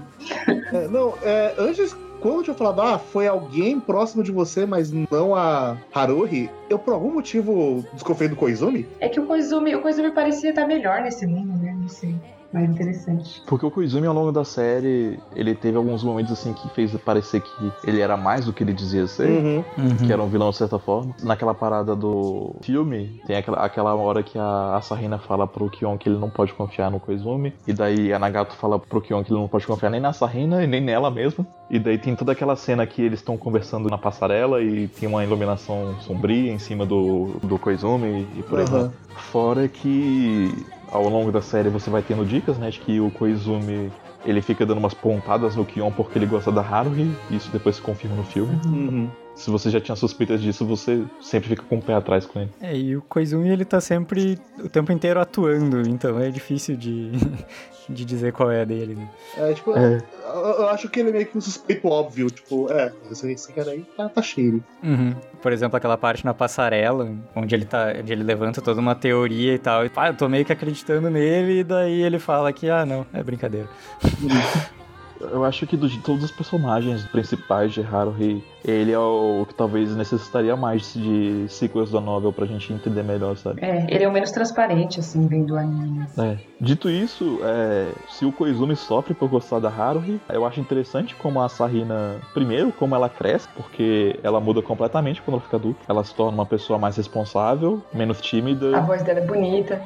[0.71, 4.91] É, não, é, antes, quando eu tinha falado, ah, foi alguém próximo de você, mas
[4.91, 8.87] não a Haruhi, eu por algum motivo desconfiei do Koizumi?
[8.99, 11.75] É que o Koizumi, o Koizumi parecia estar melhor nesse mundo, né?
[11.79, 12.15] Não sei.
[12.55, 13.43] Mais interessante.
[13.45, 17.41] Porque o Koizumi, ao longo da série, ele teve alguns momentos assim que fez parecer
[17.41, 19.29] que ele era mais do que ele dizia ser.
[19.29, 19.63] Uhum.
[20.05, 21.13] Que era um vilão de certa forma.
[21.21, 26.07] Naquela parada do filme, tem aquela, aquela hora que a Asahina fala pro Kion que
[26.07, 27.53] ele não pode confiar no Koizumi.
[27.67, 30.63] E daí a Nagato fala pro Kion que ele não pode confiar nem na Asahina
[30.63, 31.45] e nem nela mesma.
[31.69, 35.23] E daí tem toda aquela cena que eles estão conversando na passarela e tem uma
[35.23, 38.81] iluminação sombria em cima do, do Koizumi e por aí Aham.
[38.83, 38.91] vai.
[39.15, 43.91] Fora que ao longo da série você vai tendo dicas, né, de que o Koizumi
[44.25, 47.81] ele fica dando umas pontadas no Kion porque ele gosta da Haruhi, isso depois se
[47.81, 48.59] confirma no filme.
[48.65, 49.09] Uhum.
[49.35, 52.49] Se você já tinha suspeitas disso, você sempre fica com o pé atrás com ele.
[52.61, 57.11] É, e o Koizumi ele tá sempre o tempo inteiro atuando, então é difícil de,
[57.89, 58.95] de dizer qual é a dele.
[58.95, 59.09] Né?
[59.37, 60.01] É, tipo, É.
[60.33, 62.27] eu, eu acho que ele é meio que um suspeito óbvio.
[62.31, 64.63] Tipo, é, esse, esse cara aí tá, tá cheio.
[64.81, 65.13] Uhum.
[65.41, 69.53] Por exemplo, aquela parte na passarela, onde ele tá, onde ele levanta toda uma teoria
[69.53, 69.85] e tal.
[69.85, 73.05] E, pá, eu tô meio que acreditando nele, e daí ele fala que, ah, não,
[73.13, 73.67] é brincadeira.
[75.19, 79.53] Eu acho que do- de todos os personagens principais de Haruhi, ele é o que
[79.53, 83.63] talvez necessitaria mais de sequels da novel pra gente entender melhor, sabe?
[83.63, 86.05] É, ele é o menos transparente, assim, vendo o anime.
[86.17, 86.37] É.
[86.59, 91.41] Dito isso, é, se o Koizumi sofre por gostar da Haruhi, eu acho interessante como
[91.41, 95.79] a Sarina, primeiro, como ela cresce, porque ela muda completamente quando ela fica adulta.
[95.87, 99.81] Ela se torna uma pessoa mais responsável, menos A tímida, voz dela é bonita.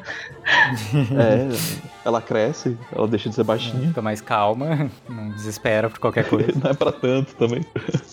[1.17, 1.49] é,
[2.05, 3.87] ela cresce, ela deixa de ser baixinha.
[3.89, 6.49] Fica mais calma, não desespera por qualquer coisa.
[6.63, 7.65] Não é pra tanto também.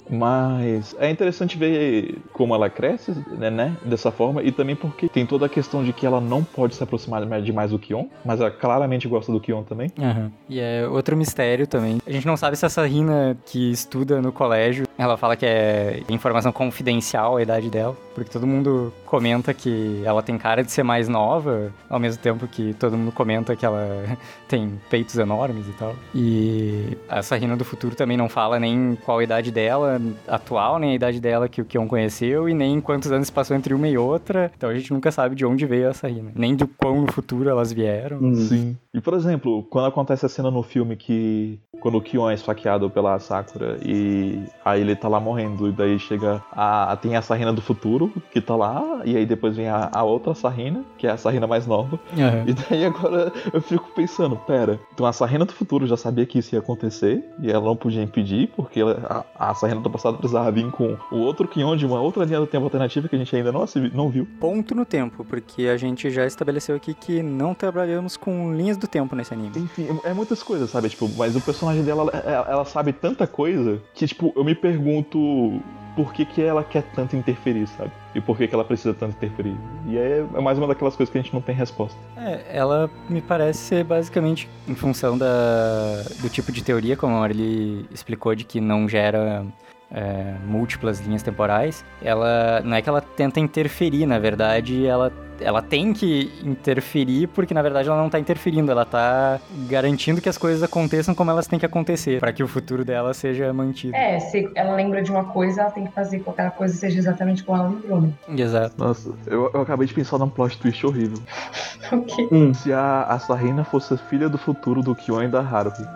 [0.08, 0.55] Mas
[0.98, 4.42] é interessante ver como ela cresce, né, né, Dessa forma.
[4.42, 7.70] E também porque tem toda a questão de que ela não pode se aproximar demais
[7.70, 8.06] do Kion.
[8.24, 9.90] Mas ela claramente gosta do Kion também.
[9.98, 10.30] Aham.
[10.48, 11.98] E é outro mistério também.
[12.06, 16.02] A gente não sabe se essa Rina que estuda no colégio, ela fala que é
[16.08, 20.82] informação confidencial a idade dela, porque todo mundo comenta que ela tem cara de ser
[20.82, 23.86] mais nova, ao mesmo tempo que todo mundo comenta que ela
[24.48, 25.94] tem peitos enormes e tal.
[26.14, 30.92] E essa Rina do futuro também não fala nem qual a idade dela atual, nem
[30.92, 33.98] a idade dela que o Kion conheceu, e nem quantos anos passou entre uma e
[33.98, 34.50] outra.
[34.56, 36.32] Então a gente nunca sabe de onde veio essa Rina.
[36.34, 38.34] Nem do quão no futuro elas vieram.
[38.34, 38.78] Sim.
[38.94, 41.60] E por exemplo, quando acontece a cena no filme que.
[41.82, 45.98] Quando o Kion é esfaqueado pela Sakura e aí ele tá lá morrendo, e daí
[45.98, 46.96] chega a.
[47.02, 50.34] Tem a Sarina do futuro, que tá lá, e aí depois vem a, a outra
[50.34, 51.98] Sarina, que é a Sarina mais nova.
[52.12, 52.44] Aham.
[52.46, 56.38] E daí agora eu fico pensando, pera, então a Sarina do futuro já sabia que
[56.38, 60.18] isso ia acontecer e ela não podia impedir, porque ela- a, a Sarina do passado
[60.18, 63.18] precisava vir com o outro Kion de uma outra linha do tempo alternativa que a
[63.18, 64.26] gente ainda não, não viu.
[64.40, 68.86] ponto no tempo, porque a gente já estabeleceu aqui que não trabalhamos com linhas do
[68.86, 69.52] tempo nesse anime.
[69.58, 70.88] Enfim, é é muitas coisas, sabe?
[70.88, 75.60] Tipo, mas o personagem dela, ela, ela sabe tanta coisa que, tipo, eu me pergunto
[75.96, 77.90] por que, que ela quer tanto interferir, sabe?
[78.14, 79.56] E por que, que ela precisa tanto interferir.
[79.86, 81.98] E é, é mais uma daquelas coisas que a gente não tem resposta.
[82.18, 87.20] É, ela me parece ser basicamente em função da, do tipo de teoria, como a
[87.20, 89.46] Marily explicou, de que não gera
[89.90, 91.82] é, múltiplas linhas temporais.
[92.02, 95.10] Ela não é que ela tenta interferir, na verdade, ela
[95.40, 99.38] ela tem que interferir porque na verdade ela não tá interferindo, ela tá
[99.68, 103.12] garantindo que as coisas aconteçam como elas têm que acontecer, para que o futuro dela
[103.14, 103.94] seja mantido.
[103.94, 106.74] É, se ela lembra de uma coisa, ela tem que fazer com que aquela coisa
[106.74, 108.10] seja exatamente como ela lembrou, né?
[108.36, 108.74] Exato.
[108.78, 111.18] Nossa, eu, eu acabei de pensar num plot twist horrível.
[111.92, 112.28] Ok.
[112.54, 115.86] Se a, a Sarina fosse filha do futuro do Kion e da Haruhi.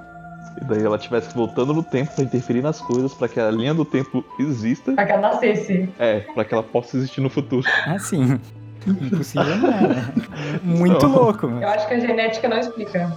[0.61, 3.75] E daí ela estivesse voltando no tempo pra interferir nas coisas, pra que a linha
[3.75, 4.93] do tempo exista.
[4.93, 5.89] Pra que ela nascesse.
[5.99, 7.67] É, pra que ela possa existir no futuro.
[7.87, 8.39] Ah, sim.
[8.87, 10.15] Impossível não é, né?
[10.63, 13.13] Muito louco, Eu acho que a genética não explica.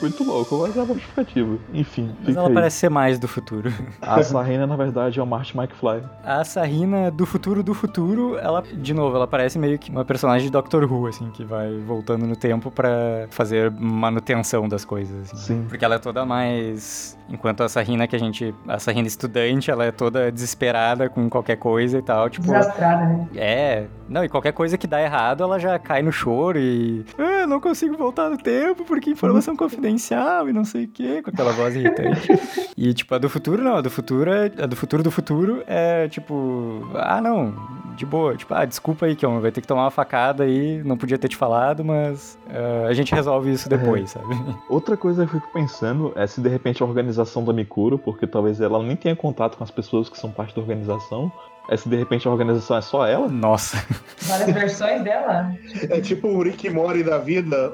[0.00, 1.58] Muito louco, mas é justificativo.
[1.72, 2.54] Enfim, mas fica ela aí.
[2.54, 3.72] parece ser mais do futuro.
[4.00, 6.02] A Sarina, na verdade, é o Marty McFly.
[6.24, 10.46] A Sarina do futuro do futuro, ela, de novo, ela parece meio que uma personagem
[10.46, 15.32] de Doctor Who, assim, que vai voltando no tempo pra fazer manutenção das coisas.
[15.32, 15.36] assim.
[15.36, 15.66] Sim.
[15.68, 17.16] Porque ela é toda mais.
[17.28, 18.54] Enquanto a Sarina que a gente.
[18.66, 22.28] A Sarina estudante, ela é toda desesperada com qualquer coisa e tal.
[22.28, 22.46] Tipo.
[22.46, 23.28] Desastrada, né?
[23.34, 23.86] É.
[24.08, 27.04] Não, e qualquer coisa que dá errado, ela já cai no choro e.
[27.18, 31.30] Ah, não consigo voltar no tempo porque informação confidencial e não sei o quê, com
[31.30, 32.28] aquela voz irritante.
[32.80, 34.44] E, tipo, a do futuro não, a do futuro é.
[34.62, 36.88] A do futuro do futuro é tipo.
[36.94, 37.52] Ah, não,
[37.96, 38.36] de boa.
[38.36, 41.26] Tipo, ah, desculpa aí, Kion, vai ter que tomar uma facada aí, não podia ter
[41.26, 44.32] te falado, mas ah, a gente resolve isso depois, sabe?
[44.70, 48.28] Outra coisa que eu fico pensando é se de repente a organização da Mikuro, porque
[48.28, 51.32] talvez ela nem tenha contato com as pessoas que são parte da organização,
[51.68, 53.28] é se de repente a organização é só ela.
[53.28, 53.84] Nossa.
[54.22, 55.52] Várias versões dela.
[55.90, 57.72] É tipo o Rick Mori da vida.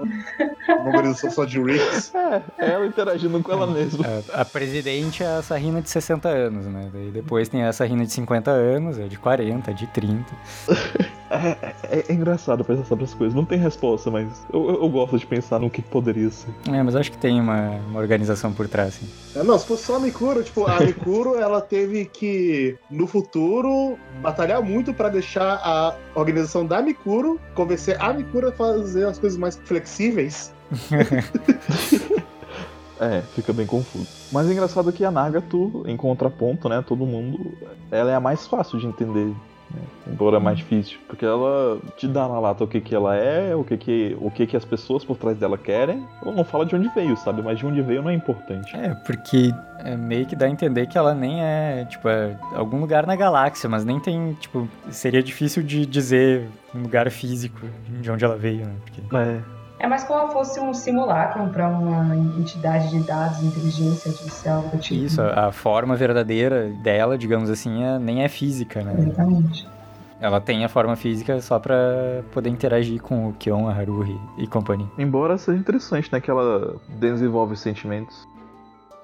[0.68, 2.12] Uma organização só de Ricks.
[2.14, 4.04] É, é ela interagindo com ela mesma.
[4.32, 6.90] A, a presidente é a Sarina de 60 anos, né?
[6.92, 10.24] Daí depois tem a Sarina de 50 anos, é de 40, de 30.
[11.30, 11.56] É,
[11.90, 13.34] é- é engraçado pensar sobre as coisas.
[13.34, 16.50] Não tem resposta, mas eu, eu- eu gosto de pensar no que poderia ser.
[16.70, 19.08] É, mas acho que tem uma, uma organização por trás, sim.
[19.34, 23.98] É, Não, se fosse só a Mikuro, tipo, a Mikuro ela teve que, no futuro,
[24.22, 29.38] batalhar muito pra deixar a organização da Mikuro convencer a Mikuro a fazer as coisas
[29.38, 30.52] mais flexíveis.
[33.00, 34.06] É, fica bem confuso.
[34.30, 37.52] Mas é engraçado que a Nagato, em contraponto, né, todo mundo,
[37.90, 39.34] ela é a mais fácil de entender.
[40.06, 43.64] Embora mais difícil, porque ela te dá na lata o que que ela é, o
[43.64, 46.06] que que, o que que as pessoas por trás dela querem.
[46.22, 47.42] Ela não fala de onde veio, sabe?
[47.42, 48.76] Mas de onde veio não é importante.
[48.76, 52.78] É, porque é meio que dá a entender que ela nem é, tipo, é algum
[52.80, 58.10] lugar na galáxia, mas nem tem, tipo, seria difícil de dizer um lugar físico de
[58.10, 58.74] onde ela veio, né?
[58.84, 59.16] Porque...
[59.16, 59.53] É,
[59.84, 64.78] É mais como se fosse um simulacro para uma entidade de dados, inteligência artificial do
[64.78, 64.94] tipo.
[65.04, 68.94] Isso, a, a forma verdadeira dela, digamos assim, é- nem é física, né?
[68.98, 69.68] Exatamente.
[70.18, 71.76] Ela tem a forma física só pra
[72.32, 74.86] poder interagir com o Kion, a Haruhi e companhia.
[74.96, 78.26] Embora seja interessante, né, que ela desenvolve sentimentos.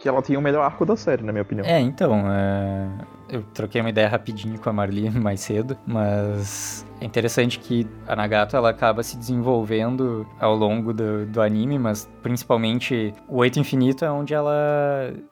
[0.00, 1.66] Que ela tem o melhor arco da série, na minha opinião.
[1.66, 2.88] É, então, é,
[3.30, 8.16] eu troquei uma ideia rapidinho com a Marli mais cedo, mas é interessante que a
[8.16, 14.04] Nagato ela acaba se desenvolvendo ao longo do, do anime, mas principalmente o Oito Infinito
[14.04, 14.52] é onde ela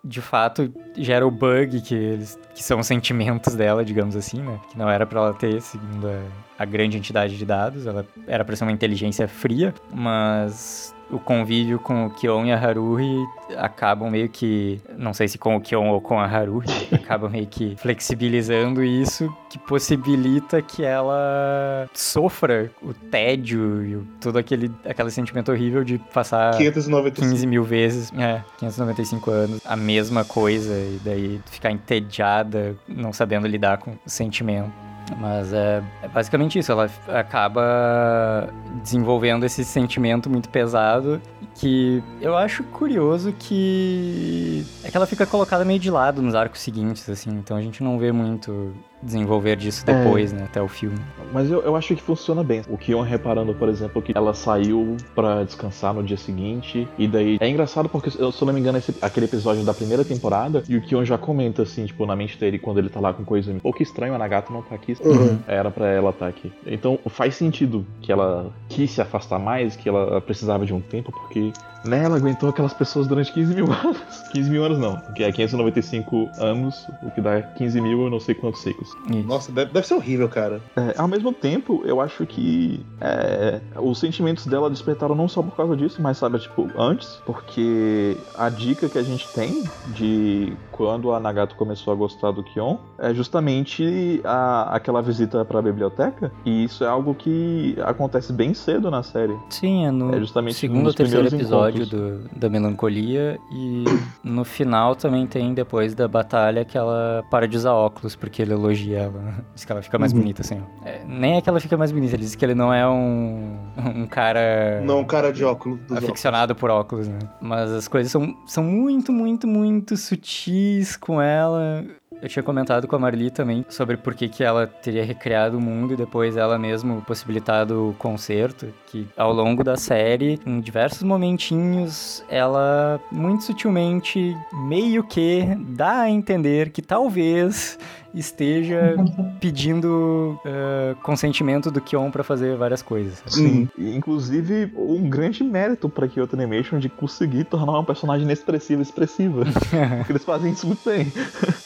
[0.05, 4.59] de fato gera o bug que, eles, que são os sentimentos dela, digamos assim, né?
[4.71, 6.21] Que não era pra ela ter, segundo a,
[6.59, 11.79] a grande entidade de dados, ela era pra ser uma inteligência fria, mas o convívio
[11.79, 13.17] com o Kion e a Haruhi
[13.57, 17.47] acabam meio que, não sei se com o Kion ou com a Haruhi, acabam meio
[17.47, 25.11] que flexibilizando isso, que possibilita que ela sofra o tédio e o- todo aquele, aquele
[25.11, 27.31] sentimento horrível de passar 595.
[27.31, 33.47] 15 mil vezes, é, 595 anos, a mesma coisa, e daí ficar entediada, não sabendo
[33.47, 34.71] lidar com o sentimento.
[35.17, 38.53] Mas é, é basicamente isso, ela acaba
[38.83, 41.21] desenvolvendo esse sentimento muito pesado
[41.55, 46.61] que eu acho curioso que é que ela fica colocada meio de lado nos arcos
[46.61, 48.73] seguintes, assim, então a gente não vê muito
[49.03, 49.93] desenvolver disso É.
[49.93, 50.99] depois, né, até o filme.
[51.33, 52.63] Mas eu, eu acho que funciona bem.
[52.69, 56.89] O Kion reparando, por exemplo, que ela saiu pra descansar no dia seguinte.
[56.99, 57.37] E daí.
[57.41, 60.63] É engraçado porque, eu, se eu não me engano, esse, aquele episódio da primeira temporada.
[60.69, 63.25] E o Kion já comenta, assim, tipo, na mente dele, quando ele tá lá com
[63.25, 63.55] coisa.
[63.63, 64.97] Pô, que estranho, a Nagato não tá aqui.
[65.05, 65.39] Uhum.
[65.47, 66.51] Era pra ela estar aqui.
[66.67, 71.13] Então faz sentido que ela quis se afastar mais, que ela precisava de um tempo,
[71.13, 71.53] porque.
[71.85, 73.99] Né, ela aguentou aquelas pessoas durante 15 mil anos.
[74.33, 78.19] 15 mil anos não, que é 595 anos, o que dá 15 mil eu não
[78.19, 78.88] sei quantos ciclos.
[79.11, 79.27] Isso.
[79.29, 80.61] Nossa, deve, deve ser horrível, cara.
[80.77, 85.57] É, ao mesmo tempo, eu acho que é, os sentimentos dela despertaram não só por
[85.57, 91.13] causa disso, mas sabe, tipo, antes, porque a dica que a gente tem de quando
[91.13, 96.65] a Nagato começou a gostar do Kion é justamente a, aquela visita pra biblioteca, e
[96.65, 99.37] isso é algo que acontece bem cedo na série.
[99.51, 102.21] Sim, é no É justamente segundo ou terceiro episódio encontros.
[102.31, 103.85] do, da melancolia e
[104.23, 108.53] no final também tem depois da batalha que ela para de usar óculos porque ele
[108.53, 109.19] elogia ela.
[109.21, 109.35] né?
[109.55, 110.19] Diz que ela fica mais Uhum.
[110.21, 110.61] bonita assim.
[110.61, 110.87] ó.
[110.87, 113.57] É, nem é que ela fica mais bonita, ele diz que ele não é um,
[113.97, 115.79] um cara Não, um cara de óculos.
[115.81, 116.11] Dos óculos.
[116.11, 117.19] aficionado por óculos, né?
[117.41, 121.85] Mas as coisas são, são muito, muito, muito sutis com ela.
[122.21, 125.61] Eu tinha comentado com a Marli também sobre por que, que ela teria recriado o
[125.61, 128.67] mundo e depois ela mesmo possibilitado o concerto.
[128.89, 134.37] Que ao longo da série, em diversos momentinhos, ela muito sutilmente,
[134.67, 135.45] meio que
[135.77, 137.79] dá a entender que talvez
[138.15, 138.97] esteja
[139.41, 143.23] pedindo eh, consentimento do Kion pra fazer várias coisas.
[143.27, 143.69] Sim.
[143.79, 149.45] Inclusive, um grande mérito pra Kyoto Animation de conseguir tornar uma personagem inexpressiva expressiva.
[149.99, 151.13] Porque eles fazem isso muito bem.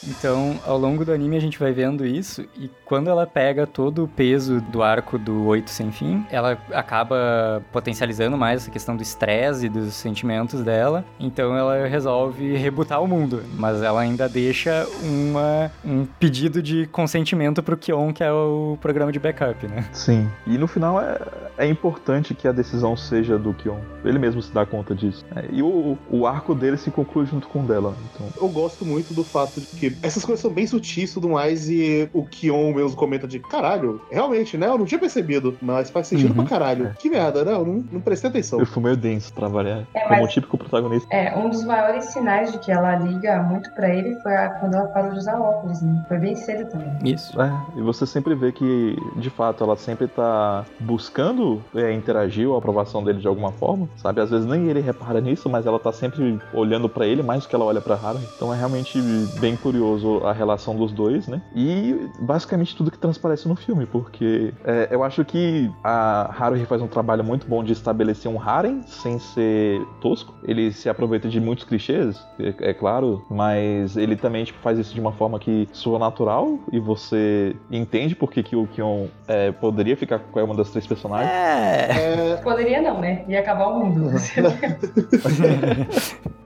[0.07, 4.03] Então, ao longo do anime a gente vai vendo isso e quando ela pega todo
[4.03, 9.01] o peso do arco do Oito Sem Fim, ela acaba potencializando mais essa questão do
[9.01, 11.03] estresse e dos sentimentos dela.
[11.19, 17.61] Então ela resolve rebutar o mundo, mas ela ainda deixa uma, um pedido de consentimento
[17.61, 19.85] pro Kion, que é o programa de backup, né?
[19.91, 20.29] Sim.
[20.47, 21.17] E no final é,
[21.57, 23.77] é importante que a decisão seja do Kion.
[24.03, 25.23] Ele mesmo se dá conta disso.
[25.35, 27.93] É, e o, o arco dele se conclui junto com o dela.
[28.13, 31.29] Então, Eu gosto muito do fato de que essas coisas são bem sutis e tudo
[31.29, 34.67] mais, e o Kion mesmo comenta de caralho, realmente, né?
[34.67, 36.45] Eu não tinha percebido, mas faz sentido Uhum.
[36.45, 36.93] pra caralho.
[36.99, 38.59] Que merda, não, não, não prestei atenção.
[38.59, 39.83] eu fui meio denso pra variar.
[39.93, 41.13] É, Como mas- um típico protagonista.
[41.13, 44.75] É, um dos maiores sinais de que ela liga muito pra ele foi a- quando
[44.75, 46.03] ela parou de usar óculos, né?
[46.07, 47.13] Foi bem cedo também.
[47.13, 47.39] Isso.
[47.39, 52.55] É, e você sempre vê que, de fato, ela sempre tá buscando é, interagir ou
[52.55, 54.21] a aprovação dele de alguma forma, sabe?
[54.21, 57.49] Às vezes nem ele repara nisso, mas ela tá sempre olhando pra ele mais do
[57.49, 58.23] que ela olha pra Haruhi.
[58.35, 58.99] Então é realmente
[59.39, 61.41] bem curioso a relação dos dois, né?
[61.53, 66.81] E basicamente tudo que transparece no filme, porque é, eu acho que a Haruhi faz
[66.81, 70.33] um trabalho muito bom de estabelecer um harem sem ser tosco.
[70.43, 74.93] Ele se aproveita de muitos clichês, é, é claro, mas ele também tipo, faz isso
[74.93, 79.51] de uma forma que soa natural e você entende por que, que o Kion é,
[79.51, 81.29] poderia ficar com uma das três personagens.
[81.31, 82.33] É.
[82.33, 83.23] É, Poderia não, né?
[83.27, 84.11] Ia acabar o mundo.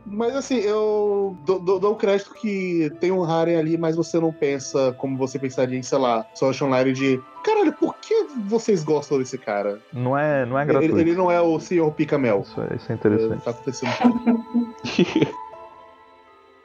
[0.06, 4.20] mas assim, eu dou, dou, dou o crédito que tem um harem ali, mas você
[4.20, 8.84] não pensa como você pensaria em, sei lá, Social Online de caralho, por que vocês
[8.84, 9.80] gostam desse cara?
[9.94, 11.00] Não é, não é Ele, gratuito.
[11.00, 11.92] ele não é o Sr.
[11.92, 12.42] Picamel.
[12.42, 13.44] Isso, é, isso é É, interessante.
[13.44, 13.92] Tá acontecendo.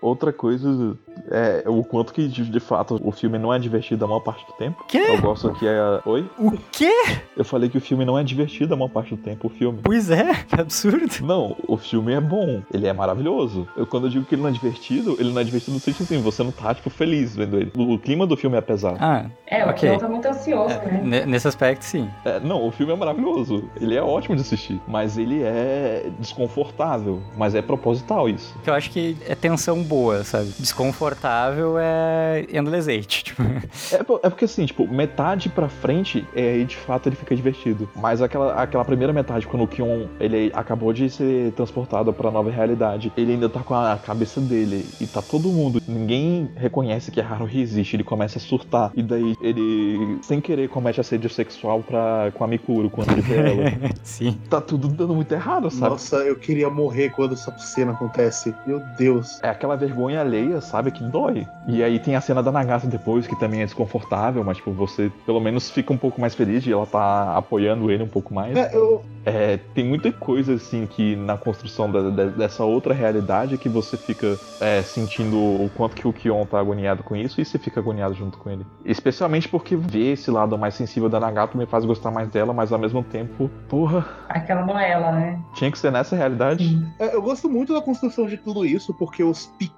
[0.03, 0.97] Outra coisa
[1.31, 4.45] é o quanto que, de, de fato, o filme não é divertido a maior parte
[4.47, 4.85] do tempo.
[4.89, 4.99] Quê?
[4.99, 5.79] Eu gosto que é.
[6.05, 6.29] Oi?
[6.39, 6.93] O quê?
[7.37, 9.79] Eu falei que o filme não é divertido a maior parte do tempo, o filme.
[9.83, 11.25] Pois é, que absurdo.
[11.25, 13.67] Não, o filme é bom, ele é maravilhoso.
[13.77, 16.03] Eu, quando eu digo que ele não é divertido, ele não é divertido no sentido
[16.03, 17.71] assim, você não tá, tipo, feliz vendo ele.
[17.77, 18.97] O, o clima do filme é pesado.
[19.01, 19.89] Ah, É, o Ok.
[19.89, 21.01] Kion tá muito ansioso, é, né?
[21.05, 22.09] ne- nesse aspecto sim.
[22.25, 23.71] É, não, o filme é maravilhoso.
[23.81, 24.81] Ele é ótimo de assistir.
[24.89, 27.23] Mas ele é desconfortável.
[27.37, 28.55] Mas é proposital isso.
[28.65, 30.51] Que eu acho que é tensão boa, sabe?
[30.59, 33.43] Desconfortável é endless eight, tipo.
[33.43, 37.89] É, é porque assim, tipo, metade pra frente, é, aí de fato ele fica divertido.
[37.95, 42.51] Mas aquela, aquela primeira metade, quando o Kion ele acabou de ser transportado pra nova
[42.51, 44.87] realidade, ele ainda tá com a cabeça dele.
[44.99, 45.83] E tá todo mundo.
[45.87, 47.97] Ninguém reconhece que a Haruhi existe.
[47.97, 48.93] Ele começa a surtar.
[48.95, 53.37] E daí ele, sem querer, comete assédio sexual pra, com a Mikuro quando ele vê
[53.37, 53.91] ela.
[54.03, 54.39] sim.
[54.49, 55.91] tá tudo dando muito errado, sabe?
[55.91, 58.55] Nossa, eu queria morrer quando essa cena acontece.
[58.67, 59.39] Meu Deus.
[59.43, 60.91] É aquela vergonha alheia, sabe?
[60.91, 61.47] Que dói.
[61.67, 65.11] E aí tem a cena da Nagata depois, que também é desconfortável, mas, tipo, você
[65.27, 68.57] pelo menos fica um pouco mais feliz de ela tá apoiando ele um pouco mais.
[68.57, 73.57] É, eu, É, tem muita coisa, assim, que na construção da- da- dessa outra realidade
[73.57, 77.45] que você fica é, sentindo o quanto que o Kion tá agoniado com isso e
[77.45, 78.67] você fica agoniado junto com ele.
[78.85, 82.73] Especialmente porque ver esse lado mais sensível da Nagata me faz gostar mais dela, mas
[82.73, 85.39] ao mesmo tempo, porra, Aquela não é ela, né?
[85.55, 86.77] tinha que ser nessa realidade.
[86.99, 89.72] é, eu gosto muito da construção de tudo isso, porque os pequenos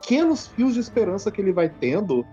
[0.47, 2.25] fios de esperança que ele vai tendo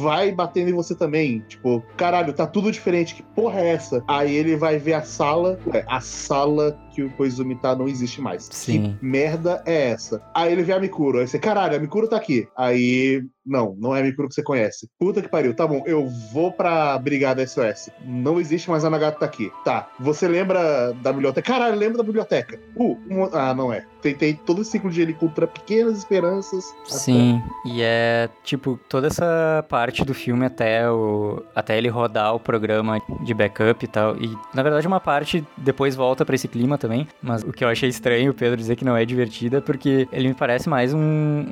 [0.00, 1.40] vai batendo em você também.
[1.48, 3.14] Tipo, caralho, tá tudo diferente.
[3.14, 4.02] Que porra é essa?
[4.08, 5.58] Aí ele vai ver a sala.
[5.86, 8.48] A sala que o Koizumi tá não existe mais.
[8.50, 8.96] Sim.
[8.98, 10.20] Que merda é essa?
[10.34, 11.20] Aí ele vê a Mikuro.
[11.20, 12.48] Aí você, caralho, a Mikuro tá aqui.
[12.56, 14.88] Aí, não, não é a Mikuro que você conhece.
[14.98, 15.54] Puta que pariu.
[15.54, 17.88] Tá bom, eu vou pra Brigada SOS.
[18.04, 19.48] Não existe mais a Nagata tá aqui.
[19.64, 21.52] Tá, você lembra da biblioteca?
[21.52, 22.58] Caralho, lembra da biblioteca?
[22.74, 23.84] Uh, um- ah, não é.
[24.00, 26.64] Tem todo esse ciclo de ele contra pequenas esperanças.
[26.86, 32.38] Sim, e é tipo toda essa parte do filme até o até ele rodar o
[32.38, 34.16] programa de backup e tal.
[34.16, 37.68] E na verdade uma parte depois volta pra esse clima também, mas o que eu
[37.68, 40.94] achei estranho o Pedro dizer que não é divertida é porque ele me parece mais
[40.94, 40.98] um,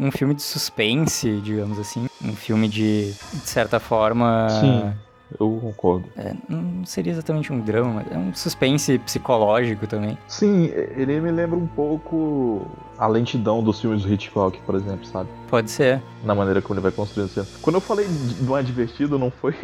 [0.00, 4.92] um filme de suspense, digamos assim, um filme de de certa forma Sim.
[5.40, 6.08] Eu concordo.
[6.16, 10.16] é, não seria exatamente um drama, é um suspense psicológico também.
[10.28, 12.64] Sim, ele me lembra um pouco
[12.96, 15.28] a lentidão dos filmes do Hitchcock, por exemplo, sabe?
[15.48, 16.00] Pode ser.
[16.24, 17.44] Na maneira como ele vai construindo.
[17.60, 19.54] Quando eu falei de- não é divertido, não foi,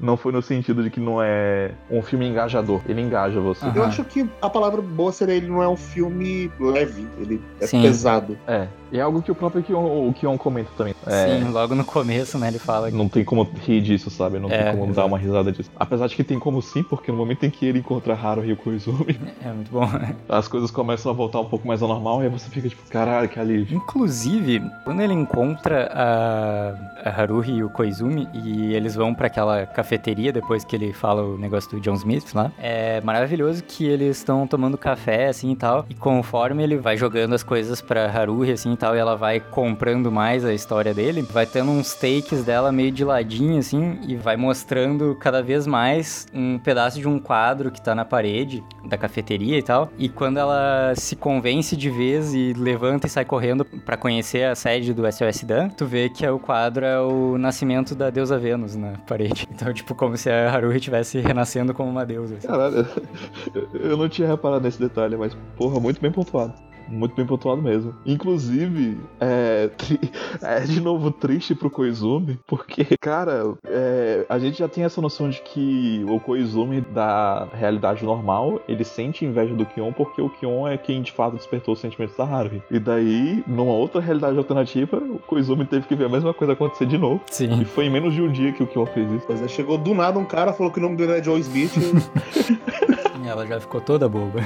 [0.00, 2.80] não foi no sentido de que não é um filme engajador.
[2.88, 3.66] Ele engaja você.
[3.66, 3.72] Ah.
[3.74, 7.66] Eu acho que a palavra boa seria ele não é um filme leve, ele é
[7.66, 7.82] Sim.
[7.82, 8.38] pesado.
[8.46, 8.68] É.
[8.90, 10.94] E é algo que o próprio Kion, o Kion comenta também.
[11.06, 14.38] É, Sim, logo no começo, né, ele fala que Não tem como rir disso, sabe?
[14.38, 15.70] Não É, tem como dar uma risada disso.
[15.76, 18.52] Apesar de que tem como sim, porque no momento em que ele encontra Haruhi e
[18.52, 19.88] o Koizumi, é muito bom.
[20.28, 22.82] as coisas começam a voltar um pouco mais ao normal e aí você fica tipo,
[22.90, 23.76] caralho, que alívio.
[23.76, 29.66] Inclusive, quando ele encontra a, a Haruhi e o Koizumi e eles vão pra aquela
[29.66, 34.16] cafeteria depois que ele fala o negócio do John Smith lá, é maravilhoso que eles
[34.18, 38.52] estão tomando café assim e tal, e conforme ele vai jogando as coisas pra Haruhi
[38.52, 42.70] assim tal, e ela vai comprando mais a história dele, vai tendo uns takes dela
[42.70, 47.70] meio de ladinho assim e vai mostrando cada vez mais um pedaço de um quadro
[47.70, 49.90] que tá na parede da cafeteria e tal.
[49.98, 54.54] E quando ela se convence de vez e levanta e sai correndo pra conhecer a
[54.54, 58.38] sede do SOS Dan, tu vê que é o quadro é o nascimento da deusa
[58.38, 59.46] Vênus na parede.
[59.58, 62.36] Então, tipo, como se a Haruhi estivesse renascendo como uma deusa.
[62.36, 62.46] assim.
[62.46, 62.86] Caralho,
[63.74, 66.54] eu não tinha reparado nesse detalhe, mas porra, muito bem pontuado.
[66.88, 67.94] Muito bem pontuado mesmo.
[68.06, 70.00] Inclusive, é, tri-
[70.42, 75.28] é de novo triste pro Koizumi, porque, cara, é, a gente já tem essa noção
[75.28, 80.66] de que o Koizumi da realidade normal, ele sente inveja do Kion porque o Kion
[80.66, 82.62] é quem de fato despertou os sentimentos da Haruhi.
[82.70, 86.86] E daí, numa outra realidade alternativa, o Koizumi teve que ver a mesma coisa acontecer
[86.86, 87.20] de novo.
[87.30, 87.64] E Sim.
[87.66, 89.26] foi em menos de um dia que o Kion fez isso.
[89.26, 91.72] Pois é, chegou do nada um cara, falou que o nome dele é Joe Smith.
[93.26, 94.40] Ela já ficou toda boba.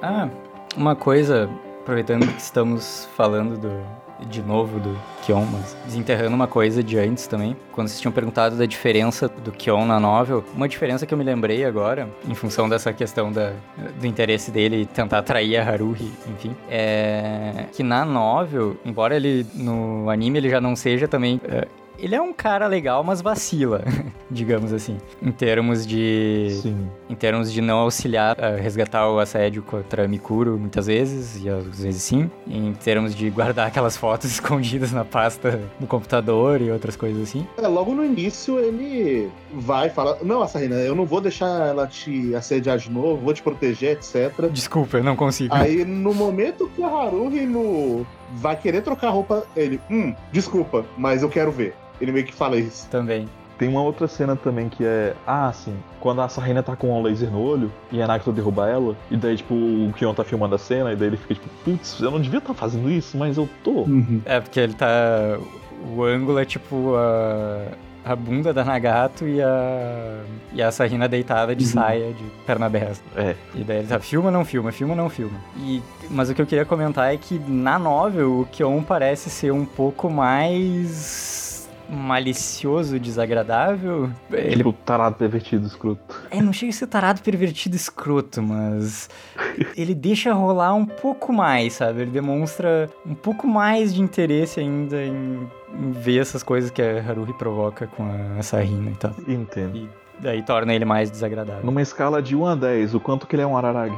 [0.00, 0.28] Ah,
[0.76, 1.48] uma coisa,
[1.80, 7.26] aproveitando que estamos falando do de novo do Kion, mas desenterrando uma coisa de antes
[7.26, 7.56] também.
[7.72, 11.24] Quando vocês tinham perguntado da diferença do Kion na novel, uma diferença que eu me
[11.24, 13.52] lembrei agora, em função dessa questão da,
[14.00, 20.08] do interesse dele tentar atrair a Haruhi, enfim, é que na novel, embora ele no
[20.08, 21.66] anime ele já não seja também é,
[21.98, 23.84] ele é um cara legal, mas vacila,
[24.30, 26.88] digamos assim, em termos de Sim.
[27.12, 31.80] Em termos de não auxiliar a resgatar o assédio contra Mikuro muitas vezes, e às
[31.80, 36.96] vezes sim, em termos de guardar aquelas fotos escondidas na pasta no computador e outras
[36.96, 37.46] coisas assim.
[37.58, 42.34] É, logo no início ele vai falar: Não, Asarina, eu não vou deixar ela te
[42.34, 44.48] assediar de novo, vou te proteger, etc.
[44.50, 45.54] Desculpa, eu não consigo.
[45.54, 48.06] Aí no momento que a Haruhi no...
[48.36, 51.74] vai querer trocar a roupa, ele: Hum, desculpa, mas eu quero ver.
[52.00, 52.88] Ele meio que fala isso.
[52.88, 53.28] Também.
[53.58, 55.14] Tem uma outra cena também que é.
[55.26, 55.76] Ah, sim.
[56.02, 59.16] Quando a Sarina tá com um laser no olho e a Nagito derruba ela, e
[59.16, 62.10] daí, tipo, o Kion tá filmando a cena, e daí ele fica tipo, putz, eu
[62.10, 63.86] não devia estar fazendo isso, mas eu tô.
[64.24, 64.86] É porque ele tá.
[65.96, 67.68] O ângulo é tipo a.
[68.04, 70.24] A bunda da Nagato e a.
[70.52, 71.70] E a Sarina deitada de Uhum.
[71.70, 73.00] saia, de perna aberta.
[73.16, 73.36] É.
[73.54, 75.38] E daí ele tá, filma ou não filma, filma ou não filma.
[75.58, 75.80] E,
[76.10, 79.64] mas o que eu queria comentar é que na novel o Kion parece ser um
[79.64, 81.41] pouco mais
[81.92, 84.10] malicioso, desagradável.
[84.32, 86.14] Ele Tipo, tarado pervertido, escroto.
[86.30, 89.08] é, não chega a ser tarado, pervertido, escroto, mas
[89.76, 92.02] ele deixa rolar um pouco mais, sabe?
[92.02, 95.46] Ele demonstra um pouco mais de interesse ainda em,
[95.78, 98.04] em ver essas coisas que a Haruhi provoca com
[98.38, 99.14] a Sarina e tal.
[99.28, 99.76] Entendo.
[99.76, 99.88] E
[100.20, 101.64] daí torna ele mais desagradável.
[101.64, 103.96] Numa escala de 1 a 10, o quanto que ele é um Araragi?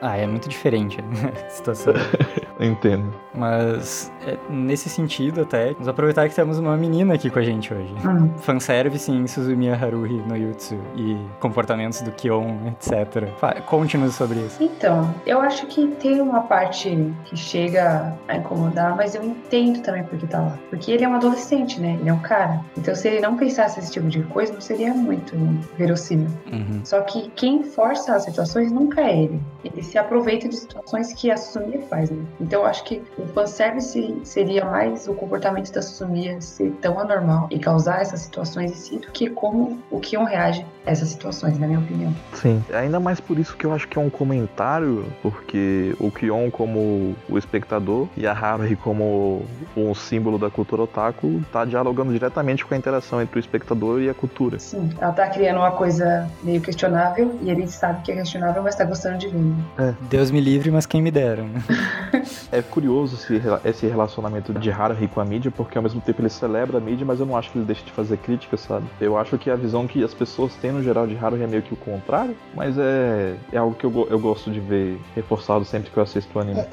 [0.00, 1.92] Ah, é muito diferente né, a situação.
[2.60, 3.12] Entendo.
[3.34, 4.12] Mas
[4.48, 7.92] nesse sentido até, vamos aproveitar que temos uma menina aqui com a gente hoje.
[8.06, 8.30] Hum.
[8.38, 13.28] Fanservice em Suzumiya Haruhi no Jutsu e comportamentos do Kion, etc.
[13.66, 14.62] Conte-nos sobre isso.
[14.62, 20.04] Então, eu acho que tem uma parte que chega a incomodar, mas eu entendo também
[20.04, 20.58] porque tá lá.
[20.70, 21.96] Porque ele é um adolescente, né?
[22.00, 22.60] Ele é um cara.
[22.76, 25.34] Então, se ele não pensasse esse tipo de coisa, não seria muito
[25.76, 26.28] verossímil.
[26.52, 26.80] Uhum.
[26.84, 29.40] Só que quem força as situações nunca é ele.
[29.64, 32.24] Ele se aproveita de situações que a Suzumiya faz, né?
[32.40, 37.48] Então eu acho que o fanservice seria mais o comportamento da Suzumiya ser tão anormal
[37.50, 41.66] e causar essas situações em si do que como o Kion reage essas situações, na
[41.66, 42.14] minha opinião.
[42.34, 42.62] Sim.
[42.72, 47.14] Ainda mais por isso que eu acho que é um comentário, porque o Kion como
[47.28, 49.44] o espectador e a Haruhi como
[49.76, 54.08] um símbolo da cultura otaku tá dialogando diretamente com a interação entre o espectador e
[54.08, 54.58] a cultura.
[54.58, 58.74] Sim, ela tá criando uma coisa meio questionável e ele sabe que é questionável, mas
[58.74, 59.38] tá gostando de ver.
[59.76, 59.94] né?
[60.08, 61.42] Deus me livre, mas quem me dera.
[61.42, 61.62] né?
[62.50, 66.30] É curioso esse, esse relacionamento de Haruhi com a mídia, porque ao mesmo tempo ele
[66.30, 68.86] celebra a mídia, mas eu não acho que ele deixa de fazer críticas, sabe?
[68.98, 71.62] Eu acho que a visão que as pessoas têm no geral de Haruhi é meio
[71.62, 75.90] que o contrário, mas é, é algo que eu, eu gosto de ver reforçado sempre
[75.90, 76.60] que eu assisto o anime.
[76.60, 76.68] É,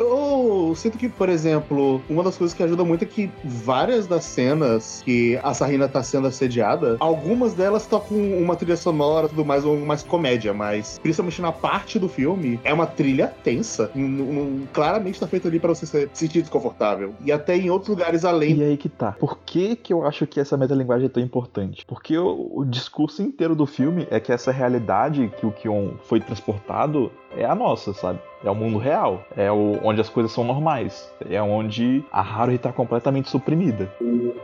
[0.45, 4.23] Eu sinto que, por exemplo, uma das coisas que ajuda muito é que várias das
[4.25, 9.43] cenas que a Sarina tá sendo assediada, algumas delas estão com uma trilha sonora, tudo
[9.45, 13.89] mais, mais comédia, mas principalmente na parte do filme, é uma trilha tensa.
[13.95, 17.13] N- claramente tá feito ali pra você se sentir desconfortável.
[17.23, 18.55] E até em outros lugares além.
[18.57, 19.13] E aí que tá.
[19.13, 21.85] Por que, que eu acho que essa metalinguagem é tão importante?
[21.85, 26.19] Porque o, o discurso inteiro do filme é que essa realidade que o Kion foi
[26.19, 28.19] transportado é a nossa, sabe?
[28.43, 29.23] É o mundo real.
[29.35, 31.11] É o, onde as coisas são normais.
[31.29, 33.91] É onde a Haruhi tá completamente suprimida.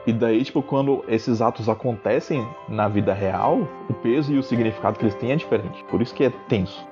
[0.06, 4.98] E daí, tipo, quando esses atos acontecem na vida real, o peso e o significado
[4.98, 5.84] que eles têm é diferente.
[5.86, 6.86] Por isso que é tenso.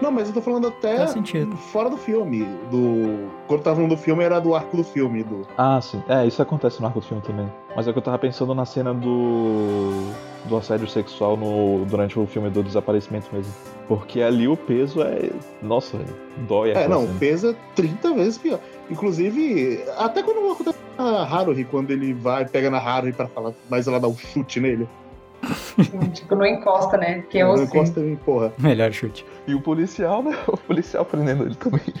[0.00, 1.56] Não, mas eu tô falando até Faz sentido.
[1.56, 2.44] fora do filme.
[2.70, 3.28] Do...
[3.46, 5.22] Quando eu tava falando do filme, era do arco do filme.
[5.22, 5.46] Do...
[5.56, 6.02] Ah, sim.
[6.08, 7.50] É, isso acontece no arco do filme também.
[7.74, 9.90] Mas é que eu tava pensando na cena do.
[10.46, 13.52] do assédio sexual no, durante o filme do desaparecimento mesmo.
[13.88, 15.30] Porque ali o peso é.
[15.62, 15.98] Nossa,
[16.48, 17.18] dói É, não, cena.
[17.18, 18.58] pesa 30 vezes pior.
[18.90, 23.86] Inclusive, até quando acontece a Haruhi, quando ele vai, pega na Haruhi pra falar, mas
[23.86, 24.88] ela dá um chute nele.
[26.14, 27.22] tipo, não encosta, né?
[27.28, 27.66] Que eu não sei.
[27.66, 28.52] encosta em porra.
[28.58, 29.24] Melhor chute.
[29.46, 30.36] E o policial, né?
[30.46, 31.94] O policial prendendo ele também.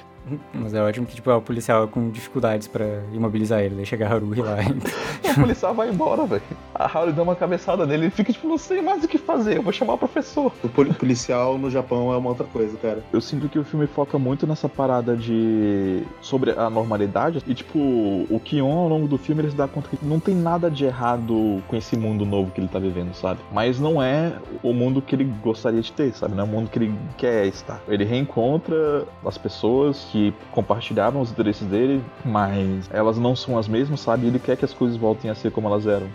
[0.52, 3.76] Mas é ótimo que, tipo, é o policial com dificuldades pra imobilizar ele.
[3.76, 4.56] Daí chega a Haruhi lá.
[5.30, 6.42] o policial vai embora, velho.
[6.74, 9.58] A Haruhi dá uma cabeçada nele, ele fica tipo, não sei mais o que fazer,
[9.58, 10.52] eu vou chamar o professor.
[10.64, 13.02] O poli- policial no Japão é uma outra coisa, cara.
[13.12, 16.02] Eu sinto que o filme foca muito nessa parada de.
[16.20, 17.42] sobre a normalidade.
[17.46, 20.34] E, tipo, o Kion, ao longo do filme, ele se dá conta que não tem
[20.34, 23.40] nada de errado com esse mundo novo que ele tá vivendo, sabe?
[23.52, 24.32] Mas não é
[24.62, 26.34] o mundo que ele gostaria de ter, sabe?
[26.34, 27.80] Não é o mundo que ele quer estar.
[27.88, 34.00] Ele reencontra as pessoas que compartilhavam os interesses dele, mas elas não são as mesmas,
[34.00, 34.26] sabe?
[34.26, 36.06] Ele quer que as coisas voltem a ser como elas eram.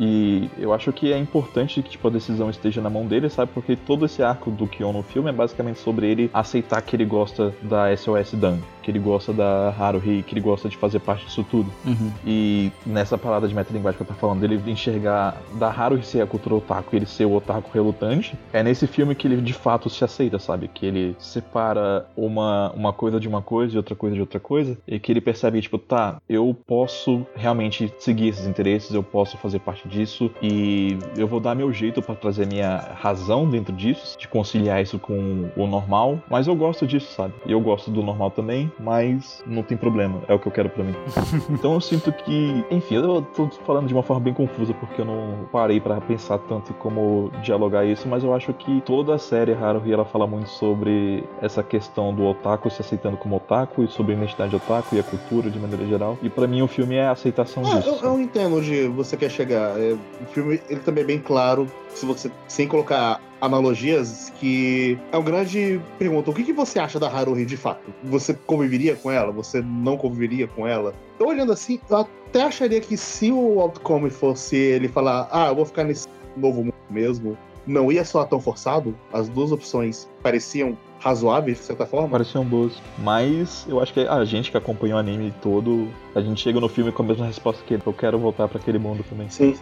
[0.00, 3.50] E eu acho que é importante que tipo, a decisão esteja na mão dele, sabe?
[3.52, 7.04] Porque todo esse arco do Kion no filme é basicamente sobre ele aceitar que ele
[7.04, 11.26] gosta da SOS Dan, que ele gosta da Haruhi, que ele gosta de fazer parte
[11.26, 11.70] disso tudo.
[11.84, 12.10] Uhum.
[12.26, 16.26] E nessa parada de metalinguagem que eu tô falando, dele enxergar da Haruhi ser a
[16.26, 19.88] cultura otaku e ele ser o otaku relutante, é nesse filme que ele de fato
[19.88, 20.68] se aceita, sabe?
[20.68, 24.76] Que ele separa uma, uma coisa de uma coisa e outra coisa de outra coisa,
[24.86, 29.60] e que ele percebe, tipo, tá, eu posso realmente seguir esses interesses, eu posso fazer
[29.60, 34.28] parte disso, e eu vou dar meu jeito pra trazer minha razão dentro disso, de
[34.28, 37.34] conciliar isso com o normal, mas eu gosto disso, sabe?
[37.46, 40.68] E eu gosto do normal também, mas não tem problema, é o que eu quero
[40.70, 40.94] pra mim.
[41.50, 45.04] Então eu sinto que, enfim, eu tô falando de uma forma bem confusa porque eu
[45.04, 49.18] não parei pra pensar tanto em como dialogar isso, mas eu acho que toda a
[49.18, 53.88] série Haruhi ela fala muito sobre essa questão do otaku se aceitando como otaku e
[53.88, 56.16] sobre a identidade otaku e a cultura de maneira geral.
[56.22, 57.98] E pra mim o filme é a aceitação Ah, disso.
[58.02, 59.78] eu, eu entendo onde você quer chegar.
[59.78, 59.92] É,
[60.22, 65.24] o filme ele também é bem claro, se você sem colocar analogias, que é uma
[65.24, 66.30] grande pergunta.
[66.30, 67.92] O que, que você acha da Haruhi de fato?
[68.04, 69.32] Você conviveria com ela?
[69.32, 70.94] Você não conviveria com ela?
[71.18, 75.54] Eu olhando assim, eu até acharia que se o outcome fosse ele falar, ah, eu
[75.54, 76.06] vou ficar nesse
[76.36, 77.36] novo mundo mesmo,
[77.66, 78.94] não ia soar tão forçado.
[79.12, 82.08] As duas opções pareciam razoáveis, de certa forma.
[82.08, 82.72] Pareciam boas.
[82.98, 86.68] Mas eu acho que a gente que acompanha o anime todo, a gente chega no
[86.68, 87.82] filme com a mesma resposta que ele.
[87.84, 89.28] Eu quero voltar pra aquele mundo também.
[89.30, 89.56] Sim.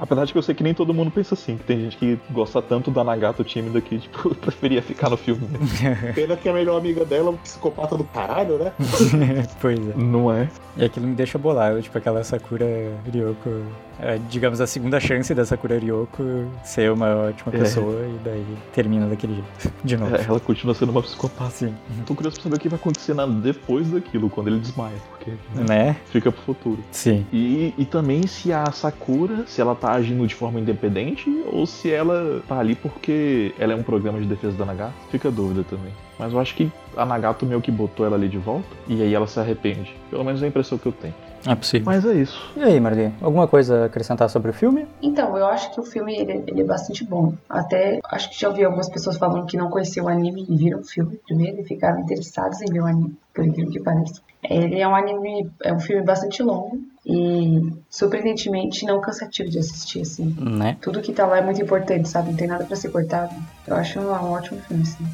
[0.00, 2.18] Apesar de que eu sei que nem todo mundo pensa assim, que tem gente que
[2.30, 5.46] gosta tanto da Nagato tímida que, tipo, preferia ficar no filme.
[6.14, 8.72] Pena que a melhor amiga dela é um psicopata do caralho, né?
[9.60, 9.92] pois é.
[9.94, 10.48] Não é?
[10.78, 12.66] E aquilo me deixa bolado, tipo, aquela Sakura
[13.12, 13.62] Ryoko.
[14.02, 16.22] É, digamos, a segunda chance da Sakura Ryoko
[16.64, 17.58] ser uma ótima É.
[17.58, 19.72] pessoa e daí termina daquele jeito.
[19.84, 20.14] De novo.
[20.16, 21.50] É, ela continua sendo uma psicopata.
[21.50, 21.74] Sim.
[22.06, 25.32] Tô curioso pra saber o que vai acontecer na- depois daquilo, quando ele desmaia, porque
[25.54, 25.96] Né?
[26.10, 26.78] fica pro futuro.
[26.90, 27.26] Sim.
[27.32, 31.90] E, e também se a Sakura, se ela tá agindo de forma independente ou se
[31.90, 35.64] ela tá ali porque ela é um programa de defesa da Nagato, fica a dúvida
[35.68, 35.92] também.
[36.18, 39.14] Mas eu acho que a Nagato meio que botou ela ali de volta e aí
[39.14, 39.94] ela se arrepende.
[40.10, 41.14] Pelo menos é a impressão que eu tenho.
[41.46, 41.86] É possível.
[41.86, 42.50] Mas é isso.
[42.56, 44.86] E aí, Marli, alguma coisa a acrescentar sobre o filme?
[45.02, 47.34] Então, eu acho que o filme ele, ele é bastante bom.
[47.48, 50.80] Até acho que já ouvi algumas pessoas falando que não conheciam o anime e viram
[50.80, 54.20] o filme primeiro e ficaram interessados em ver o anime, por incrível que pareça.
[54.42, 60.00] Ele é um anime, é um filme bastante longo e surpreendentemente não cansativo de assistir,
[60.00, 60.34] assim.
[60.38, 60.76] Né?
[60.80, 62.30] Tudo que tá lá é muito importante, sabe?
[62.30, 63.34] Não tem nada pra ser cortado.
[63.66, 65.06] Eu acho um, um ótimo filme, assim.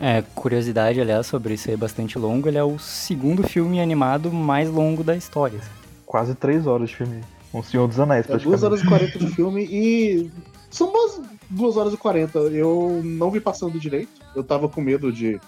[0.00, 5.02] É, curiosidade, aliás, sobre ser bastante longo, ele é o segundo filme animado mais longo
[5.02, 5.60] da história.
[6.06, 7.20] Quase três horas de filme.
[7.52, 8.60] Um Senhor dos Anéis, É praticamente.
[8.60, 10.30] 2 horas e 40 de filme e.
[10.70, 11.20] São boas
[11.50, 12.38] 2 horas e 40.
[12.38, 14.10] Eu não vi passando direito.
[14.36, 15.40] Eu tava com medo de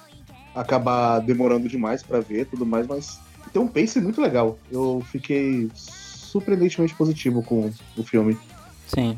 [0.55, 3.21] acabar demorando demais pra ver e tudo mais, mas
[3.53, 4.59] tem um pace muito legal.
[4.71, 8.37] Eu fiquei surpreendentemente positivo com o filme.
[8.87, 9.17] Sim.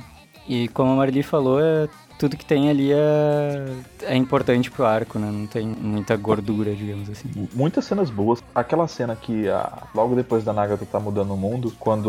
[0.49, 3.67] E como a Marli falou, é, tudo que tem ali é,
[4.03, 5.31] é importante pro arco, né?
[5.31, 7.29] Não tem muita gordura, digamos assim.
[7.53, 8.43] Muitas cenas boas.
[8.55, 12.09] Aquela cena que a- logo depois da Nagato tá mudando o mundo, quando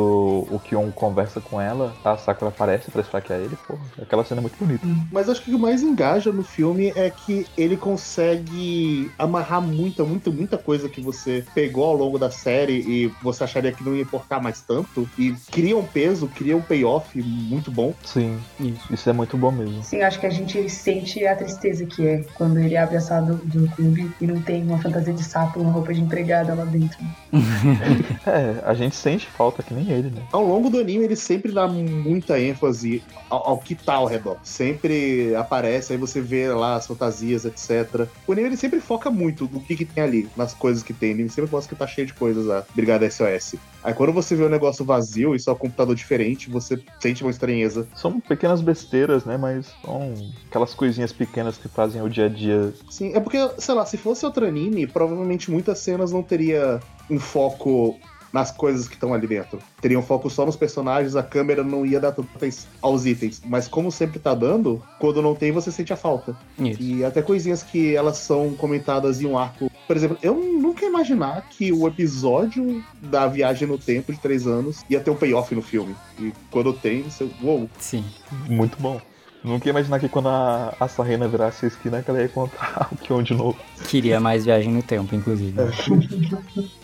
[0.52, 3.82] o Kion conversa com ela, a Sakura aparece pra esfaquear ele, porra.
[4.02, 4.86] Aquela cena é muito bonita.
[5.12, 10.04] Mas acho que o que mais engaja no filme é que ele consegue amarrar muita,
[10.04, 13.96] muita, muita coisa que você pegou ao longo da série e você acharia que não
[13.96, 15.08] ia importar mais tanto.
[15.18, 17.94] E cria um peso, cria um payoff muito bom.
[18.04, 18.94] Sim, Isso.
[18.94, 19.84] isso é muito bom mesmo.
[19.84, 23.28] Sim, acho que a gente sente a tristeza que é quando ele abre a sala
[23.28, 26.66] do, do clube e não tem uma fantasia de sapo, uma roupa de empregada lá
[26.66, 27.00] dentro.
[28.26, 30.22] É, a gente sente falta que nem ele, né?
[30.32, 34.38] Ao longo do anime, ele sempre dá muita ênfase ao, ao que tá ao redor.
[34.44, 38.08] Sempre aparece, aí você vê lá as fantasias, etc.
[38.26, 41.12] O anime ele sempre foca muito no que, que tem ali, nas coisas que tem.
[41.12, 43.56] Ele sempre mostra que tá cheio de coisas a Brigada SOS.
[43.84, 47.32] Aí quando você vê o negócio vazio e só um computador diferente, você sente uma
[47.32, 47.88] estranheza.
[47.96, 49.38] São pequenas besteiras, né?
[49.38, 50.14] Mas são
[50.48, 52.74] aquelas coisinhas pequenas que fazem o dia a dia.
[52.90, 56.80] Sim, é porque, sei lá, se fosse outro anime, provavelmente muitas cenas não teria
[57.10, 58.00] um foco
[58.34, 59.60] nas coisas que estão ali dentro.
[59.80, 63.40] Teria um foco só nos personagens, a câmera não ia dar tanta atenção aos itens.
[63.46, 66.36] Mas como sempre tá dando, quando não tem, você sente a falta.
[66.58, 66.82] Isso.
[66.82, 69.72] E até coisinhas que elas são comentadas em um arco.
[69.86, 74.48] Por exemplo, eu nunca ia imaginar que o episódio da viagem no tempo de três
[74.48, 75.96] anos ia ter um payoff no filme.
[76.20, 77.30] E quando tem, você.
[77.42, 77.70] Uou!
[77.78, 78.04] Sim.
[78.50, 79.00] Muito bom.
[79.44, 82.88] Nunca ia imaginar que quando a, a Sarrena virasse a esquina, que ela ia encontrar
[82.92, 83.60] o Kion de novo.
[83.90, 85.54] Queria mais viagem no tempo, inclusive.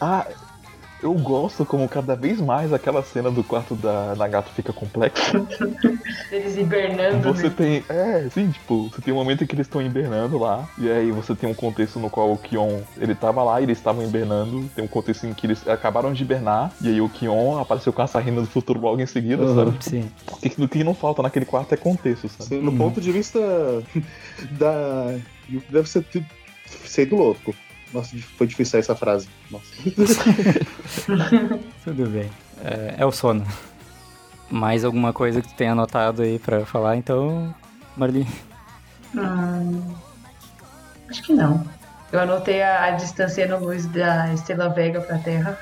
[0.00, 0.26] Ah,
[1.02, 5.32] eu gosto como cada vez mais aquela cena do quarto da Nagato fica complexa.
[6.30, 7.54] Eles hibernando, Você né?
[7.56, 7.84] tem.
[7.88, 10.68] É, sim, tipo, você tem um momento em que eles estão hibernando lá.
[10.78, 13.78] E aí você tem um contexto no qual o Kion ele tava lá e eles
[13.78, 14.68] estavam hibernando.
[14.74, 16.72] Tem um contexto em que eles acabaram de hibernar.
[16.80, 19.54] E aí o Kion apareceu com a Sarrina do futuro logo em seguida, Uhum.
[19.54, 19.76] sabe?
[19.84, 20.10] Sim.
[20.32, 22.44] O que, o que não falta naquele quarto é contexto, sabe?
[22.56, 23.38] Assim, no ponto de vista
[24.58, 25.14] da.
[25.70, 26.04] Deve ser.
[26.84, 27.54] Sei do louco.
[27.92, 29.28] Nossa, foi difícil sair essa frase.
[29.50, 29.66] Nossa.
[31.84, 32.30] Tudo bem.
[32.62, 33.46] É, é o sono.
[34.50, 37.54] Mais alguma coisa que tu tenha anotado aí pra falar, então,
[37.96, 38.26] Marli?
[39.14, 39.94] Hum,
[41.08, 41.64] acho que não.
[42.10, 45.58] Eu anotei a, a distância no luz da Estrela Vega pra Terra.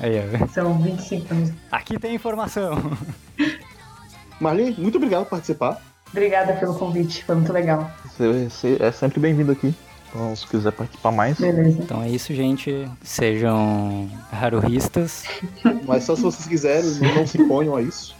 [0.00, 0.48] Aí.
[0.52, 1.52] São 25 anos.
[1.70, 2.96] Aqui tem informação.
[4.40, 5.80] Marli, muito obrigado por participar.
[6.14, 7.90] Obrigada pelo convite, foi muito legal.
[8.04, 9.74] Você, você é sempre bem-vindo aqui.
[10.08, 11.40] Então, se quiser participar mais.
[11.40, 11.82] Beleza.
[11.82, 12.88] Então é isso, gente.
[13.02, 15.24] Sejam haruhistas.
[15.84, 18.14] Mas só se vocês quiserem, não, se ponham a isso.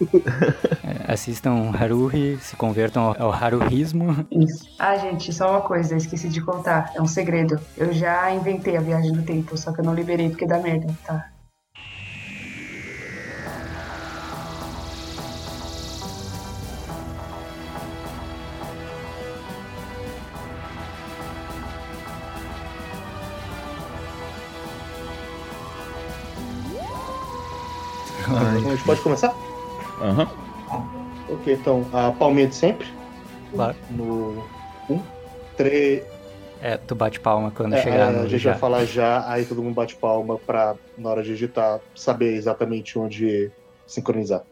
[1.06, 4.26] Assistam Haruhi, se convertam ao, haruhismo.
[4.28, 4.68] Isso.
[4.76, 6.90] Ah, gente, só uma coisa, esqueci de contar.
[6.96, 7.60] É um segredo.
[7.76, 10.92] Eu já inventei a viagem no tempo, só que eu não liberei porque dá merda,
[11.06, 11.30] tá?
[28.38, 29.34] A gente pode começar?
[30.00, 30.28] Aham.
[31.30, 32.86] Ok, então, a palminha de sempre.
[33.54, 33.74] Claro.
[33.90, 34.44] No.
[34.90, 35.00] Um,
[35.56, 36.02] três.
[36.60, 38.50] É, tu bate palma quando É, chegar a no gente já.
[38.52, 42.98] vai falar já, aí todo mundo bate palma pra, na hora de digitar, saber exatamente
[42.98, 43.50] onde
[43.86, 44.42] sincronizar.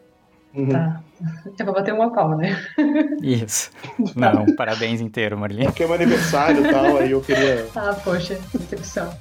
[0.53, 0.69] Uhum.
[0.69, 1.01] Tá.
[1.57, 2.63] Eu vou bater uma palma, né?
[3.21, 3.71] Isso.
[4.15, 5.65] Não, parabéns inteiro, Marli.
[5.65, 7.67] Porque é meu aniversário e tal, aí eu queria.
[7.75, 9.11] Ah, poxa, decepção.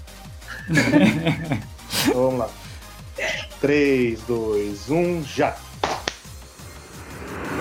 [0.69, 2.49] Então, vamos lá.
[3.63, 5.57] 3, 2, 1, já!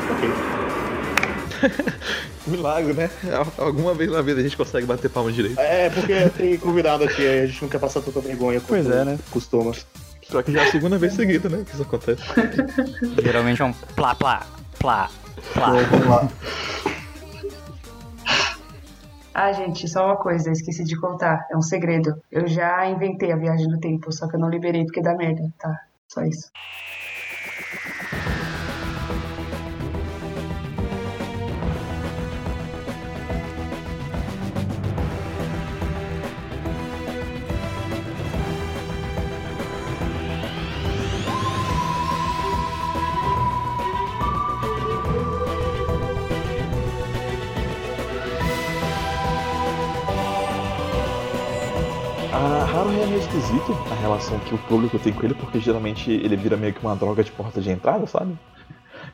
[0.10, 0.30] Ok.
[2.48, 3.08] Milagre, né?
[3.56, 5.60] Alguma vez na vida a gente consegue bater palma direito.
[5.60, 8.60] É, porque tem convidado aqui, aí a gente não quer passar tanta vergonha.
[8.68, 9.20] Pois é, né?
[9.30, 9.74] Costuma.
[10.24, 11.64] Só que já é a segunda vez seguida, né?
[11.64, 12.24] Que isso acontece.
[13.22, 14.48] Geralmente é um plá, plá,
[14.80, 15.08] plá,
[15.54, 15.70] plá.
[15.70, 16.30] Então, vamos lá.
[19.36, 21.46] Ah, gente, só uma coisa, esqueci de contar.
[21.52, 22.20] É um segredo.
[22.32, 25.48] Eu já inventei a viagem no tempo, só que eu não liberei porque dá merda,
[25.60, 25.91] tá?
[26.14, 26.24] Só.
[53.00, 56.58] É meio esquisito a relação que o público tem com ele, porque geralmente ele vira
[56.58, 58.38] meio que uma droga de porta de entrada, sabe?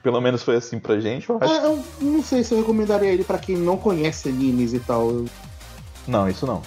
[0.04, 1.52] Pelo menos foi assim pra gente, eu acho.
[1.52, 5.26] Ah, eu não sei se eu recomendaria ele pra quem não conhece animes e tal.
[6.08, 6.62] Não, isso não.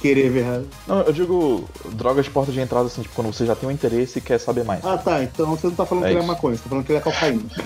[0.00, 0.64] querer ver.
[0.86, 3.72] Não, eu digo droga de porta de entrada, assim, tipo, quando você já tem um
[3.72, 4.84] interesse e quer saber mais.
[4.84, 5.22] Ah, tá.
[5.22, 6.98] Então você não tá falando É que ele é maconha, você tá falando que ele
[6.98, 7.42] é cocaína.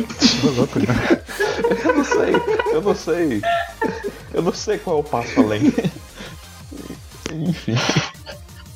[1.84, 2.34] Eu não sei,
[2.72, 3.42] eu não sei.
[4.34, 5.72] Eu não sei qual é o passo além.
[7.32, 7.74] Enfim,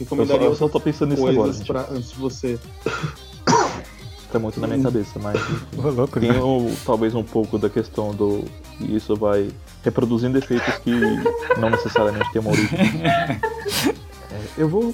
[0.01, 1.37] eu só, Recomendaria eu só tô pensando nisso agora.
[1.37, 1.67] coisas Gente.
[1.67, 2.59] pra, antes de você.
[4.33, 5.41] Tá muito na minha cabeça, mas
[5.73, 6.39] louco, tem né?
[6.41, 8.45] o- talvez um pouco da questão do.
[8.81, 9.51] E isso vai
[9.85, 10.91] reproduzindo efeitos que
[11.59, 12.79] não necessariamente tem uma origem.
[14.29, 14.93] É, eu vou.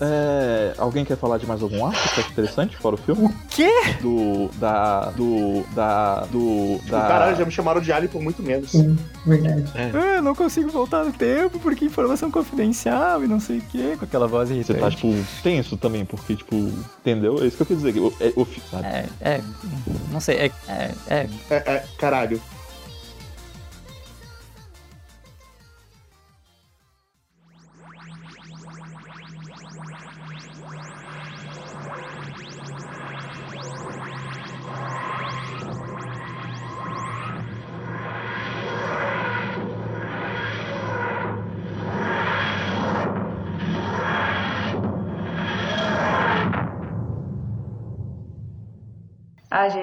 [0.00, 3.26] É, alguém quer falar de mais algum arco que acha interessante fora o filme?
[3.26, 3.70] O quê?
[4.00, 4.48] Do.
[4.58, 5.10] Da.
[5.16, 5.64] Do.
[5.74, 6.26] Da.
[6.30, 6.78] Do.
[6.88, 7.00] Da.
[7.02, 8.70] Caralho, já me chamaram de alien por muito menos.
[8.70, 9.64] Sim, verdade.
[9.74, 14.04] Ah, não consigo voltar no tempo porque informação confidencial e não sei o que, com
[14.04, 14.80] aquela voz Você irritante.
[14.80, 16.56] tá, tipo, tenso também, porque, tipo,
[17.00, 17.42] entendeu?
[17.42, 17.98] É isso que eu quis dizer.
[17.98, 18.46] O, é, o?
[18.82, 19.40] É, é,
[20.10, 22.40] não sei, é, é, é, É, é, caralho.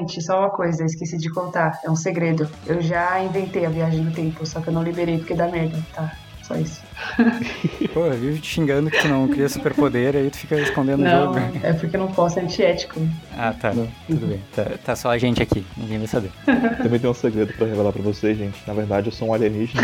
[0.09, 1.79] Gente, só uma coisa, esqueci de contar.
[1.83, 2.49] É um segredo.
[2.65, 5.77] Eu já inventei a viagem no tempo, só que eu não liberei porque dá merda,
[5.93, 6.11] tá?
[6.41, 6.81] Só isso.
[7.93, 11.05] Pô, eu vivo te xingando que tu não cria superpoder, aí tu fica escondendo o
[11.05, 11.39] Não, jogo.
[11.61, 12.99] é porque eu não posso, é antiético.
[13.37, 13.71] Ah, tá.
[14.07, 14.41] Tudo bem.
[14.55, 16.31] Tá, tá só a gente aqui, ninguém vai saber.
[16.81, 18.57] Também tem um segredo pra revelar pra vocês, gente.
[18.65, 19.83] Na verdade, eu sou um alienígena.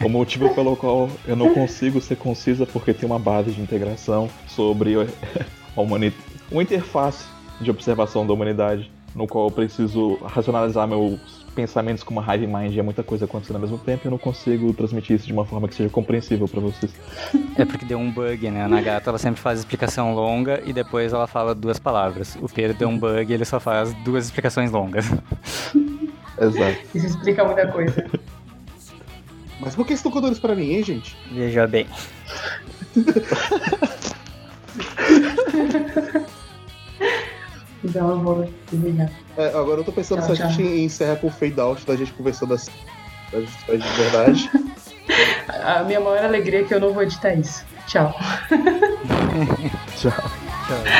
[0.04, 4.30] o motivo pelo qual eu não consigo ser concisa porque tem uma base de integração
[4.46, 6.16] sobre a humanidade,
[6.50, 12.34] uma interface de observação da humanidade, no qual eu preciso racionalizar meus pensamentos com uma
[12.34, 15.16] hive mind e é muita coisa acontecendo ao mesmo tempo e eu não consigo transmitir
[15.16, 16.92] isso de uma forma que seja compreensível pra vocês.
[17.56, 18.64] É porque deu um bug, né?
[18.64, 22.36] A Nagata ela sempre faz explicação longa e depois ela fala duas palavras.
[22.40, 25.06] O Pedro deu um bug e ele só faz duas explicações longas.
[26.40, 26.78] Exato.
[26.94, 28.04] Isso explica muita coisa.
[29.60, 31.16] Mas por que estão contando isso pra mim, hein, gente?
[31.30, 31.86] Veja bem.
[37.84, 39.10] Então eu vou desligar.
[39.36, 40.56] É, agora eu tô pensando Tchau, se a tchau.
[40.56, 42.70] gente encerra com o fade out da gente conversando assim.
[43.30, 44.50] Da gente de verdade.
[45.62, 47.64] A minha maior alegria é que eu não vou editar isso.
[47.86, 48.14] Tchau.
[49.96, 50.12] Tchau.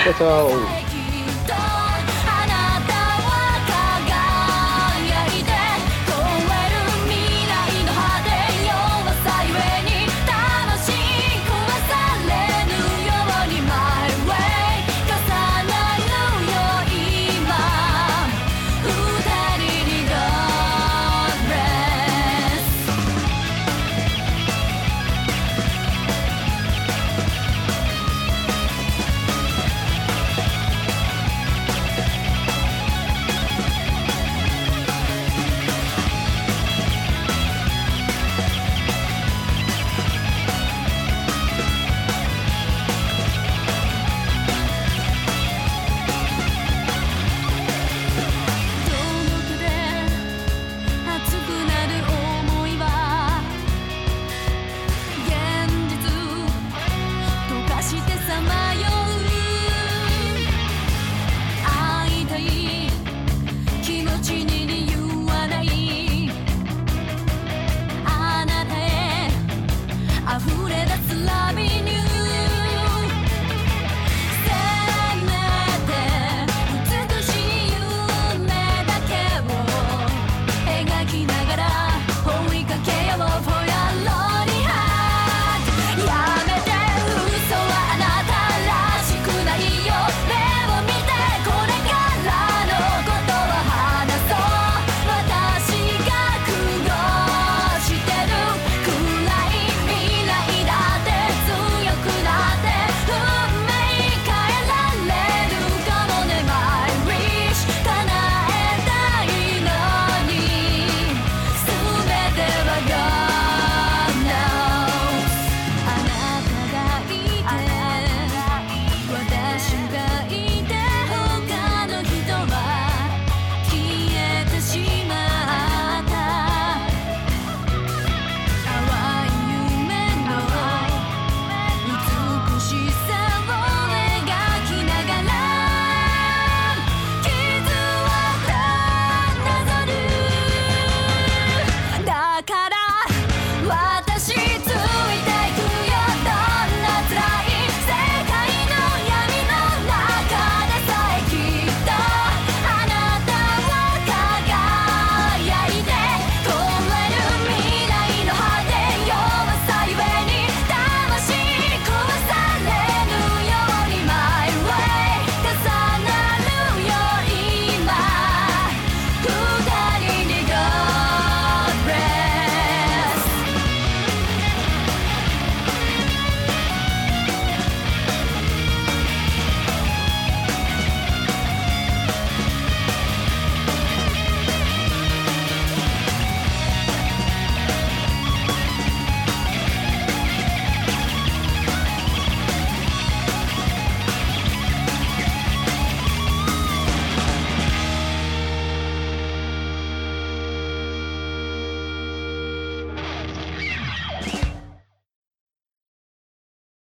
[0.04, 1.93] tchau, tchau.